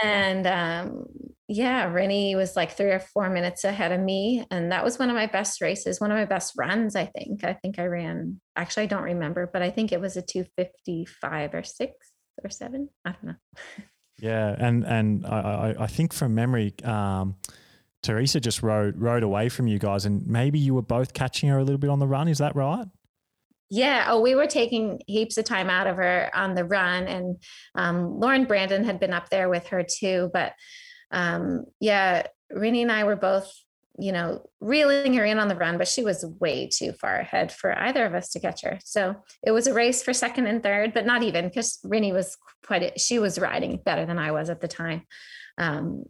[0.05, 1.07] And um,
[1.49, 5.09] yeah, Rinny was like three or four minutes ahead of me, and that was one
[5.09, 6.97] of my best races, one of my best runs.
[6.97, 7.45] I think.
[7.45, 8.43] I think I ran.
[8.57, 11.95] Actually, I don't remember, but I think it was a two fifty five or six
[12.43, 12.89] or seven.
[13.05, 13.35] I don't know.
[14.21, 17.37] Yeah, and and I I, I think from memory, um,
[18.03, 21.59] Teresa just rode rode away from you guys, and maybe you were both catching her
[21.59, 22.29] a little bit on the run.
[22.29, 22.87] Is that right?
[23.71, 24.07] Yeah.
[24.09, 27.37] Oh, we were taking heaps of time out of her on the run, and
[27.75, 30.31] um, Lauren Brandon had been up there with her too.
[30.33, 30.55] But
[31.11, 33.53] um, yeah, Rinny and I were both
[33.99, 37.51] you know, reeling her in on the run, but she was way too far ahead
[37.51, 38.79] for either of us to catch her.
[38.85, 42.37] So it was a race for second and third, but not even because Rinny was
[42.65, 45.03] quite, a, she was riding better than I was at the time.
[45.59, 46.05] Um,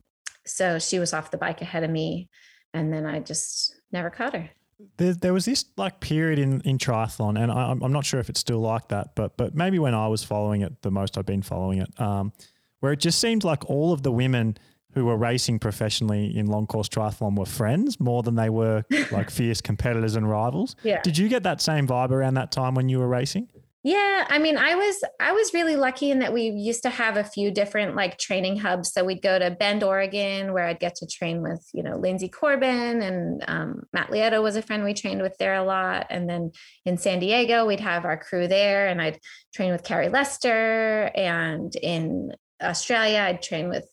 [0.47, 2.28] so she was off the bike ahead of me.
[2.74, 4.51] And then I just never caught her.
[4.98, 8.28] There, there was this like period in, in triathlon, and I, am not sure if
[8.28, 11.27] it's still like that, but but maybe when I was following it the most I've
[11.27, 12.32] been following it, um,
[12.78, 14.56] where it just seemed like all of the women
[14.99, 19.31] who were racing professionally in long course triathlon were friends more than they were like
[19.31, 20.75] fierce competitors and rivals.
[20.83, 21.01] Yeah.
[21.03, 23.49] Did you get that same vibe around that time when you were racing?
[23.85, 27.16] Yeah, I mean, I was I was really lucky in that we used to have
[27.16, 28.93] a few different like training hubs.
[28.93, 32.29] So we'd go to Bend, Oregon, where I'd get to train with you know Lindsay
[32.29, 36.09] Corbin and um, Matt Lieto was a friend we trained with there a lot.
[36.11, 36.51] And then
[36.85, 39.20] in San Diego, we'd have our crew there, and I'd
[39.55, 41.12] train with Carrie Lester.
[41.15, 43.87] And in Australia, I'd train with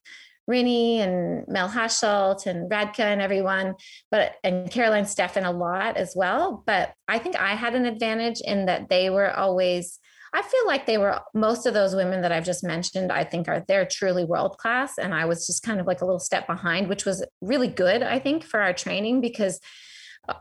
[0.50, 3.76] Rinny and Mel Hauschildt and Radka and everyone,
[4.12, 6.64] but and Caroline Steffen a lot as well.
[6.66, 10.00] But I think I had an advantage in that they were always.
[10.34, 13.10] I feel like they were most of those women that I've just mentioned.
[13.10, 16.06] I think are they're truly world class, and I was just kind of like a
[16.06, 18.04] little step behind, which was really good.
[18.04, 19.60] I think for our training because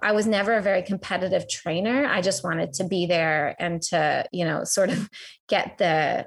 [0.02, 2.06] I was never a very competitive trainer.
[2.06, 5.08] I just wanted to be there and to, you know, sort of
[5.48, 6.26] get the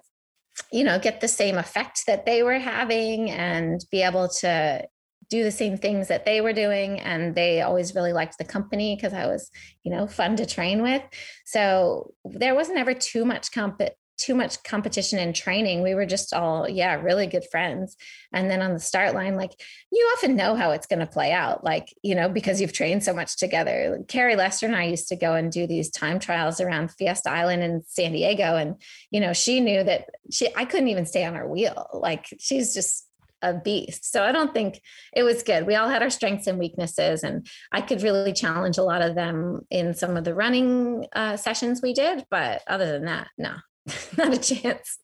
[0.72, 4.86] you know get the same effect that they were having and be able to
[5.30, 8.96] do the same things that they were doing and they always really liked the company
[8.96, 9.52] because i was
[9.84, 11.02] you know fun to train with.
[11.46, 13.82] So there wasn't ever too much comp
[14.18, 15.84] too much competition and training.
[15.84, 17.96] We were just all, yeah, really good friends.
[18.34, 19.52] And then on the start line, like
[19.92, 23.04] you often know how it's going to play out, like, you know, because you've trained
[23.04, 24.00] so much together.
[24.08, 27.64] Carrie Lester and I used to go and do these time trials around Fiesta Island
[27.64, 28.56] in San Diego.
[28.56, 28.82] And,
[29.12, 31.88] you know, she knew that she, I couldn't even stay on her wheel.
[31.94, 33.06] Like she's just,
[33.44, 34.12] a beast.
[34.12, 34.82] So I don't think
[35.16, 35.68] it was good.
[35.68, 39.16] We all had our strengths and weaknesses, and I could really challenge a lot of
[39.16, 42.26] them in some of the running uh, sessions we did.
[42.32, 43.54] But other than that, no,
[44.18, 45.00] not a chance.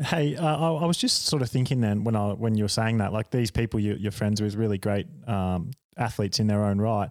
[0.00, 2.98] Hey, uh, I, was just sort of thinking then when I when you were saying
[2.98, 6.80] that, like these people you, are friends with, really great um, athletes in their own
[6.80, 7.10] right.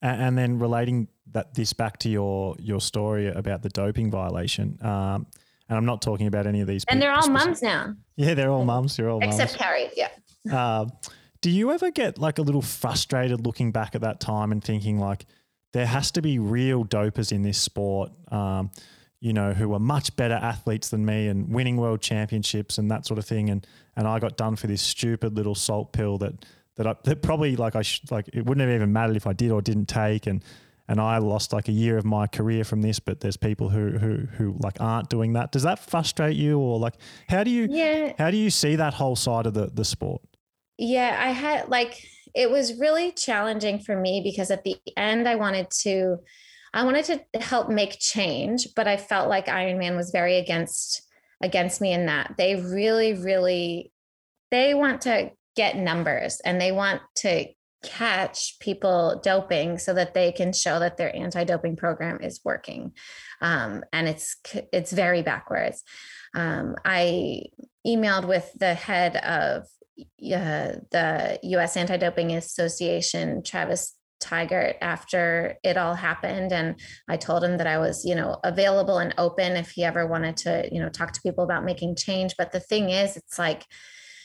[0.00, 4.78] And, and then relating that this back to your your story about the doping violation.
[4.82, 5.26] Um,
[5.68, 6.84] and I'm not talking about any of these.
[6.88, 8.96] And they're all specific- mums now, Yeah, they're all mums.
[8.96, 9.38] They're all mums.
[9.38, 9.88] except Carrie.
[9.96, 10.08] Yeah.
[10.50, 10.86] Uh,
[11.40, 14.98] do you ever get like a little frustrated looking back at that time and thinking
[14.98, 15.24] like
[15.72, 18.70] there has to be real dopers in this sport, um,
[19.22, 23.06] you know, who are much better athletes than me and winning world championships and that
[23.06, 23.66] sort of thing, and
[23.96, 26.44] and I got done for this stupid little salt pill that
[26.76, 29.32] that, I, that probably like I sh- like it wouldn't have even mattered if I
[29.32, 30.44] did or didn't take and.
[30.88, 33.92] And I lost like a year of my career from this, but there's people who
[33.98, 35.52] who who like aren't doing that.
[35.52, 36.94] Does that frustrate you, or like
[37.28, 38.12] how do you Yeah.
[38.18, 40.20] how do you see that whole side of the the sport?
[40.78, 42.04] Yeah, I had like
[42.34, 46.18] it was really challenging for me because at the end I wanted to
[46.74, 51.02] I wanted to help make change, but I felt like Ironman was very against
[51.42, 52.34] against me in that.
[52.38, 53.92] They really really
[54.50, 57.46] they want to get numbers and they want to
[57.82, 62.92] catch people doping so that they can show that their anti-doping program is working
[63.40, 64.36] um, and it's
[64.72, 65.82] it's very backwards
[66.36, 67.42] um, i
[67.84, 69.64] emailed with the head of
[70.02, 76.52] uh, the us anti-doping association travis Tygart after it all happened.
[76.52, 76.78] And
[77.08, 80.36] I told him that I was you know available and open if he ever wanted
[80.38, 82.34] to you know talk to people about making change.
[82.38, 83.66] But the thing is it's like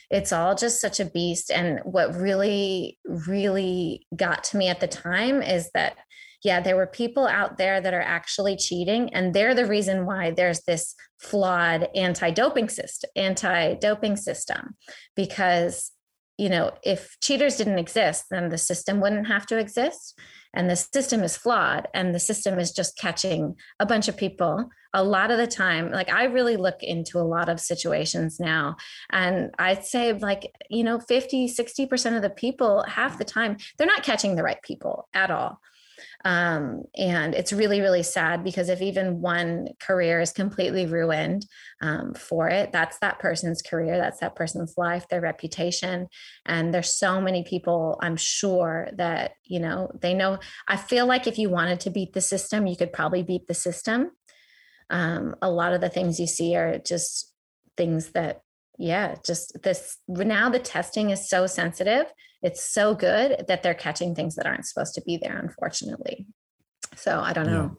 [0.10, 1.52] it's all just such a beast.
[1.52, 5.98] And what really really got to me at the time is that
[6.44, 9.14] yeah there were people out there that are actually cheating.
[9.14, 14.76] And they're the reason why there's this flawed anti-doping system anti-doping system.
[15.15, 15.91] Because
[16.38, 20.20] you know if cheaters didn't exist then the system wouldn't have to exist
[20.54, 24.70] and the system is flawed and the system is just catching a bunch of people
[24.94, 25.92] a lot of the time.
[25.92, 28.78] Like i really look into a lot of situations now
[29.12, 33.88] and i'd say like you know 50 60% of the people half the time they're
[33.88, 35.60] not catching the right people at all
[36.26, 41.45] um, and it's really really sad because if even one career is completely ruined
[41.82, 46.07] um, for it that's that person's career that's that person's life their reputation.
[46.45, 51.28] And there's so many people i'm sure that you know they know i feel like
[51.28, 54.11] if you wanted to beat the system you could probably beat the system.
[54.90, 57.34] Um, a lot of the things you see are just
[57.76, 58.41] things that
[58.78, 62.06] yeah just this now the testing is so sensitive
[62.44, 66.26] it's so good that they're catching things that aren't supposed to be there unfortunately
[66.96, 67.76] so i don't know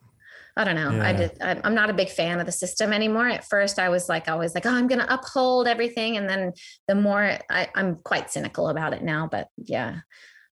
[0.57, 0.89] I don't know.
[1.01, 1.17] I Yeah.
[1.17, 1.41] did.
[1.41, 3.29] I- I'm not a big fan of the system anymore.
[3.29, 6.51] At first, I was like, always like, oh, I'm going to uphold everything, and then
[6.85, 9.29] the more I, I'm quite cynical about it now.
[9.31, 9.99] But yeah,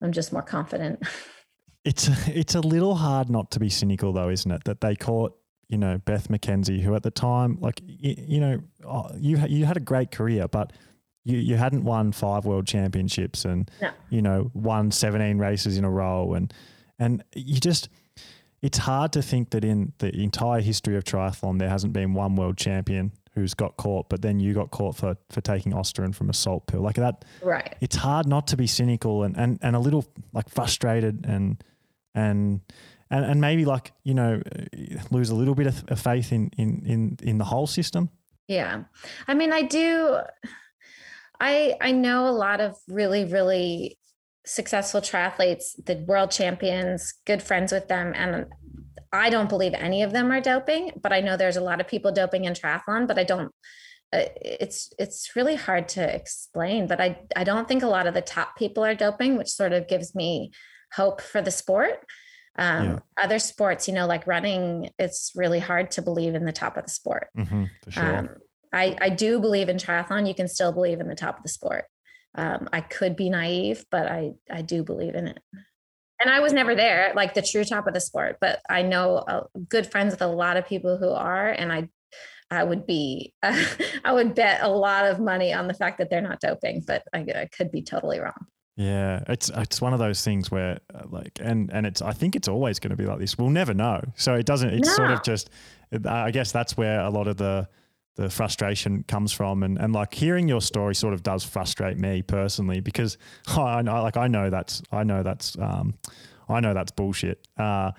[0.02, 1.03] I'm just more confident.
[1.86, 4.64] It's it's a little hard not to be cynical though, isn't it?
[4.65, 5.34] That they caught
[5.68, 9.65] you know Beth McKenzie, who at the time, like you, you know, oh, you you
[9.65, 10.73] had a great career, but
[11.23, 13.91] you you hadn't won five world championships and No.
[14.10, 16.53] you know won 17 races in a row, and
[16.99, 17.89] and you just
[18.61, 22.35] it's hard to think that in the entire history of triathlon there hasn't been one
[22.35, 26.30] world champion who's got caught, but then you got caught for for taking ostarine from
[26.30, 27.76] a salt pill like that right.
[27.81, 31.64] it's hard not to be cynical and, and, and a little like frustrated and
[32.14, 32.60] and
[33.10, 34.41] and, and maybe like you know
[35.11, 38.10] lose a little bit of, of faith in, in in in the whole system
[38.48, 38.84] Yeah.
[39.30, 40.19] I mean, I do
[41.41, 43.97] I I know a lot of really really
[44.45, 48.45] successful triathletes, the world champions, good friends with them and
[49.13, 51.88] I don't believe any of them are doping, but I know there's a lot of
[51.88, 53.51] people doping in triathlon, but I don't
[54.13, 58.13] uh, it's it's really hard to explain, but I I don't think a lot of
[58.13, 60.51] the top people are doping, which sort of gives me
[60.93, 62.05] hope for the sport.
[62.57, 62.99] Um, Yeah.
[63.23, 66.84] Other sports, you know, like running, it's really hard to believe in the top of
[66.84, 67.30] the sport.
[67.38, 68.30] mm-hmm, sure Um,
[68.73, 70.27] I, I do believe in triathlon.
[70.27, 71.85] You can still believe in the top of the sport.
[72.35, 75.39] Um, I could be naive, but I, I do believe in it.
[76.22, 79.18] And I was never there, like the true top of the sport, but I know
[79.18, 81.89] uh, good friends with a lot of people who are, and I,
[82.52, 86.22] I would be, I would bet a lot of money on the fact that they're
[86.22, 88.45] not doping, but I, I could be totally wrong.
[88.77, 92.38] yeah it's it's one of those things where uh, like and and it's i think
[92.38, 95.11] it's always going to be like this we'll never know so it doesn't it's sort
[95.11, 95.49] of just
[96.06, 97.68] i guess that's where a lot of the
[98.15, 102.21] the frustration comes from and and like hearing your story sort of does frustrate me
[102.21, 103.17] personally because
[103.47, 105.93] I know like I know that's I know that's um
[106.49, 107.91] I know that's bullshit uh.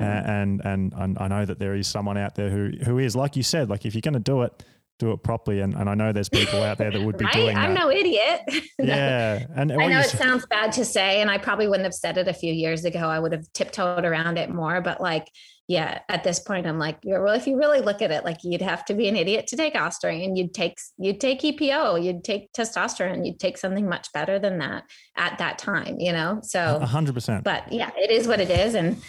[0.00, 3.14] A- and, and and I know that there is someone out there who who is
[3.14, 4.64] like you said like if you're going to do it
[4.98, 5.60] do it properly.
[5.60, 7.34] And, and I know there's people out there that would be right?
[7.34, 7.80] doing I'm that.
[7.80, 8.40] no idiot.
[8.78, 12.18] Yeah, and I know it sounds bad to say, and I probably wouldn't have said
[12.18, 13.00] it a few years ago.
[13.00, 15.28] I would have tiptoed around it more, but like,
[15.66, 18.62] yeah, at this point, I'm like, well, if you really look at it, like, you'd
[18.62, 20.36] have to be an idiot to take ostarine.
[20.36, 24.84] You'd take, you'd take EPO, you'd take testosterone, you'd take something much better than that
[25.16, 26.40] at that time, you know.
[26.42, 27.42] So, hundred percent.
[27.42, 29.02] but yeah, it is what it is, and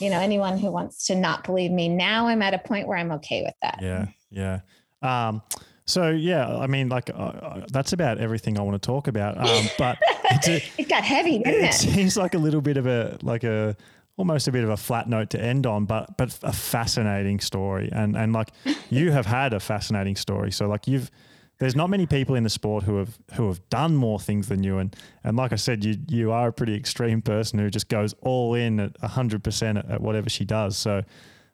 [0.00, 2.98] you know, anyone who wants to not believe me now, I'm at a point where
[2.98, 3.78] I'm okay with that.
[3.80, 4.60] Yeah, yeah.
[5.04, 5.42] Um,
[5.86, 9.36] so yeah, I mean, like uh, uh, that's about everything I want to talk about.
[9.38, 9.98] Um, but
[10.30, 11.74] it's a, it got heavy, didn't it it?
[11.74, 13.76] seems like a little bit of a like a
[14.16, 17.90] almost a bit of a flat note to end on, but but a fascinating story.
[17.92, 18.50] And and like
[18.90, 20.50] you have had a fascinating story.
[20.50, 21.10] So like you've
[21.58, 24.62] there's not many people in the sport who have who have done more things than
[24.62, 24.78] you.
[24.78, 28.14] And and like I said, you you are a pretty extreme person who just goes
[28.22, 30.78] all in at hundred percent at whatever she does.
[30.78, 31.02] So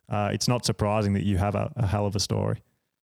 [0.09, 2.63] uh, it's not surprising that you have a, a hell of a story.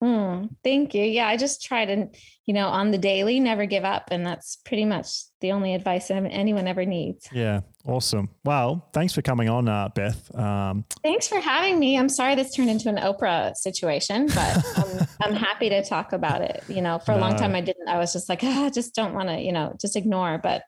[0.04, 1.06] Hmm, thank you.
[1.06, 2.10] Yeah, I just try to,
[2.46, 4.10] you know, on the daily, never give up.
[4.12, 5.08] And that's pretty much
[5.40, 7.26] the only advice anyone ever needs.
[7.32, 8.30] Yeah, awesome.
[8.44, 10.30] Well, thanks for coming on, uh, Beth.
[10.38, 11.98] Um, Thanks for having me.
[11.98, 16.42] I'm sorry this turned into an Oprah situation, but I'm, I'm happy to talk about
[16.42, 16.66] it.
[16.68, 18.94] You know, for a long time I didn't, I was just like, ah, I just
[18.94, 20.64] don't want to, you know, just ignore, but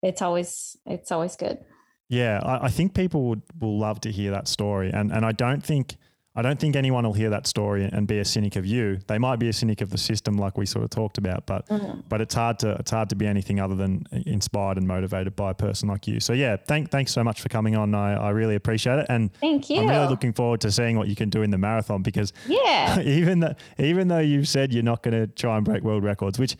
[0.00, 1.58] it's always, it's always good.
[2.08, 5.32] Yeah, I, I think people would will love to hear that story, and and I
[5.32, 5.96] don't think
[6.38, 8.98] I don't think anyone will hear that story and be a cynic of you.
[9.06, 11.66] They might be a cynic of the system, like we sort of talked about, but
[11.68, 12.02] Mhm.
[12.08, 15.50] but it's hard to it's hard to be anything other than inspired and motivated by
[15.50, 16.20] a person like you.
[16.20, 17.94] So yeah, thank thanks so much for coming on.
[17.94, 19.80] I, I really appreciate it, and Thank you.
[19.80, 23.00] I'm really looking forward to seeing what you can do in the marathon because yeah.
[23.18, 26.38] even though even though you've said you're not going to try and break world records,
[26.38, 26.56] which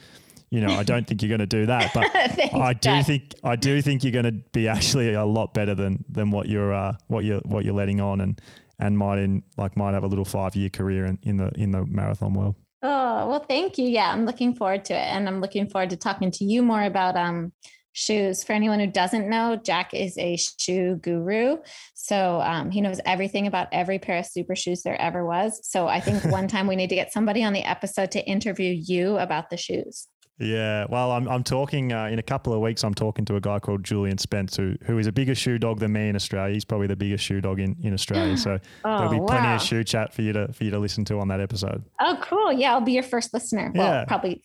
[0.48, 3.06] you know I don't think you're going to do that, but Thanks, I do Jack.
[3.06, 6.48] think I do think you're going to be actually a lot better than than what
[6.48, 8.40] you're uh, what you're what you're letting on and
[8.78, 11.70] and might in like might have a little five year career in, in the in
[11.70, 12.56] the marathon world.
[12.82, 13.88] Oh, well, thank you.
[13.88, 15.06] Yeah, I'm looking forward to it.
[15.06, 17.52] And I'm looking forward to talking to you more about um
[17.96, 18.44] shoes.
[18.44, 21.56] For anyone who doesn't know, Jack is a shoe guru.
[21.94, 25.66] So um, he knows everything about every pair of super shoes there ever was.
[25.66, 28.70] So I think one time we need to get somebody on the episode to interview
[28.70, 30.08] you about the shoes.
[30.38, 32.84] Yeah, well, I'm I'm talking uh, in a couple of weeks.
[32.84, 35.78] I'm talking to a guy called Julian Spence, who who is a bigger shoe dog
[35.78, 36.52] than me in Australia.
[36.52, 38.36] He's probably the biggest shoe dog in, in Australia.
[38.46, 41.06] So Oh, there'll be plenty of shoe chat for you to for you to listen
[41.06, 41.84] to on that episode.
[42.00, 42.52] Oh, cool.
[42.52, 43.72] Yeah, I'll be your first listener.
[43.74, 44.04] Well, Yeah.
[44.04, 44.42] probably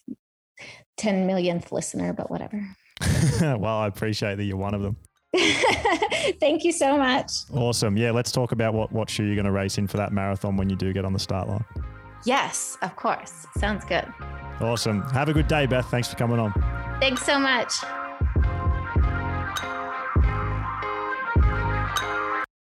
[0.97, 2.63] 10 millionth listener, but whatever.
[3.41, 4.95] well, I appreciate that you're one of them.
[6.39, 7.31] Thank you so much.
[7.53, 7.97] Awesome.
[7.97, 10.55] Yeah, let's talk about what what shoe you're going to race in for that marathon
[10.55, 11.65] when you do get on the start line.
[12.23, 13.48] Yes, of course.
[13.57, 14.06] Sounds good.
[14.60, 15.02] Awesome.
[15.11, 15.89] Have a good day, Beth.
[15.89, 16.53] Thanks for coming on.
[16.99, 17.73] Thanks so much.